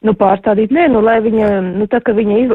Nu, 0.00 0.14
pārstādīt, 0.16 0.70
nē, 0.72 0.86
nu, 0.94 1.02
lai 1.04 1.18
viņa, 1.20 1.48
nu, 1.76 1.84
tā, 1.92 1.98
ka 2.00 2.14
viņa, 2.16 2.36
iz, 2.40 2.52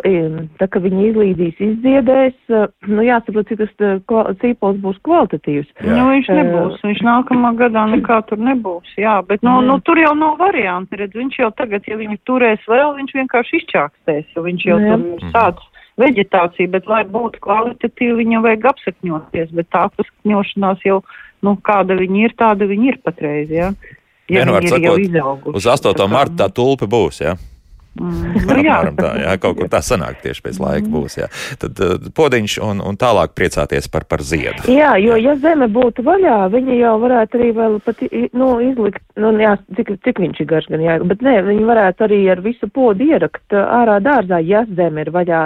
tā, 0.57 0.65
ka 0.73 0.79
viņa 0.81 1.01
izlīdīs, 1.11 1.59
izdziedēs, 1.61 2.37
eh, 2.49 2.63
nu, 2.89 3.03
jāsaprot, 3.05 3.45
cik 3.51 3.59
tas 3.59 3.73
eh, 3.85 3.99
cīpols 4.41 4.79
būs 4.81 4.97
kvalitatīvs. 5.05 5.67
Jā. 5.77 5.91
Nu, 5.93 6.07
viņš 6.09 6.29
Eh, 6.33 6.39
nebūs, 6.39 6.79
viņš 6.81 7.03
nākamā 7.05 7.51
gadā 7.59 7.83
nekā 7.91 8.17
tur 8.25 8.41
nebūs, 8.41 8.89
jā, 8.97 9.19
bet, 9.29 9.43
nu, 9.45 9.61
Mm. 9.61 9.67
nu 9.67 9.79
tur 9.85 10.01
jau 10.01 10.15
nav 10.17 10.39
varianti, 10.41 10.97
redz, 10.97 11.13
viņš 11.13 11.37
jau 11.37 11.51
tagad, 11.53 11.85
ja 11.85 11.95
viņu 12.01 12.17
turēs 12.25 12.65
vēl, 12.65 12.97
viņš 12.97 13.11
vienkārši 13.13 13.61
izčākstēs, 13.61 14.25
jo 14.35 14.41
viņš 14.41 14.65
jau 14.65 14.79
Jā. 14.79 14.97
tur 14.97 15.05
ir 15.05 15.29
sāc 15.29 15.61
veģetāciju, 16.01 16.71
bet, 16.71 16.87
lai 16.87 17.03
būtu 17.03 17.39
kvalitatīvi, 17.45 18.25
viņam 18.25 18.41
vajag 18.41 18.65
apsakņoties, 18.73 19.53
bet 19.53 19.69
tā 19.69 19.85
apsakņošanās 19.85 20.81
jau, 20.83 21.03
nu, 21.45 21.55
kāda 21.61 21.93
viņa 21.93 22.25
ir, 22.25 22.33
tāda 22.33 22.65
viņa 22.65 22.85
ir 22.89 22.97
patreiz, 23.05 23.53
jā. 23.53 23.69
Ja 24.29 24.45
jau 24.45 24.61
sakot. 24.71 25.53
Uz 25.53 25.67
8. 25.69 25.91
Tā 25.93 25.93
kā, 25.99 26.07
marta 26.09 26.45
tā 26.45 26.53
tulpe 26.57 26.87
būs, 26.89 27.21
jā. 27.21 27.35
Mm, 27.95 28.35
nu, 28.49 28.57
jā. 28.65 28.77
Tā, 28.97 29.11
jā, 29.23 29.35
kaut 29.39 29.59
kur 29.59 29.69
tā 29.71 29.79
sanāk 29.85 30.19
tieši 30.23 30.43
pēc 30.43 30.59
laika 30.59 30.91
būs. 30.91 31.17
Jā. 31.21 31.29
Tad 31.61 31.79
uh, 31.83 32.09
podiņš 32.15 32.57
un, 32.65 32.81
un 32.83 32.99
tālāk 32.99 33.35
priecāties 33.37 33.87
par, 33.91 34.03
par 34.09 34.23
ziedu. 34.25 34.67
Jā, 34.71 34.95
jo 34.99 35.15
ja 35.19 35.35
zeme 35.39 35.69
būtu 35.71 36.03
vaļā, 36.05 36.37
viņi 36.53 36.79
jau 36.81 36.95
varētu 37.03 37.39
arī 37.39 37.51
vēl 37.55 37.77
pat, 37.85 38.03
nu, 38.35 38.49
izlikt, 38.65 39.03
nu, 39.21 39.31
jā, 39.39 39.55
cik, 39.77 39.93
cik 40.03 40.19
viņš 40.23 40.41
ir 40.43 40.49
garš 40.49 40.69
gan 40.73 40.83
jā, 40.83 40.97
bet 41.07 41.23
nē, 41.25 41.37
viņi 41.47 41.67
varētu 41.69 42.07
arī 42.07 42.19
ar 42.33 42.43
visu 42.43 42.69
podu 42.71 43.07
ierakt 43.07 43.55
ā, 43.55 43.63
ārā 43.81 43.97
dārzā, 44.03 44.41
ja 44.43 44.65
zeme 44.75 45.05
ir 45.05 45.13
vaļā, 45.15 45.41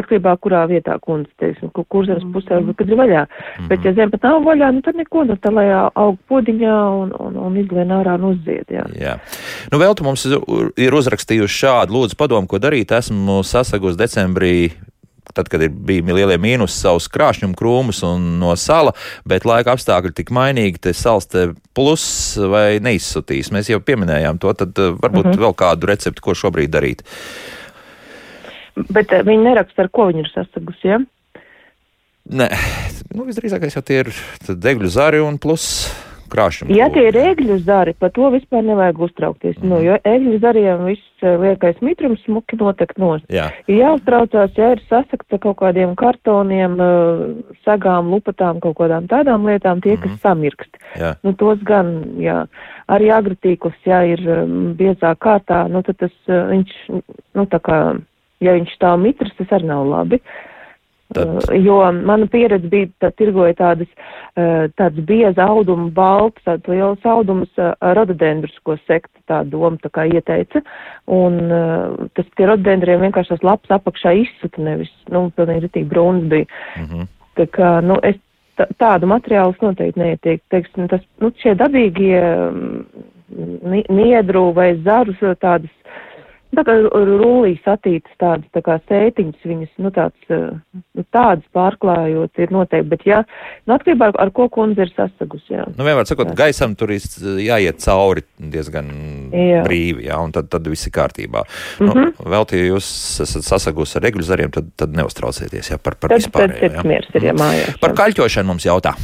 atkarībā 0.00 0.36
kurā 0.40 0.64
vietā 0.70 0.96
kundze, 1.04 1.30
teiksim, 1.42 1.72
kur 1.76 1.84
kurzemes 1.92 2.24
pusē, 2.32 2.62
kad 2.78 2.88
ir 2.88 3.00
vaļā. 3.00 3.26
Bet 3.70 3.84
ja 3.84 3.94
zeme 3.96 4.14
pat 4.14 4.24
nav 4.28 4.40
vaļā, 4.46 4.72
nu 4.76 4.84
tad 4.86 4.98
neko, 4.98 5.26
nu 5.28 5.36
tā 5.40 5.52
lai 5.52 5.68
aug 5.70 6.18
podiņā 6.30 6.76
un, 7.02 7.12
un, 7.20 7.38
un 7.48 7.60
izlien 7.60 7.92
ārā 7.94 8.16
un 8.16 8.30
uzzied, 8.32 8.66
jā. 8.72 8.86
Jā. 9.00 9.16
Nu, 9.72 9.80
vēl 9.82 9.96
tu 9.98 10.06
mums 10.06 10.24
ir 10.26 10.96
uzrakstījuši 10.96 11.60
šādu 11.64 11.89
lūdzu 11.92 12.18
padomu, 12.18 12.48
ko 12.50 12.60
darīt. 12.62 12.94
Esmu 12.96 13.42
sasagus 13.46 13.98
decembrī. 14.00 14.72
Tad, 15.30 15.46
kad 15.46 15.62
ir, 15.62 15.70
bija 15.70 16.02
lielie 16.16 16.40
mīnus, 16.42 16.74
savus 16.74 17.06
krāšņumu 17.12 17.54
krūmus 17.54 18.00
un 18.02 18.24
no 18.40 18.50
sala, 18.58 18.90
bet 19.28 19.44
laika 19.46 19.76
apstākļi 19.76 20.10
tik 20.16 20.32
mainīgi, 20.34 20.80
te 20.82 20.94
sals 20.96 21.28
te 21.30 21.44
plus 21.76 22.02
vai 22.50 22.80
neizsutīs. 22.82 23.52
Mēs 23.54 23.70
jau 23.70 23.78
pieminējām 23.78 24.40
to, 24.42 24.50
tad 24.58 24.74
uh, 24.82 24.96
varbūt 24.98 25.28
uh 25.28 25.30
-huh. 25.30 25.44
vēl 25.44 25.54
kādu 25.54 25.86
recepti, 25.92 26.24
ko 26.24 26.34
šobrīd 26.34 26.74
darīt. 26.74 27.06
Bet 28.90 29.12
eh, 29.12 29.22
viņi 29.22 29.44
neraksta, 29.44 29.84
ar 29.84 29.92
ko 29.92 30.08
viņi 30.10 30.24
ir 30.24 30.32
sasagusi, 30.34 30.88
ja? 30.88 30.98
Nē, 32.30 32.46
nu, 33.14 33.24
visdrīzākais 33.28 33.76
jau 33.76 33.82
tie 33.82 34.02
ir 34.04 34.12
degļu 34.48 34.90
zari 34.92 35.22
un 35.22 35.38
plus 35.38 35.90
krāšņumu. 36.32 36.74
Ja 36.76 36.88
tie 36.94 37.06
ir 37.10 37.18
egļu 37.20 37.58
zari, 37.66 37.94
par 37.98 38.12
to 38.16 38.30
vispār 38.34 38.64
nevajag 38.66 39.00
uztraukties. 39.08 39.58
Mm. 39.60 39.70
Nu, 39.72 39.80
jo 39.84 39.96
egļu 40.08 40.40
zariem 40.42 40.84
viss 40.88 41.24
eh, 41.24 41.36
liekais 41.40 41.80
mitrums 41.84 42.22
smuki 42.26 42.58
notek 42.60 42.94
nost. 43.00 43.26
Jā. 43.32 43.48
Jāuztraucās, 43.70 44.54
ja 44.58 44.72
ir 44.76 44.82
sasakta 44.90 45.40
kaut 45.42 45.58
kādiem 45.62 45.96
kartoniem, 46.00 46.76
eh, 46.80 47.54
sagām, 47.66 48.12
lupatām, 48.14 48.62
kaut 48.64 48.78
kādām 48.80 49.08
tādām 49.10 49.48
lietām, 49.50 49.82
tie, 49.84 49.96
kas 50.00 50.18
samirkst. 50.24 50.80
Jā. 51.00 51.14
Nu, 51.26 51.34
tos 51.38 51.62
gan, 51.66 51.92
jā. 52.20 52.44
Arī 52.90 53.10
agratīklis, 53.14 53.78
ja 53.86 54.02
ir 54.08 54.22
um, 54.26 54.72
biezā 54.78 55.12
kārtā, 55.22 55.62
nu, 55.70 55.82
tad 55.86 56.00
tas 56.00 56.14
uh, 56.26 56.48
viņš, 56.50 56.72
nu, 57.38 57.44
tā 57.50 57.60
kā, 57.62 57.76
ja 58.42 58.54
viņš 58.56 58.72
stāv 58.74 58.98
mitrs, 59.04 59.34
tas 59.38 59.52
arī 59.54 59.70
nav 59.70 59.84
labi. 59.86 60.18
Tad- 61.14 61.26
Uh, 61.50 61.56
jo 61.64 61.76
mana 62.06 62.26
pieredze 62.30 62.68
bija, 62.70 62.86
tā 63.02 63.08
tirgoja 63.18 63.54
tādas, 63.58 63.88
uh, 64.38 64.68
tādas 64.78 65.02
bieza 65.08 65.42
auduma 65.42 65.88
balts, 65.90 66.38
tādas 66.46 66.68
lielas 66.70 67.02
audumas 67.04 67.50
uh, 67.58 67.72
rododendrus, 67.96 68.54
ko 68.62 68.76
sekta 68.86 69.18
tā 69.26 69.40
doma 69.50 69.76
tā 69.82 69.90
kā 69.90 70.04
ieteica. 70.06 70.62
Un 71.10 71.40
uh, 71.50 72.08
tas 72.14 72.26
tie 72.38 72.46
rododendriem 72.46 73.02
vienkārši 73.02 73.34
tas 73.34 73.42
laps 73.42 73.74
apakšā 73.74 74.12
izsuta, 74.22 74.62
nevis, 74.62 74.92
nu, 75.10 75.32
pilnīgi 75.34 75.66
ritīgi 75.66 75.90
brūns 75.90 76.28
bija. 76.30 76.46
Mhm. 76.78 77.08
Tā 77.40 77.46
kā, 77.58 77.72
nu, 77.82 77.98
es 78.06 78.14
tā- 78.58 78.70
tādu 78.78 79.06
materiālu 79.10 79.54
noteikti 79.62 79.98
neieteiktu. 80.00 80.46
Teiksim, 80.54 80.88
tas, 80.88 81.02
nu, 81.20 81.32
šie 81.42 81.56
dabīgie 81.58 82.22
mm, 82.22 82.84
ni- 83.70 83.86
niedru 83.88 84.52
vai 84.54 84.76
zarus 84.84 85.18
tādas, 85.42 85.70
tā 86.56 86.64
kā 86.66 86.74
rullīs 86.82 87.62
attītas 87.70 88.12
tādas, 88.20 88.46
tā 88.54 88.62
kā 88.66 88.78
sētiņas 88.90 89.46
viņas, 89.46 89.70
nu, 89.78 89.90
tāds, 89.94 90.18
eh, 90.28 90.50
nu, 90.98 91.04
tādas 91.14 91.44
pārklājot 91.56 92.40
ir 92.42 92.50
noteikti. 92.54 92.88
Bet, 92.90 93.04
ja, 93.06 93.20
nu, 93.66 93.74
atkarībā 93.76 94.10
ar, 94.10 94.18
ar 94.26 94.30
ko 94.34 94.48
kundze 94.52 94.82
ir 94.86 94.92
sasagus, 94.96 95.44
jā. 95.50 95.66
Nu, 95.76 95.84
vienmēr 95.86 96.08
sakot, 96.10 96.34
gaisam 96.38 96.74
tur 96.76 96.90
ir 96.96 97.00
jāiet 97.44 97.78
cauri 97.84 98.24
diezgan 98.40 98.90
Jā. 99.32 99.62
brīvi, 99.66 100.06
jā, 100.10 100.18
un 100.22 100.32
tad, 100.32 100.50
tad 100.50 100.66
viss 100.66 100.86
ir 100.90 100.92
kārtībā. 100.96 101.44
Nu, 101.80 101.92
Mhm. 101.94 102.12
vēl 102.34 102.46
tie 102.50 102.64
jūs 102.68 102.90
esat 103.22 103.46
sasagusi 103.46 103.96
ar 103.96 104.02
regļu 104.08 104.22
zariem, 104.26 104.50
tad, 104.50 104.70
tad 104.76 104.92
neuztraucieties 104.96 105.70
jā, 105.70 105.78
par, 105.82 105.94
par 105.94 106.10
Tad, 106.10 106.20
tad 106.20 106.50
vispārējo. 106.50 106.60
sirds 106.60 106.84
miers 106.84 107.08
ir, 107.14 107.22
ja 107.30 107.32
mājās. 107.32 107.78
Par 107.80 107.90
jā. 107.94 107.96
kaļķošanu 108.04 108.46
mums 108.46 108.64
jautā. 108.66 108.94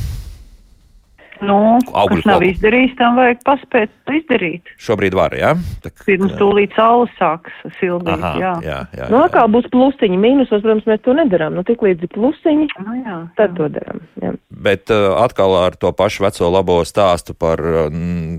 Nu, 1.45 1.78
Augļu 1.93 2.16
kas 2.22 2.28
nav 2.28 2.39
koku. 2.41 2.51
izdarījis, 2.55 2.95
tam 2.99 3.16
vajag 3.20 3.41
paspēt 3.45 3.91
izdarīt. 4.16 4.70
Šobrīd 4.80 5.14
var, 5.18 5.34
jā? 5.37 5.53
Tā, 5.84 5.91
Pirms 6.07 6.32
tūlīt 6.39 6.72
saule 6.78 7.09
sāks 7.18 7.53
sildīt, 7.80 8.16
Aha, 8.22 8.32
jā. 8.41 8.53
jā, 8.64 8.78
jā, 8.97 9.09
Nu, 9.12 9.20
jā. 9.20 9.24
atkal 9.28 9.49
būs 9.53 9.68
plusiņi, 9.72 10.16
mīnusos, 10.22 10.62
protams, 10.64 10.87
mēs 10.89 11.03
to 11.05 11.12
nedarām. 11.18 11.55
Nu, 11.59 11.62
tik 11.66 11.82
līdz 11.84 12.07
ir 12.07 12.12
plusiņi, 12.14 12.68
Nu, 12.87 12.95
jā. 13.05 13.16
tad 13.37 13.57
to 13.59 13.68
darām. 13.68 14.01
Jā. 14.22 14.32
Bet 14.51 14.89
uh, 14.95 15.18
atkal 15.20 15.53
ar 15.61 15.76
to 15.76 15.93
pašu 15.93 16.24
veco 16.24 16.49
labo 16.51 16.78
stāstu 16.89 17.34
par 17.37 17.61
uh, 17.61 17.91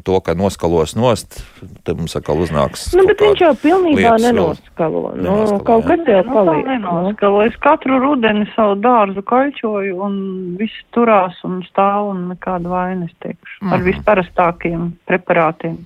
to, 0.03 0.19
ka 0.25 0.33
noskalos 0.33 0.95
nost, 0.97 1.43
tad 1.85 1.97
mums 2.01 2.15
atkal 2.17 2.41
uznāks. 2.41 2.89
Nu, 2.97 3.05
bet 3.07 3.21
viņš 3.21 3.43
jau 3.45 3.53
pilnībā 3.61 4.15
nenoskalo. 4.23 5.13
Nu, 5.15 5.23
Nenoskalo, 5.27 5.63
kaut 5.67 5.85
jā. 5.85 5.97
kas 5.97 6.07
jau 6.09 6.23
Nu, 6.25 6.33
palīdz. 6.33 6.65
tā 6.65 6.77
Nu. 6.79 6.91
nenoskalo. 6.97 7.43
Es 7.45 7.55
katru 7.61 7.99
rudeni 8.01 8.47
savu 8.55 8.75
dārzu 8.81 9.21
kaļķoju 9.27 9.99
un 10.07 10.17
viss 10.59 10.73
turās 10.95 11.37
un 11.45 11.61
stāv 11.69 12.09
un 12.11 12.23
nekādu 12.33 12.69
vainas 12.87 13.13
teikšu. 13.23 13.61
Ar 13.67 13.77
Mhm. 13.79 13.87
visparastākajiem 13.91 14.91
preparātiem, 15.07 15.77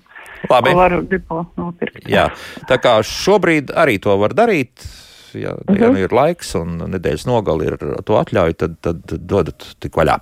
Labi. 0.49 0.71
ko 0.71 0.77
varu 0.77 1.01
depo 1.09 1.45
nopirkt. 1.57 2.05
Jā, 2.09 2.29
tā 2.69 2.77
kā 2.81 2.99
šobrīd 3.05 3.73
arī 3.75 3.99
to 4.01 4.17
var 4.17 4.29
darīt. 4.37 4.85
Ja, 5.33 5.53
Mhm. 5.55 5.77
ja 5.79 5.89
nu 5.93 5.99
ir 6.01 6.09
laiks 6.11 6.55
un 6.59 6.77
nedēļas 6.91 7.25
nogali 7.25 7.67
ir 7.67 7.77
to 8.03 8.17
atļauj, 8.19 8.57
tad, 8.57 8.73
tad 8.81 9.01
dodat 9.05 9.63
tik 9.79 9.93
vaļā. 9.95 10.17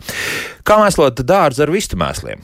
Kā 0.63 0.77
mēslot 0.77 1.23
dārzu 1.25 1.63
ar 1.65 1.71
vistu 1.73 1.97
mēsliem? 1.97 2.39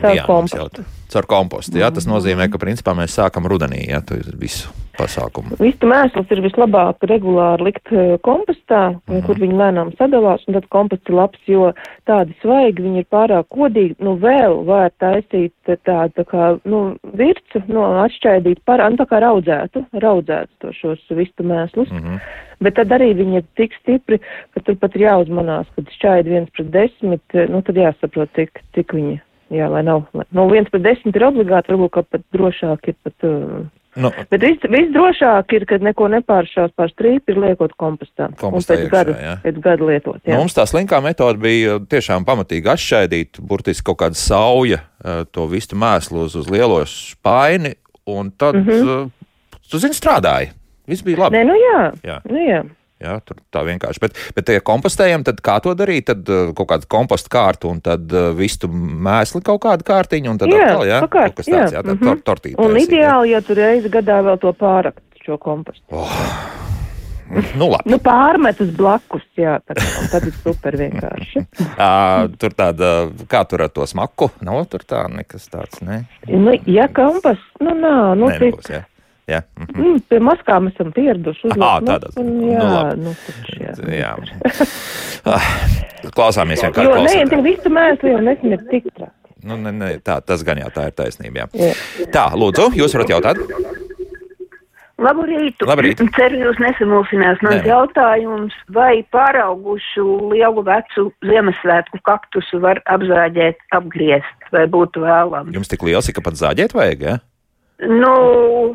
Caur 0.00 0.14
Jā, 0.16 0.26
kompostu. 0.26 0.84
Caur 1.08 1.26
kompostu. 1.26 1.78
Jā, 1.80 1.88
tas 1.94 2.06
nozīmē, 2.06 2.50
ka 2.52 2.60
principā 2.60 2.92
mēs 2.96 3.16
sākam 3.16 3.48
rudenī 3.48 3.88
jā, 3.88 4.02
visu 4.36 4.68
pasākumu. 4.98 5.58
Vistu 5.62 5.88
mēsls 5.90 6.32
ir 6.34 6.42
vislabāk 6.44 7.04
regulāri 7.08 7.68
likt 7.68 7.92
eh, 7.94 8.16
kompostā, 8.24 8.98
Mhm. 9.08 9.22
kur 9.26 9.38
viņi 9.40 9.58
lēnām 9.60 9.92
sadalās, 9.96 10.42
un 10.48 10.54
tad 10.54 10.68
komposts 10.74 11.08
ir 11.08 11.14
labs, 11.14 11.38
jo 11.46 11.72
tādi 12.08 12.34
svaigi, 12.42 12.82
viņi 12.82 12.98
ir 13.04 13.08
pārāk 13.12 13.46
kodīgi. 13.54 13.96
Nu, 14.00 14.16
vēl 14.18 14.64
var 14.66 14.90
taisīt 15.00 15.52
tādu, 15.66 16.12
tā 16.18 16.24
kā, 16.28 16.60
nu, 16.64 16.96
vircu, 17.14 17.62
nu, 17.68 17.86
atšķaidīt 18.04 18.64
par, 18.66 18.82
nu, 18.90 18.96
tā 18.96 19.06
kā 19.06 19.22
raudzētu, 19.22 19.86
raudzētu 19.92 20.50
to 20.60 20.72
šos 20.72 21.00
vistu 21.10 21.46
mēslus. 21.46 21.90
Mm 21.90 21.98
-hmm. 22.02 22.20
Bet 22.60 22.74
tad 22.74 22.88
arī 22.88 23.14
viņi 23.14 23.36
ir 23.36 23.44
tik 23.56 23.72
stipri, 23.80 24.18
ka 24.54 24.60
tur 24.60 24.74
pat 24.76 24.96
ir 24.96 25.02
jāuzmanās, 25.02 25.66
kad 25.76 25.84
šķaid 25.84 26.24
viens 26.24 26.50
pret 26.50 26.70
desmit, 26.70 27.22
eh, 27.34 27.46
nu, 27.48 27.62
tad 27.62 27.76
jāsaprot, 27.76 28.28
cik, 28.34 28.50
cik 28.74 28.92
viņi, 28.92 29.20
jā, 29.54 29.68
lai 29.72 29.82
nav. 29.86 30.06
Nu, 30.34 30.46
viens 30.52 30.68
pret 30.72 30.84
desmit 30.84 31.16
ir 31.16 31.26
obligāti, 31.28 31.72
varbūt, 31.72 31.92
ka 31.94 32.04
pat 32.06 32.24
drošāk 32.34 32.90
ir 32.92 32.96
pat. 33.04 33.26
Uh, 33.26 33.66
nu, 33.98 34.10
Bet 34.30 34.44
vis 34.44 34.90
drošāk 34.94 35.54
ir, 35.56 35.64
kad 35.68 35.82
neko 35.84 36.08
nepāršās 36.12 36.74
pār 36.78 36.92
strīpu, 36.92 37.32
ir 37.32 37.40
liekot 37.42 37.74
kompostā. 37.80 38.28
Kompostā 38.38 38.76
pēc 38.76 38.84
iekšā, 38.84 38.92
gada, 38.94 39.16
jā. 39.24 39.34
pēc 39.42 39.60
gada 39.64 39.88
lietot. 39.88 40.20
Nu, 40.20 40.32
Jā. 40.34 40.38
mums 40.38 40.54
tā 40.56 40.66
slinkā 40.68 41.00
metode 41.04 41.40
bija 41.42 41.78
tiešām 41.90 42.26
pamatīgi 42.28 42.72
atšķaidīt, 42.74 43.42
burtiski 43.42 43.88
kaut 43.88 44.00
kāda 44.04 44.20
sauja 44.20 44.82
eh, 44.84 45.24
to 45.32 45.48
vistu 45.50 45.78
mēslu 45.80 46.28
uz, 46.28 46.36
uz 46.38 46.50
lielo 46.52 46.78
spaini, 46.88 47.74
un 48.08 48.30
tad, 48.30 48.60
mm. 48.60 48.70
-hmm. 48.70 49.10
tu 49.70 49.82
zini, 49.82 49.96
strādāja. 49.96 50.54
Viss 50.88 51.04
bija 51.04 51.24
labi. 51.24 51.36
Nē, 51.36 51.44
nu 51.44 51.56
jā. 51.58 51.80
Jā. 52.06 52.20
Nu, 52.24 52.40
jā. 52.40 52.62
Jā, 52.98 53.20
tur 53.22 53.38
tā 53.54 53.62
vienkārši. 53.62 54.00
Bet, 54.02 54.16
bet 54.34 54.50
ja 54.50 54.62
kompostējam, 54.64 55.22
tad 55.26 55.38
kā 55.44 55.60
to 55.62 55.70
darīt? 55.78 56.08
Tad 56.10 56.26
uh, 56.34 56.50
kaut 56.58 56.72
kāda 56.72 56.88
komposta 56.90 57.30
kārta 57.30 57.70
un 57.70 57.78
tad 57.84 58.10
uh, 58.10 58.32
vistu 58.34 58.70
mēsli 58.70 59.42
kaut 59.46 59.62
kāda 59.68 59.86
kārtiņa 59.86 60.32
un 60.32 60.40
tad 60.40 60.50
jā, 60.50 60.64
atkal, 60.64 60.86
jā, 60.88 60.98
pa 61.04 61.10
kārt, 61.12 61.36
kaut 61.36 61.38
kas 61.38 61.50
tāds, 61.52 61.76
jā, 61.76 61.84
tā 61.84 61.94
mhm. 61.94 62.08
tor, 62.08 62.24
tortīte. 62.32 62.58
Un 62.58 62.74
taisīt, 62.74 62.96
jā. 62.96 63.04
ideāli, 63.04 63.34
ja 63.36 63.42
tu 63.46 63.58
reizi 63.58 63.92
gadā 63.94 64.18
vēl 64.26 64.40
to 64.42 64.54
pārakt 64.58 65.22
šo 65.22 65.38
kompostu. 65.42 66.02
Nu, 67.28 67.68
labi. 67.68 67.90
Nu, 67.92 67.98
pārmetus 68.00 68.70
blakus, 68.76 69.24
jā, 69.36 69.58
un 69.60 70.06
tad 70.08 70.26
ir 70.26 70.36
super 70.42 70.78
vienkārši. 70.80 71.44
Uh, 71.78 72.26
tur 72.40 72.50
tāda, 72.58 72.88
kā 73.30 73.44
tur 73.46 73.62
ar 73.62 73.70
to 73.70 73.84
smaku, 73.86 74.26
nav 74.42 74.64
tur 74.72 74.82
tā 74.88 75.04
nekas 75.12 75.44
tāds, 75.52 75.78
ne? 75.84 76.00
nu, 76.26 76.56
ja 76.66 76.88
komposts, 76.90 77.44
nu, 77.62 77.74
nā, 77.78 77.92
nu, 78.18 78.26
Nē, 78.32 78.38
tik, 78.40 78.56
nebūs, 78.56 78.70
jā. 78.72 78.80
Jā, 79.28 79.42
mhm. 79.60 79.76
mm, 79.76 79.98
pie 80.08 80.18
maskām 80.24 80.70
esam 80.70 80.92
pieraduši. 80.96 81.50
Uzlikt 81.50 81.88
tādā 81.88 82.08
ziņā. 82.14 82.28
Nu, 82.28 82.52
Jā, 82.54 82.84
nu, 82.96 83.12
taču, 83.26 83.58
jā. 83.60 83.74
jā. 83.98 84.12
Ah, 85.28 85.48
Klausāmies 86.14 86.62
Jo, 86.62 86.70
vienkārši. 86.70 86.88
nē, 86.88 86.94
klausāmies. 86.94 87.32
tik 87.34 87.42
visu 87.44 87.72
mēslu 87.74 88.12
jau 88.14 88.20
nesmir 88.24 88.62
tik 88.70 88.86
trāk. 88.94 89.12
Nu, 89.44 89.58
ne, 89.60 89.70
ne, 89.74 89.90
tā, 90.02 90.18
tas 90.24 90.40
gan 90.46 90.58
jā, 90.62 90.70
tā 90.74 90.88
ir 90.88 90.96
taisnība. 90.96 91.44
Jā. 91.44 91.68
Jā. 91.68 92.08
Tā, 92.14 92.24
lūdzu, 92.38 92.70
jūs 92.78 92.94
varat 92.96 93.12
jautāt? 93.12 93.42
Labu 94.98 95.22
rītu. 95.28 95.66
Labrīt. 95.68 96.00
Ceru, 96.16 96.40
jūs 96.42 96.58
nesamulsinās. 96.62 97.38
Mans 97.46 97.60
Nē. 97.60 97.68
jautājums, 97.70 98.56
vai 98.74 99.04
pāraugušu 99.14 100.06
lielu 100.32 100.64
vecu 100.66 101.08
Ziemassvētku 101.28 102.00
kaktusu 102.08 102.58
var 102.64 102.80
apzāģēt, 102.90 103.62
apgriezt, 103.78 104.48
vai 104.54 104.64
būtu 104.70 105.04
vēlams? 105.04 105.54
Jums 105.54 105.70
tik 105.70 105.86
liels, 105.86 106.10
ir, 106.10 106.16
ka 106.18 106.24
pat 106.26 106.40
zāģēt 106.40 106.74
vajag, 106.74 107.04
jā? 107.12 107.18
Nu, 107.86 108.74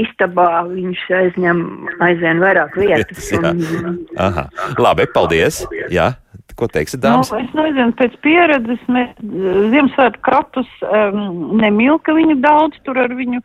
istabā 0.00 0.64
viņš 0.70 1.02
aizņem 1.18 1.58
aizvien 2.00 2.40
vairāk 2.42 2.76
vietas. 2.80 3.30
Jā. 3.32 3.52
un- 3.52 3.98
Aha. 4.16 4.48
Labi, 4.78 5.06
paldies. 5.14 5.66
Jā, 5.92 6.14
ko 6.56 6.66
teiksit, 6.66 7.02
Nu, 7.02 7.20
dāmas? 7.20 7.32
es 7.44 7.52
nezinu, 7.54 7.92
pēc 8.00 8.16
pieredzes 8.24 8.80
mēs 8.88 9.12
Ziemassvētku 9.20 10.22
kratus 10.22 10.68
um, 10.82 11.58
nemilka 11.60 12.12
viņu 12.16 12.40
daudz 12.40 12.80
tur 12.84 12.98
ar 12.98 13.08
viņu 13.08 13.40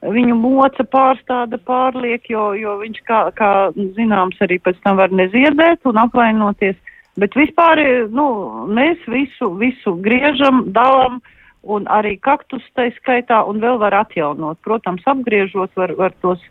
viņu 0.00 0.34
moca 0.34 0.80
pārstāda 0.88 1.58
pārliek, 1.60 2.24
jo, 2.32 2.54
jo 2.56 2.78
viņš, 2.80 3.00
kā, 3.04 3.18
kā 3.36 3.50
zināms, 3.76 4.38
arī 4.40 4.56
pēc 4.58 4.78
tam 4.82 4.96
var 4.96 5.12
neziedēt 5.12 5.84
un 5.84 5.98
apvainoties. 6.00 6.76
Bet 7.20 7.34
vispār, 7.36 8.08
nu, 8.08 8.64
mēs 8.72 8.96
visu, 9.12 9.50
visu 9.60 9.92
griežam, 10.00 10.64
dalām 10.72 11.20
un 11.62 11.86
arī 11.92 12.16
kaktus 12.22 12.64
tai 12.74 12.88
skaitā 12.96 13.42
un 13.48 13.60
vēl 13.60 13.78
var 13.80 13.94
atjaunot. 14.00 14.58
Protams, 14.64 15.04
apgriežot 15.06 15.74
var, 15.76 15.94
var 15.98 16.14
tos 16.24 16.42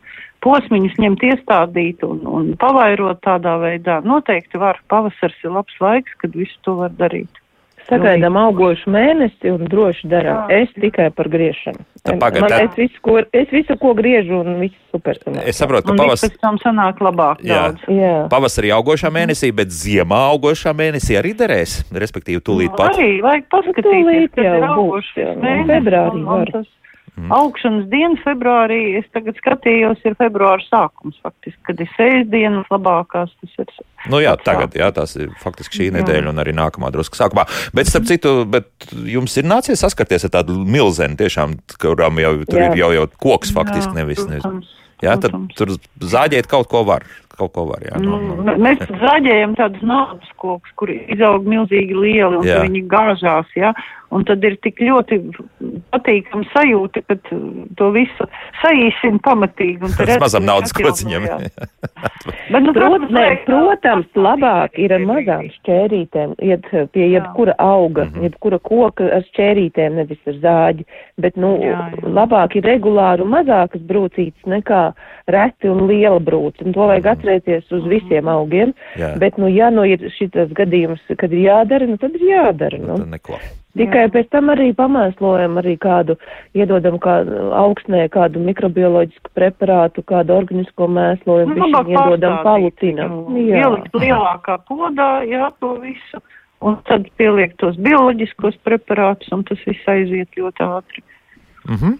posmiņus 0.45 0.97
ņemt 1.01 1.26
iestādīt 1.32 2.03
un, 2.07 2.22
un 2.28 2.53
pavairot 2.60 3.22
tādā 3.26 3.57
veidā. 3.62 3.99
Noteikti 4.05 4.62
var. 4.62 4.80
Pavasars 4.91 5.38
ir 5.43 5.55
labs 5.55 5.76
laiks, 5.82 6.16
kad 6.22 6.36
visu 6.38 6.57
to 6.64 6.78
var 6.84 6.93
darīt. 6.99 7.41
Sagaidām 7.89 8.35
augošu 8.37 8.91
mēnesi 8.93 9.49
un 9.51 9.65
droši 9.69 10.07
darām. 10.11 10.49
Es 10.53 10.69
tikai 10.79 11.09
par 11.15 11.25
griešanu. 11.27 11.81
Tā 12.05 12.15
Man- 12.19 12.31
tā- 12.49 12.63
es, 12.63 12.75
visu, 12.77 13.01
ko, 13.01 13.17
es 13.33 13.49
visu, 13.51 13.75
ko 13.79 13.93
griežu, 13.93 14.39
un 14.45 14.59
viss 14.61 14.75
super. 14.91 15.15
sanāk. 15.19 15.43
Es 15.47 15.57
saprotu, 15.59 15.87
ka 15.87 15.93
viss 15.93 16.03
pavas, 16.03 16.23
pēc 16.23 16.37
tam 16.39 16.57
sanāk 16.57 16.97
labāk 16.99 17.41
Jā. 17.43 17.73
daudz. 17.73 17.81
Jā. 17.89 18.29
pavasarī 18.29 18.69
augošā 18.77 19.09
mēnesī, 19.11 19.53
bet 19.55 19.67
ziemā 19.67 20.21
augošā 20.33 20.73
mēnesī 20.73 21.17
arī 21.19 21.33
derēs. 21.35 21.83
Respektīvi, 21.91 22.39
tūlīt 22.41 22.75
pat. 22.77 22.93
Arī 22.95 23.21
vajag 23.21 23.43
paskatīties, 23.51 23.83
Tūlīt 23.83 24.31
kad 24.35 24.43
jau 24.45 24.55
ir 24.55 24.67
būs, 24.79 25.07
nu, 25.17 25.65
februārī 25.67 26.25
var. 26.25 26.45
tas 26.51 26.65
Augšanas 27.30 27.86
diena 27.91 28.15
februārī, 28.24 28.97
es 28.99 29.05
tagad 29.13 29.36
skatījos, 29.41 29.99
ir 30.07 30.15
februāra 30.20 30.63
sākums 30.65 31.17
faktiski, 31.22 31.59
kad 31.67 31.80
ir 31.84 31.89
sejas 31.97 32.28
dienas 32.32 32.65
labākās. 32.72 33.34
Tas 33.41 33.55
ir 33.59 33.74
Nu 34.09 34.22
jā, 34.24 34.32
tagad, 34.39 34.74
jā, 34.80 34.88
tas 34.95 35.15
ir 35.20 35.30
faktiski 35.43 35.76
šī 35.82 35.88
Jā. 35.89 35.97
nedēļa 35.99 36.30
un 36.32 36.39
arī 36.39 36.53
nākamā 36.55 36.91
drusku 36.95 37.20
sākumā. 37.20 37.43
Bet, 37.76 37.89
starp 37.91 38.05
citu, 38.07 38.45
bet 38.47 38.70
jums 39.05 39.36
ir 39.38 39.43
nācies 39.43 39.82
saskarties 39.84 40.24
ar 40.30 40.32
tādu 40.39 40.55
milzeni, 40.63 41.17
tiešām, 41.20 41.57
kuram 41.82 42.22
jau 42.24 42.36
tur 42.47 42.61
Jā. 42.61 42.70
ir 42.72 42.78
jau, 42.80 42.91
jau 42.95 43.07
koks 43.20 43.51
faktiski 43.51 43.93
nevis. 43.99 44.24
nevis. 44.30 44.76
Jā, 45.03 45.15
tad 45.20 45.32
tur 45.55 45.76
zāģēt 45.99 46.47
kaut 46.51 46.67
ko 46.72 46.84
var. 46.88 47.03
Kaut 47.39 47.53
ko 47.55 47.63
var, 47.70 47.80
jā. 47.88 47.95
Nu, 48.03 48.17
Nu, 48.20 48.36
nu. 48.43 48.55
mēs 48.59 48.82
zaļējam 48.84 49.53
tādus 49.55 49.84
naudas 49.88 50.28
kokus, 50.36 50.72
kuri 50.76 50.97
izaug 51.07 51.45
milzīgi 51.47 51.95
lieli 51.95 52.36
un 52.36 52.43
Jā. 52.43 52.57
viņi 52.65 52.82
gāžās, 52.91 53.47
jā. 53.55 53.72
Un 54.10 54.24
tad 54.26 54.41
ir 54.43 54.55
tik 54.66 54.80
ļoti 54.82 55.20
patīkama 55.93 56.47
sajūta, 56.53 57.03
ka 57.05 57.16
tu 57.28 57.38
to 57.78 57.89
visu 57.93 58.26
saīsina 58.62 59.20
pamatīgi. 59.26 59.91
Tas 59.99 60.18
mazam 60.24 60.47
naudas 60.47 60.74
atjaunojās. 60.74 61.51
Bet, 62.49 62.64
nu, 62.66 62.74
Protams, 62.74 63.12
nē, 63.14 63.26
protams, 63.45 64.07
labāk 64.18 64.80
ir 64.82 64.93
ar 64.95 65.03
mazām 65.05 65.45
šķērītēm, 65.60 66.34
iet 66.41 66.66
pie 66.95 67.05
jebkura 67.14 67.53
auga, 67.62 68.07
Mhm. 68.10 68.24
jebkura 68.26 68.57
koka 68.66 69.05
ar 69.20 69.22
šķērītēm, 69.30 69.99
nevis 70.01 70.22
ar 70.28 70.39
zāģi. 70.41 70.86
Bet, 71.22 71.38
nu, 71.38 71.51
Jā, 71.62 71.76
jā. 71.93 72.01
labāk 72.18 72.55
ir 72.57 72.64
regulāri 72.66 73.28
mazākas 73.30 73.82
brūcītes 73.86 74.47
nekā 74.49 74.82
reti 75.30 75.70
un 75.70 75.86
liela 75.88 76.20
brūce. 76.20 76.66
Un 76.66 76.74
to 76.74 76.88
vajag 76.89 77.12
atcerēties 77.14 77.70
uz 77.78 77.86
visiem 77.86 78.26
augiem. 78.32 78.74
Mhm. 78.74 78.99
Jā. 79.03 79.14
Bet, 79.20 79.38
nu, 79.38 79.47
ja 79.53 79.70
nu 79.70 79.86
ir 79.86 79.99
šitas 80.18 80.49
gadījums, 80.57 81.01
kad 81.18 81.32
ir 81.32 81.45
jādara, 81.45 81.88
nu, 81.88 81.97
tad 82.01 82.16
ir 82.18 82.26
jādara. 82.34 82.80
Nu, 82.80 82.97
Nu. 82.97 83.05
tad 83.05 83.39
Tikai 83.80 84.05
pēc 84.11 84.27
tam 84.34 84.51
arī 84.51 84.69
pamēslojam 84.75 85.55
arī 85.61 85.77
kādu, 85.80 86.17
iedodam 86.57 86.97
kādu 86.99 87.49
augsnē, 87.55 88.09
kādu 88.11 88.41
mikrobioloģisku 88.43 89.32
preparātu, 89.38 90.03
kādu 90.03 90.36
organisko 90.36 90.89
mēslojumu, 90.91 91.55
Nu, 91.55 91.63
labāk 91.63 91.88
bišķiņ 91.88 91.95
iedodam 91.95 92.36
pārstādīt, 92.43 92.75
palutinam. 92.75 93.15
nu, 93.30 93.45
Ielikt 93.47 93.95
lielākā 94.03 94.57
podā, 94.67 95.09
jā, 95.30 95.47
to 95.63 95.77
visu. 95.84 96.21
Un 96.59 96.75
tad 96.89 97.07
pieliekt 97.15 97.55
tos 97.63 97.77
bioloģiskos 97.80 98.57
preparātus, 98.67 99.32
un 99.32 99.45
tas 99.47 99.61
viss 99.63 99.88
aiziet 99.88 100.36
ļoti 100.36 100.65
ātri. 100.67 101.03
Mhm. 101.69 101.95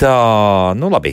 Tā, 0.00 0.16
nu 0.76 0.88
labi. 0.92 1.12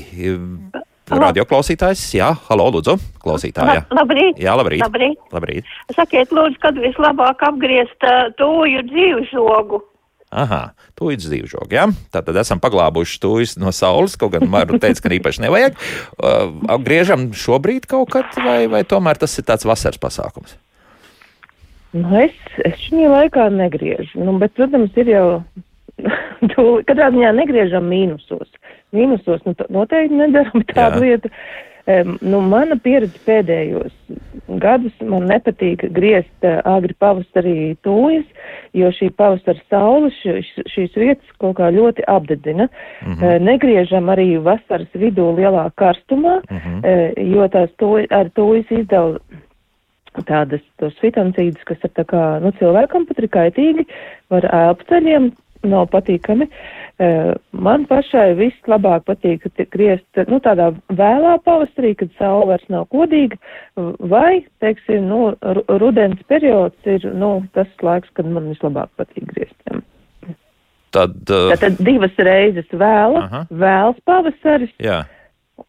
Radio 1.12 1.44
klausītājs, 1.44 2.02
jā, 2.16 2.30
halo, 2.48 2.70
lūdzu, 2.78 2.96
klausītāja. 3.20 3.82
Labrīt! 3.92 4.38
Jā, 4.40 4.54
labrīt. 4.56 4.86
Labrīt! 4.86 5.20
Labrīt. 5.36 5.72
Sakiet, 5.92 6.32
lūdzu, 6.32 6.56
kad 6.64 6.80
vislabāk 6.80 7.44
apgriezt 7.44 8.08
uh, 8.08 8.30
tūju 8.40 8.86
dzīvžogu? 8.88 9.82
Aha, 10.34 10.62
tūlīt 10.98 11.22
dzīvžogi, 11.22 11.76
jā. 11.76 11.86
Tātad 12.16 12.40
esam 12.40 12.62
paglābuši 12.64 13.20
tūjas 13.22 13.58
no 13.62 13.74
saules, 13.76 14.16
kaut 14.18 14.32
gan 14.38 14.48
Maru 14.50 14.80
teica, 14.82 15.04
ka 15.04 15.12
īpaši 15.20 15.44
nevajag. 15.44 15.76
Uh, 16.16 16.56
Apgriežam 16.78 17.28
šobrīd 17.36 17.86
kaut 17.92 18.16
kad, 18.16 18.32
vai, 18.40 18.64
vai 18.72 18.86
tomēr 18.88 19.20
tas 19.20 19.36
ir 19.38 19.48
tāds 19.50 19.68
vasaras 19.68 20.00
pasākums? 20.02 20.56
Nu, 21.94 22.08
es, 22.24 22.34
es 22.64 22.80
šī 22.88 23.06
laikā 23.12 23.52
negriežu, 23.54 24.24
nu, 24.24 24.40
bet, 24.42 24.56
protams, 24.58 24.96
ir 24.98 25.12
jau, 25.12 25.28
tu, 26.56 26.66
katrā 26.88 27.12
ziņā 27.14 27.36
negriežam 27.38 27.92
mīnusos. 27.92 28.48
Mīnusos, 28.94 29.44
nu, 29.48 29.56
noteikti 29.74 30.18
nedaram 30.18 30.66
tādu 30.70 31.02
Jā. 31.02 31.06
lietu. 31.06 31.32
Um, 31.84 32.14
nu, 32.24 32.38
mana 32.48 32.78
pieredze 32.80 33.20
pēdējos 33.26 33.92
gadus 34.64 34.94
man 35.04 35.26
nepatīk 35.28 35.82
griezt 35.92 36.46
uh, 36.48 36.62
agri 36.64 36.96
pavasarī 36.96 37.74
tūjas, 37.84 38.24
jo 38.80 38.88
šī 38.96 39.10
pavasara 39.20 39.60
saule 39.68 40.14
š, 40.14 40.38
š, 40.46 40.64
šīs 40.72 40.96
vietas 40.96 41.34
kaut 41.44 41.58
kā 41.58 41.68
ļoti 41.76 42.06
apdedzina. 42.08 42.70
Mm. 43.04 43.18
-hmm. 43.18 43.44
Negriežam 43.50 44.08
arī 44.16 44.38
vasaras 44.40 44.96
vidū 44.96 45.28
lielā 45.36 45.66
karstumā, 45.76 46.40
mm. 46.48 46.58
-hmm. 46.64 47.20
jo 47.36 47.48
tās 47.52 47.76
tūj, 47.76 48.08
ar 48.16 48.32
tūjas 48.32 48.72
izdala 48.80 49.20
tādas 50.24 50.64
tos 50.80 50.96
fitancīdus, 51.04 51.68
kas 51.68 51.84
ir 51.84 51.92
tā 52.00 52.06
kā, 52.08 52.40
nu, 52.40 52.56
cilvēkam 52.62 53.06
pat 53.10 53.20
ir 53.20 53.28
kaitīgi, 53.28 53.86
var 54.30 54.46
elpceļiem, 54.46 55.34
nav 55.64 55.90
patīkami. 55.92 56.48
Uh, 56.48 56.83
man 57.00 57.86
pašai 57.90 58.36
vislabāk 58.38 59.06
patīk 59.08 59.48
griezt, 59.74 60.06
nu, 60.30 60.38
tādā 60.44 60.70
vēlā 60.94 61.38
pavasarī, 61.46 61.96
kad 61.98 62.12
saule 62.20 62.52
vairs 62.52 62.68
nav 62.70 62.86
kodīga, 62.94 63.40
vai, 64.00 64.46
teiksim, 64.62 65.08
nu, 65.10 65.34
ru- 65.42 65.66
rudens 65.82 66.22
periods 66.30 66.78
ir, 66.86 67.08
nu, 67.14 67.44
tas 67.54 67.68
laiks, 67.82 68.10
kad 68.14 68.30
man 68.30 68.52
vislabāk 68.54 68.94
patīk 69.00 69.26
griezt. 69.34 69.58
Tad, 70.94 71.18
uh, 71.34 71.50
Tātad 71.56 71.82
divas 71.82 72.14
reizes 72.22 72.70
vēla, 72.70 73.26
Aha. 73.26 73.44
vēls 73.50 73.98
pavasaris 74.06 74.74
jā. 74.78 75.02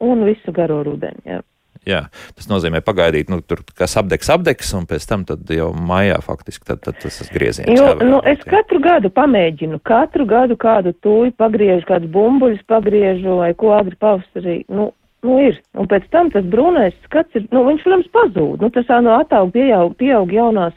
un 0.04 0.26
visu 0.28 0.52
garo 0.52 0.82
rudeni, 0.84 1.24
jā. 1.24 1.40
Jā, 1.88 2.06
tas 2.32 2.48
nozīmē 2.48 2.80
pagaidīt, 2.84 3.28
nu, 3.32 3.42
tur 3.44 3.60
kas 3.76 3.96
apdegs, 4.00 4.30
apdegs, 4.32 4.72
un 4.76 4.86
pēc 4.88 5.04
tam 5.10 5.24
jau 5.52 5.70
maijā 5.76 6.16
faktiski 6.24 6.70
tad, 6.70 6.80
tad 6.86 7.00
tas 7.02 7.20
grieziens. 7.34 7.68
Jo, 7.68 7.90
jāvar 7.92 8.08
nu, 8.08 8.20
es 8.24 8.40
jā. 8.40 8.50
katru 8.56 8.80
gadu 8.84 9.12
pamēģinu, 9.12 9.82
katru 9.84 10.24
gadu 10.28 10.56
kādu 10.60 10.94
tūju 11.04 11.34
pagriežu, 11.40 11.84
kādus 11.90 12.12
bumbuļus 12.14 12.64
pagriežu 12.70 13.40
vai 13.42 13.52
ko 13.58 13.74
agri 13.76 13.98
pavasarī. 14.00 14.62
Nu, 14.72 14.92
nu 15.24 15.40
ir. 15.44 15.60
Un 15.76 15.88
pēc 15.90 16.08
tam 16.14 16.30
tas 16.32 16.46
brūnais 16.48 16.96
skats 17.08 17.36
ir, 17.36 17.48
nu, 17.52 17.66
viņš, 17.68 17.84
protams, 17.84 18.12
pazūd. 18.16 18.64
Nu, 18.64 18.72
tas 18.72 18.88
no 19.04 19.18
attaug, 19.18 19.52
pieaug, 19.52 19.96
pieaug 20.00 20.32
jaunās 20.32 20.76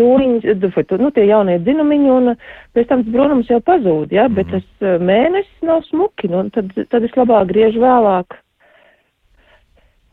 tūriņas, 0.00 0.96
nu, 1.00 1.10
tie 1.12 1.26
jaunie 1.28 1.58
dzinumiņi, 1.60 2.12
un 2.12 2.32
uh, 2.32 2.46
pēc 2.76 2.88
tam 2.88 3.04
tas 3.04 3.12
brūnums 3.12 3.50
jau 3.52 3.60
pazūd, 3.64 4.14
jā, 4.16 4.28
bet 4.32 4.48
tas 4.52 4.64
uh, 4.80 4.96
mēnesis 5.00 5.66
nav 5.68 5.84
smuki, 5.90 6.30
nu, 6.32 6.46
tad, 6.54 6.72
tad 6.92 7.04
es 7.04 7.12
labāk 7.18 7.50
griežu 7.52 7.82
vēlāk. 7.82 8.38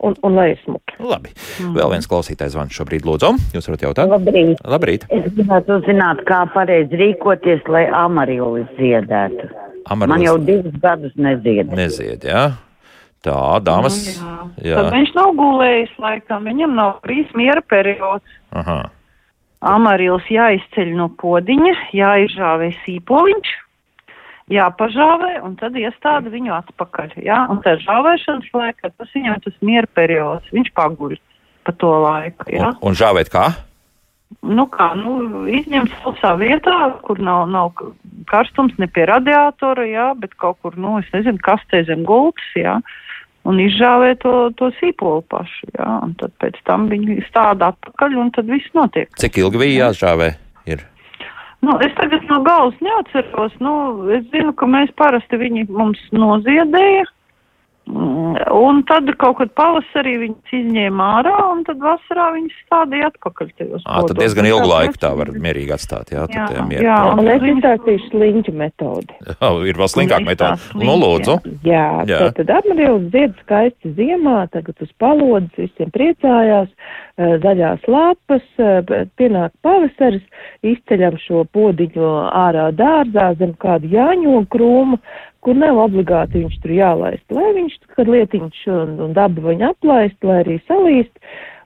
Un, 0.00 0.14
un 0.24 0.36
lai 0.38 0.46
ir 0.54 0.60
smuki. 0.62 0.94
Labi. 1.04 1.34
Vēl 1.76 1.90
viens 1.92 2.06
klausītājs 2.08 2.54
zvans 2.54 2.72
šobrīd, 2.72 3.04
lūdzu. 3.04 3.34
Jūs 3.52 3.68
varat 3.68 3.82
jautāt? 3.84 4.08
Labrīt. 4.08 4.62
Labrīt. 4.64 5.04
Es 5.12 5.26
gribētu 5.36 5.76
zināt, 5.84 6.22
kā 6.28 6.38
pareizi 6.54 6.96
rīkoties, 6.96 7.66
lai 7.68 7.84
amarīlis 7.92 8.70
ziedētu. 8.78 9.50
Amarils 9.92 10.14
Man 10.14 10.24
jau 10.24 10.36
divus 10.40 10.76
gadus 10.80 11.12
nezied. 11.20 11.72
nezied, 11.76 12.24
jā. 12.24 12.46
Tā, 13.20 13.36
dāmas. 13.60 13.98
Jā. 14.08 14.38
Jā. 14.64 14.80
Tad 14.80 14.94
viņš 14.94 15.12
nav 15.18 15.34
gulējis 15.36 15.92
laikam, 16.00 16.48
viņam 16.48 16.76
nav 16.78 17.02
bijis 17.04 17.32
miera 17.36 17.60
periods. 17.60 18.38
Aha. 18.56 18.78
Amarils 19.60 20.24
jāizceļ 20.32 20.94
no 20.96 21.10
podiņa, 21.20 21.74
jāizžāvē 21.92 22.70
sīpoliņš, 22.86 23.50
jāpažāvē 24.50 25.38
un 25.46 25.56
tad 25.60 25.78
iestāda 25.78 26.30
viņu 26.32 26.54
atpakaļ. 26.58 27.16
Jā? 27.24 27.44
Un 27.52 27.62
tā 27.64 27.76
žāvēšanas 27.82 28.52
laikā 28.54 28.92
tas 28.92 29.10
viņam 29.14 29.42
tas 29.44 29.58
miera 29.64 29.90
periods, 29.96 30.50
viņš 30.54 30.72
paguļ 30.76 31.16
pa 31.66 31.74
to 31.78 31.90
laiku. 32.04 32.48
Jā? 32.52 32.70
Un, 32.70 32.78
un 32.90 32.98
žāvēt 32.98 33.32
kā? 33.32 33.48
Nu 34.46 34.68
kā, 34.70 34.92
nu, 34.94 35.42
izņemt 35.50 35.90
sausā 36.00 36.36
vietā, 36.38 36.74
kur 37.02 37.18
nav, 37.18 37.48
nav 37.50 37.72
karstums 38.30 38.76
ne 38.78 38.86
pie 38.86 39.08
radiatora, 39.10 39.84
jā, 39.90 40.06
bet 40.22 40.36
kaut 40.38 40.60
kur, 40.62 40.76
nu, 40.78 41.00
es 41.02 41.08
nezinu, 41.10 41.40
kastē 41.42 41.82
zem 41.88 42.04
gultas, 42.06 42.46
jā, 42.54 42.76
un 43.50 43.58
izžāvē 43.58 44.14
to, 44.22 44.34
to 44.54 44.70
sīpolu 44.78 45.24
pašu, 45.34 45.72
jā, 45.74 45.88
un 46.06 46.14
tad 46.20 46.32
pēc 46.42 46.62
tam 46.68 46.86
viņi 46.92 47.18
stāda 47.26 47.72
atpakaļ, 47.74 48.16
un 48.22 48.30
tad 48.36 48.46
viss 48.54 48.70
notiek. 48.78 49.10
Cik 49.18 49.42
ilgi 49.42 49.64
bija 49.64 49.88
jāžāvē? 49.88 50.30
Ir. 50.70 50.86
Nu, 51.60 51.76
es 51.84 51.92
tagad 51.98 52.24
no 52.30 52.40
galvas 52.46 52.76
neatceros, 52.80 53.56
nu, 53.60 53.72
es 54.16 54.24
zinu, 54.32 54.54
ka 54.56 54.68
mēs 54.70 54.92
parasti 54.96 55.36
viņi 55.40 55.66
mums 55.68 56.00
noziedēja, 56.16 57.04
Mm, 57.90 58.34
Un 58.54 58.82
tad 58.86 59.08
kaut 59.18 59.38
kad 59.40 59.50
pavasarī 59.58 60.12
viņas 60.20 60.52
izņēma 60.54 61.06
ārā, 61.18 61.32
un 61.50 61.62
tad 61.66 61.80
vasarā 61.82 62.26
viņas 62.36 62.58
stādīja 62.66 63.08
atpakaļ 63.10 63.48
tajos 63.58 63.86
Ā, 63.88 64.02
tad 64.06 64.20
diezgan 64.20 64.46
ilgu 64.46 64.66
tā 64.66 64.70
laiku 64.70 65.00
tā 65.02 65.10
var 65.18 65.32
mierīgi 65.46 65.74
atstāt. 65.74 66.12
Jā, 66.14 66.26
tad 66.30 66.54
Jā, 66.54 66.66
mierā. 66.68 66.84
jā, 66.86 66.98
Un 67.16 67.30
es 67.32 67.46
izstāstīšu 67.54 68.10
sliņķu 68.12 68.54
metodi. 68.60 69.16
Oh, 69.40 69.62
ir 69.66 69.78
vēl 69.80 69.90
slinkāk 69.90 70.20
Viņas 70.22 70.28
metode. 70.28 70.84
Nu, 70.84 70.94
lūdzu. 71.00 71.38
Jā, 71.66 71.86
Jā. 72.04 72.20
jā. 72.26 72.30
tad 72.36 72.52
apmarīlis 72.60 73.08
zied 73.14 73.34
skaisti 73.42 73.94
ziemā, 73.98 74.36
tagad 74.54 74.84
uz 74.84 74.92
palodzes 75.00 75.56
visiem 75.64 75.90
priecājās, 75.94 76.68
zaļās 77.20 77.84
lapas, 77.90 78.44
eh, 78.58 78.80
pienāk 79.20 79.52
pavasaris, 79.62 80.22
izceļam 80.64 81.18
šo 81.20 81.44
podiņu 81.52 82.08
ārā 82.32 82.70
dārzā 82.72 83.34
zem 83.38 83.52
kādu 83.60 83.90
jāņogu 83.92 84.46
krūmu, 84.54 84.98
kur 85.44 85.54
nav 85.54 85.78
obligāti 85.84 86.40
viņš 86.44 86.58
tur 86.62 86.74
jālaist, 86.76 87.24
lai 87.30 87.52
viņš, 87.58 87.78
kad 87.96 88.08
lietiņš 88.08 88.66
un, 88.72 88.98
un 89.06 89.12
daba 89.16 89.50
viņu 89.50 89.70
aplaist, 89.72 90.16
lai 90.24 90.42
arī 90.44 90.60
salīst. 90.68 91.12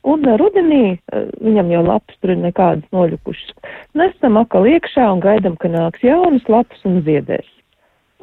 Un 0.05 0.27
eh, 0.29 0.37
rudenī 0.41 0.85
eh, 0.99 1.27
viņam 1.41 1.71
jau 1.77 1.83
lapas 1.87 2.21
tur 2.21 2.35
ir 2.35 2.43
nekādas 2.43 2.91
noļukušas. 2.93 3.55
Nesam 3.95 4.41
atkal 4.43 4.67
iekšā 4.75 5.07
un 5.13 5.23
gaidam, 5.23 5.57
ka 5.57 5.71
nāks 5.71 6.03
jaunas 6.03 6.49
lapas 6.49 6.83
un 6.89 7.03
ziedēs. 7.07 7.54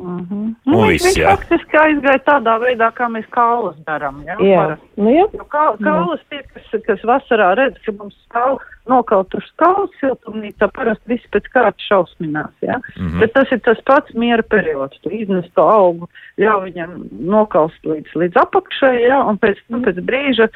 Mhm. 0.02 0.42
Nu, 0.66 0.72
Nu, 0.74 0.88
viss, 0.90 1.06
viņš, 1.06 1.16
viņš 1.16 1.22
jā. 1.22 1.36
faktiski 1.38 1.78
aizgāja 1.78 2.22
tādā 2.26 2.56
veidā, 2.64 2.88
kā 2.98 3.08
mēs 3.14 3.26
kālas 3.32 3.76
darām. 3.88 4.24
Jā, 4.26 4.36
Jā, 4.42 4.62
parasti. 4.66 4.88
nu 4.98 5.10
jā. 5.14 5.26
Nu, 5.38 5.46
kā, 5.46 5.64
kālas 5.80 6.22
tie, 6.30 6.42
kas, 6.54 6.82
kas 6.88 7.02
vasarā 7.08 7.50
redz, 7.58 7.78
ka 7.86 7.92
mums 7.92 8.16
stāv 8.28 8.60
nokautuši 8.92 9.52
stāvus 9.54 9.96
siltumnīcā, 10.02 10.70
parasti 10.76 11.16
viss 11.16 11.32
pēc 11.34 11.48
kārtas 11.54 11.88
šausminās, 11.90 12.54
jā. 12.66 12.78
Mhm. 12.98 13.24
Bet 13.24 13.34
tas 13.38 13.52
ir 13.56 13.64
tas 13.66 13.82
pats 13.88 14.14
miera 14.14 14.44
periods. 14.44 15.00
Tu 15.02 15.14
iznesi 15.24 15.52
to 15.56 15.66
augu, 15.68 16.10
ļauj 16.42 16.68
viņam 16.70 16.94
nokaust 17.32 17.82
līdz, 17.88 18.14
līdz 18.24 18.44
apakšai, 18.44 18.96
jā, 19.08 19.24
un 19.28 19.42
pēc, 19.42 19.60
nu, 19.74 19.82
pēc 19.86 20.04
brīža, 20.06 20.50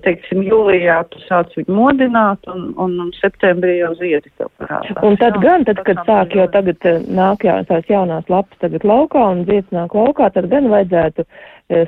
teiksim, 0.00 0.40
jūlijā 0.46 0.96
tu 1.12 1.20
sāc 1.26 1.52
viņu 1.56 1.74
modināt, 1.76 2.46
un, 2.48 2.70
un, 2.80 2.94
un 3.04 3.10
septembrī 3.18 3.76
jau 3.82 3.92
ziedi 4.00 4.30
tev 4.40 4.48
parādās. 4.60 5.02
Un 5.04 5.18
tad 5.20 5.36
jā. 5.36 5.42
gan, 5.44 5.66
tad, 5.68 5.82
kad 5.86 6.00
sāk 6.08 6.36
jau 6.38 6.46
tagad 6.54 6.88
eh, 6.88 7.02
nāk 7.12 7.44
jā, 7.44 7.58
tās 7.68 7.88
jaunās 7.90 8.30
lapas 8.32 8.62
tagad 8.64 8.86
laukā 8.88 9.26
un 9.34 9.44
zieds 9.48 9.68
nāk 9.74 9.96
laukā, 9.96 10.30
tad 10.32 10.48
gan 10.52 10.70
vajadzētu 10.72 11.26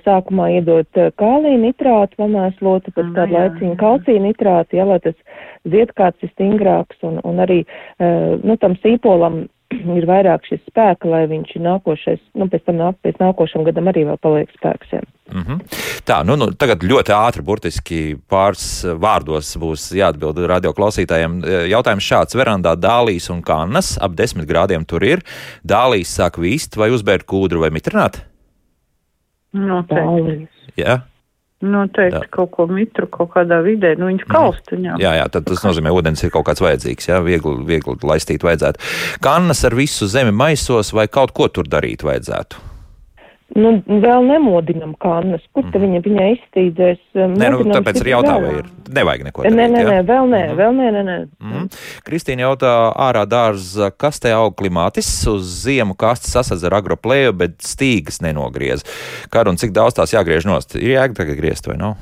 sākumā 0.04 0.50
iedot 0.58 1.00
eh, 1.00 1.10
kālija 1.20 1.60
nitrātu, 1.60 2.18
pamēslot, 2.20 2.92
pēc 2.94 3.10
Nu, 3.10 3.16
kāda 3.16 3.38
laiciņa 3.38 3.80
kalcija 3.80 4.22
nitrātu, 4.24 4.78
jā, 4.78 4.86
lai 4.88 5.00
tas 5.04 5.16
ziedkārts 5.68 6.24
ir 6.24 6.32
stingrāks 6.34 7.04
un, 7.06 7.20
un 7.26 7.42
arī, 7.44 7.64
eh, 7.98 8.30
nu, 8.42 8.56
tam 8.60 8.78
sīpolam 8.82 9.44
ir 9.98 10.06
vairāk 10.08 10.46
šis 10.48 10.62
spēka, 10.68 11.08
lai 11.10 11.24
viņš 11.30 11.56
nākošais, 11.64 12.22
nu, 12.38 12.48
pēc 12.52 12.66
tam 12.68 12.80
nāk, 12.80 12.98
pēc 13.04 13.20
nākošam 13.22 13.66
gadam 13.66 13.90
arī 13.92 14.06
vēl 14.08 14.20
paliek 14.24 14.52
spēks, 14.56 14.94
jā. 14.96 15.02
Mhm. 15.34 15.62
Tā, 16.04 16.18
nu, 16.28 16.36
nu, 16.36 16.50
tagad 16.52 16.84
ļoti 16.84 17.14
ātri, 17.16 17.44
burtiski 17.46 18.00
pāris 18.28 18.84
vārdos 19.00 19.54
būs 19.60 19.86
jāatbild 19.96 20.42
radioklausītājiem. 20.50 21.38
E, 21.40 21.62
Jautājums 21.72 22.04
šāds: 22.04 22.36
verandā 22.36 22.74
dālīs 22.76 23.30
un 23.32 23.40
kannas 23.40 23.94
ap 23.96 24.12
desmit 24.18 24.44
grādiem 24.50 24.84
tur 24.84 25.06
ir. 25.08 25.24
Dālīs 25.64 26.12
sāk 26.12 26.36
vīst 26.36 26.76
vai 26.76 26.92
uzbērt 26.92 27.24
kūdru 27.24 27.64
vai 27.64 27.72
mitrināt? 27.72 28.20
Noteikti. 29.54 30.48
Jā, 30.76 31.00
Noteikti 31.64 32.26
Tā. 32.26 32.30
kaut 32.34 32.50
ko 32.52 32.66
mitru 32.68 33.06
kaut 33.08 33.30
kādā 33.36 33.60
vidē, 33.64 33.94
nu 33.96 34.10
viņš 34.10 34.26
kalstiņā. 34.28 34.98
jā, 35.00 35.14
jā 35.20 35.24
tad 35.32 35.46
tas 35.48 35.62
nozīmē, 35.64 35.88
ka 35.88 36.00
ūdens 36.00 36.24
ir 36.24 36.32
kaut 36.34 36.46
kāds 36.48 36.60
vajadzīgs. 36.60 37.08
Jā, 37.08 37.22
viegli, 37.24 37.54
viegli 37.64 37.96
laistīt 38.02 38.44
vajadzētu. 38.44 38.82
Kannas 39.24 39.64
ar 39.64 39.76
visu 39.78 40.08
zemi 40.10 40.34
maisos 40.34 40.92
vai 40.92 41.06
kaut 41.08 41.32
ko 41.32 41.48
tur 41.48 41.64
darīt 41.64 42.04
vajadzētu? 42.04 42.73
Nu, 43.54 43.70
vēl 43.86 44.24
nemodinam 44.26 44.94
kannas, 44.98 45.42
kur 45.54 45.66
te 45.70 45.78
viņa, 45.78 46.00
viņai 46.02 46.28
izstīdzēs. 46.34 46.98
Mhm. 47.14 47.34
Nē, 47.38 47.50
nu, 47.52 47.58
tāpēc 47.68 47.98
arī 48.00 48.00
stipri 48.00 48.10
jautā, 48.14 48.32
vēl. 48.40 48.42
vai 48.42 48.52
ir. 48.58 48.70
Nevajag 48.96 49.24
neko 49.28 49.42
Nē, 49.44 49.50
darīt. 49.50 49.74
nē, 49.74 49.82
jā? 49.84 49.90
nē, 49.90 49.98
vēl 50.08 50.24
nē, 50.32 50.40
Mhm. 50.48 50.56
vēl 50.58 50.72
nē, 50.78 50.86
nē, 50.96 51.02
nē. 51.04 51.16
Mm. 51.44 51.68
Kristīna 52.08 52.40
jautā, 52.48 52.72
ārā 52.96 53.26
dārza 53.28 53.90
kastē 53.92 54.32
aug 54.34 54.56
klimātis, 54.56 55.06
uz 55.28 55.44
ziemu 55.66 55.94
kaste 55.94 56.26
sasadz 56.32 56.64
ar 56.64 56.72
agroplēju, 56.80 57.36
bet 57.36 57.58
stīgas 57.58 58.18
nenogriez. 58.24 58.82
Kā 59.30 59.46
un 59.46 59.56
cik 59.56 59.72
daudz 59.72 59.94
tās 59.94 60.10
jāgriež 60.16 60.44
nost? 60.46 60.74
Ir 60.74 60.96
jēga 60.96 61.14
tagad 61.14 61.36
griezt 61.36 61.66
vai 61.68 61.76
nav? 61.76 61.94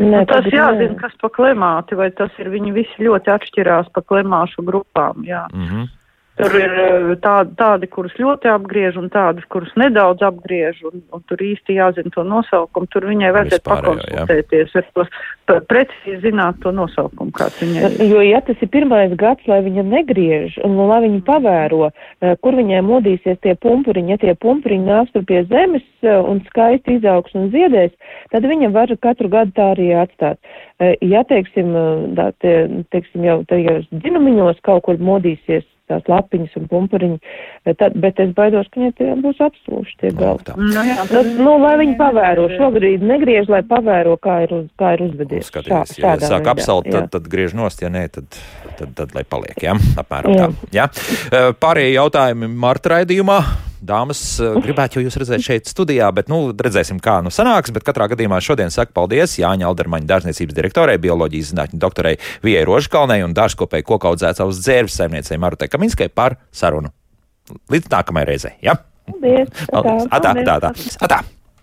nē 0.00 0.18
Nu, 0.20 0.24
tas 0.26 0.44
jāzina, 0.44 0.94
nē. 0.94 1.00
kas 1.00 1.12
pa 1.20 1.28
klimāti, 1.28 1.94
vai 1.96 2.10
tas 2.10 2.30
ir, 2.38 2.46
viņi 2.50 2.72
visi 2.72 2.98
ļoti 3.04 3.28
atšķirās 3.30 3.92
pa 3.92 4.00
klimāšu 4.02 4.64
grupām, 4.64 5.22
jā. 5.26 5.46
Mm 5.52 5.66
-hmm. 5.68 5.88
Tur 6.34 6.54
ir 6.58 6.72
eh, 6.82 7.12
tādi, 7.22 7.52
tādi, 7.54 7.86
kurus 7.90 8.14
ļoti 8.18 8.48
apgriež 8.50 8.96
un 8.98 9.06
tādi, 9.12 9.44
kurus 9.54 9.70
nedaudz 9.78 10.22
apgriež, 10.26 10.80
un, 10.88 11.02
un 11.14 11.22
tur 11.30 11.38
īsti 11.46 11.76
jāzina 11.76 12.10
to 12.14 12.24
nosaukumu. 12.26 12.88
Tur 12.90 13.06
viņai 13.06 13.30
vajadzētu 13.36 13.68
pakonsultēties 13.68 14.72
ar 14.80 14.88
to, 14.96 15.04
pa- 15.46 15.60
precīzi 15.70 16.16
zināt 16.24 16.58
to 16.64 16.72
nosaukumu, 16.74 17.30
kāds 17.38 17.60
viņai 17.62 17.84
ir. 17.86 18.02
Jo, 18.10 18.24
ja 18.26 18.40
tas 18.42 18.58
ir 18.66 18.70
pirmais 18.74 19.14
gads, 19.20 19.46
lai 19.46 19.60
viņa 19.62 19.84
negriež 19.86 20.56
un 20.66 20.74
lai 20.80 21.04
viņa 21.04 21.20
pavēro, 21.28 21.92
eh, 21.94 22.34
kur 22.42 22.58
viņai 22.58 22.82
modīsies 22.82 23.38
tie 23.46 23.54
pumpuriņi, 23.62 24.16
ja 24.16 24.22
tie 24.24 24.34
pumpuriņi 24.34 24.90
nāks 24.90 25.14
tur 25.14 25.22
pie 25.28 25.44
zemes 25.52 25.86
eh, 26.02 26.18
un 26.18 26.42
skaisti 26.48 26.98
izaugs 26.98 27.36
un 27.38 27.52
ziedēs, 27.54 27.94
tad 28.34 28.42
viņa 28.50 28.72
var 28.74 28.90
katru 29.06 29.30
gadu 29.30 29.54
tā 29.54 29.70
arī 29.76 29.92
atstāt. 30.02 30.42
Ja, 30.82 31.22
teiksim, 31.22 31.70
tā, 32.18 32.26
tie, 32.42 32.54
teiksim 32.90 33.22
jau 33.22 33.36
tajos 33.46 33.86
dzinumiņos 33.94 34.58
kaut 34.66 34.82
kur 34.88 34.98
modīsies 34.98 35.62
tās 35.90 36.06
lapiņas 36.08 36.54
un 36.60 36.68
pumpuriņi, 36.70 37.18
eh, 37.66 37.74
tad, 37.80 37.96
bet 38.00 38.20
es 38.22 38.32
baidos, 38.36 38.68
ka 38.72 38.80
viņai 38.80 38.94
tie 39.00 39.10
būs 39.24 39.42
apslūši 39.44 39.98
tie 40.00 40.12
gali. 40.16 40.44
Tā. 40.46 40.56
Nu, 40.56 40.70
jā, 40.72 40.96
Nu, 41.14 41.22
nu, 41.44 41.56
lai 41.62 41.74
viņi 41.82 41.96
pavēro, 42.00 42.48
šobrīd 42.56 43.04
negriež, 43.04 43.48
lai 43.52 43.62
pavēro, 43.62 44.16
kā 44.18 44.42
ir, 44.46 44.54
uz, 44.54 44.66
kā 44.80 44.94
ir 44.96 45.04
uzvedies. 45.08 45.50
Skaties, 45.50 45.98
Šā- 45.98 46.16
ja 46.20 46.30
sāk 46.32 46.48
apsalt, 46.54 46.88
tad, 46.90 47.10
tad 47.10 47.28
griež 47.28 47.54
nost, 47.54 47.82
ja 47.84 47.88
nē, 47.92 48.08
tad, 48.10 48.26
tad, 48.78 48.94
tad 48.94 49.14
lai 49.14 49.24
paliek. 49.24 49.56
Jā, 49.60 49.76
apmēram 50.00 50.34
Jā. 50.34 50.48
tā. 50.48 50.72
Jā. 50.72 50.88
Pārējie 51.60 51.94
jautājumi 51.98 52.48
Marta 52.48 52.96
raidījumā. 52.96 53.73
Dāmas, 53.84 54.20
eh, 54.40 54.56
gribētu 54.64 55.02
jūs 55.04 55.18
redzēt 55.20 55.44
šeit 55.44 55.68
studijā, 55.68 56.08
bet 56.14 56.30
nu, 56.32 56.40
redzēsim, 56.56 57.00
kā 57.04 57.18
nu 57.24 57.32
sanāks. 57.34 57.72
Bet 57.74 57.84
katrā 57.84 58.08
gadījumā 58.12 58.40
šodien 58.44 58.72
saku 58.72 58.94
paldies 58.96 59.36
Jāņa 59.40 59.68
Aldermaņa 59.68 60.08
dārzniecības 60.08 60.56
direktorai, 60.56 60.96
bioloģijas 61.02 61.52
zinātņu 61.52 61.82
doktorai 61.82 62.16
Vijai 62.46 62.64
Rožkalnei 62.68 63.20
un 63.26 63.36
dārzkopēji 63.36 63.88
kokaudzētavas 63.90 64.62
dzērves 64.64 64.98
saimniecei 65.00 65.40
Marutai 65.40 65.68
Kaminskai 65.68 66.08
par 66.08 66.38
sarunu. 66.52 66.92
Līdz 67.72 67.92
nākamajai 67.92 68.30
reizei. 68.32 68.56
Ja? 68.64 68.78
Paldies! 69.10 69.52
Paldies! 69.68 70.08
Atā, 70.08 70.36
atā, 70.40 70.60
atā. 70.60 70.76
atā. 71.04 71.24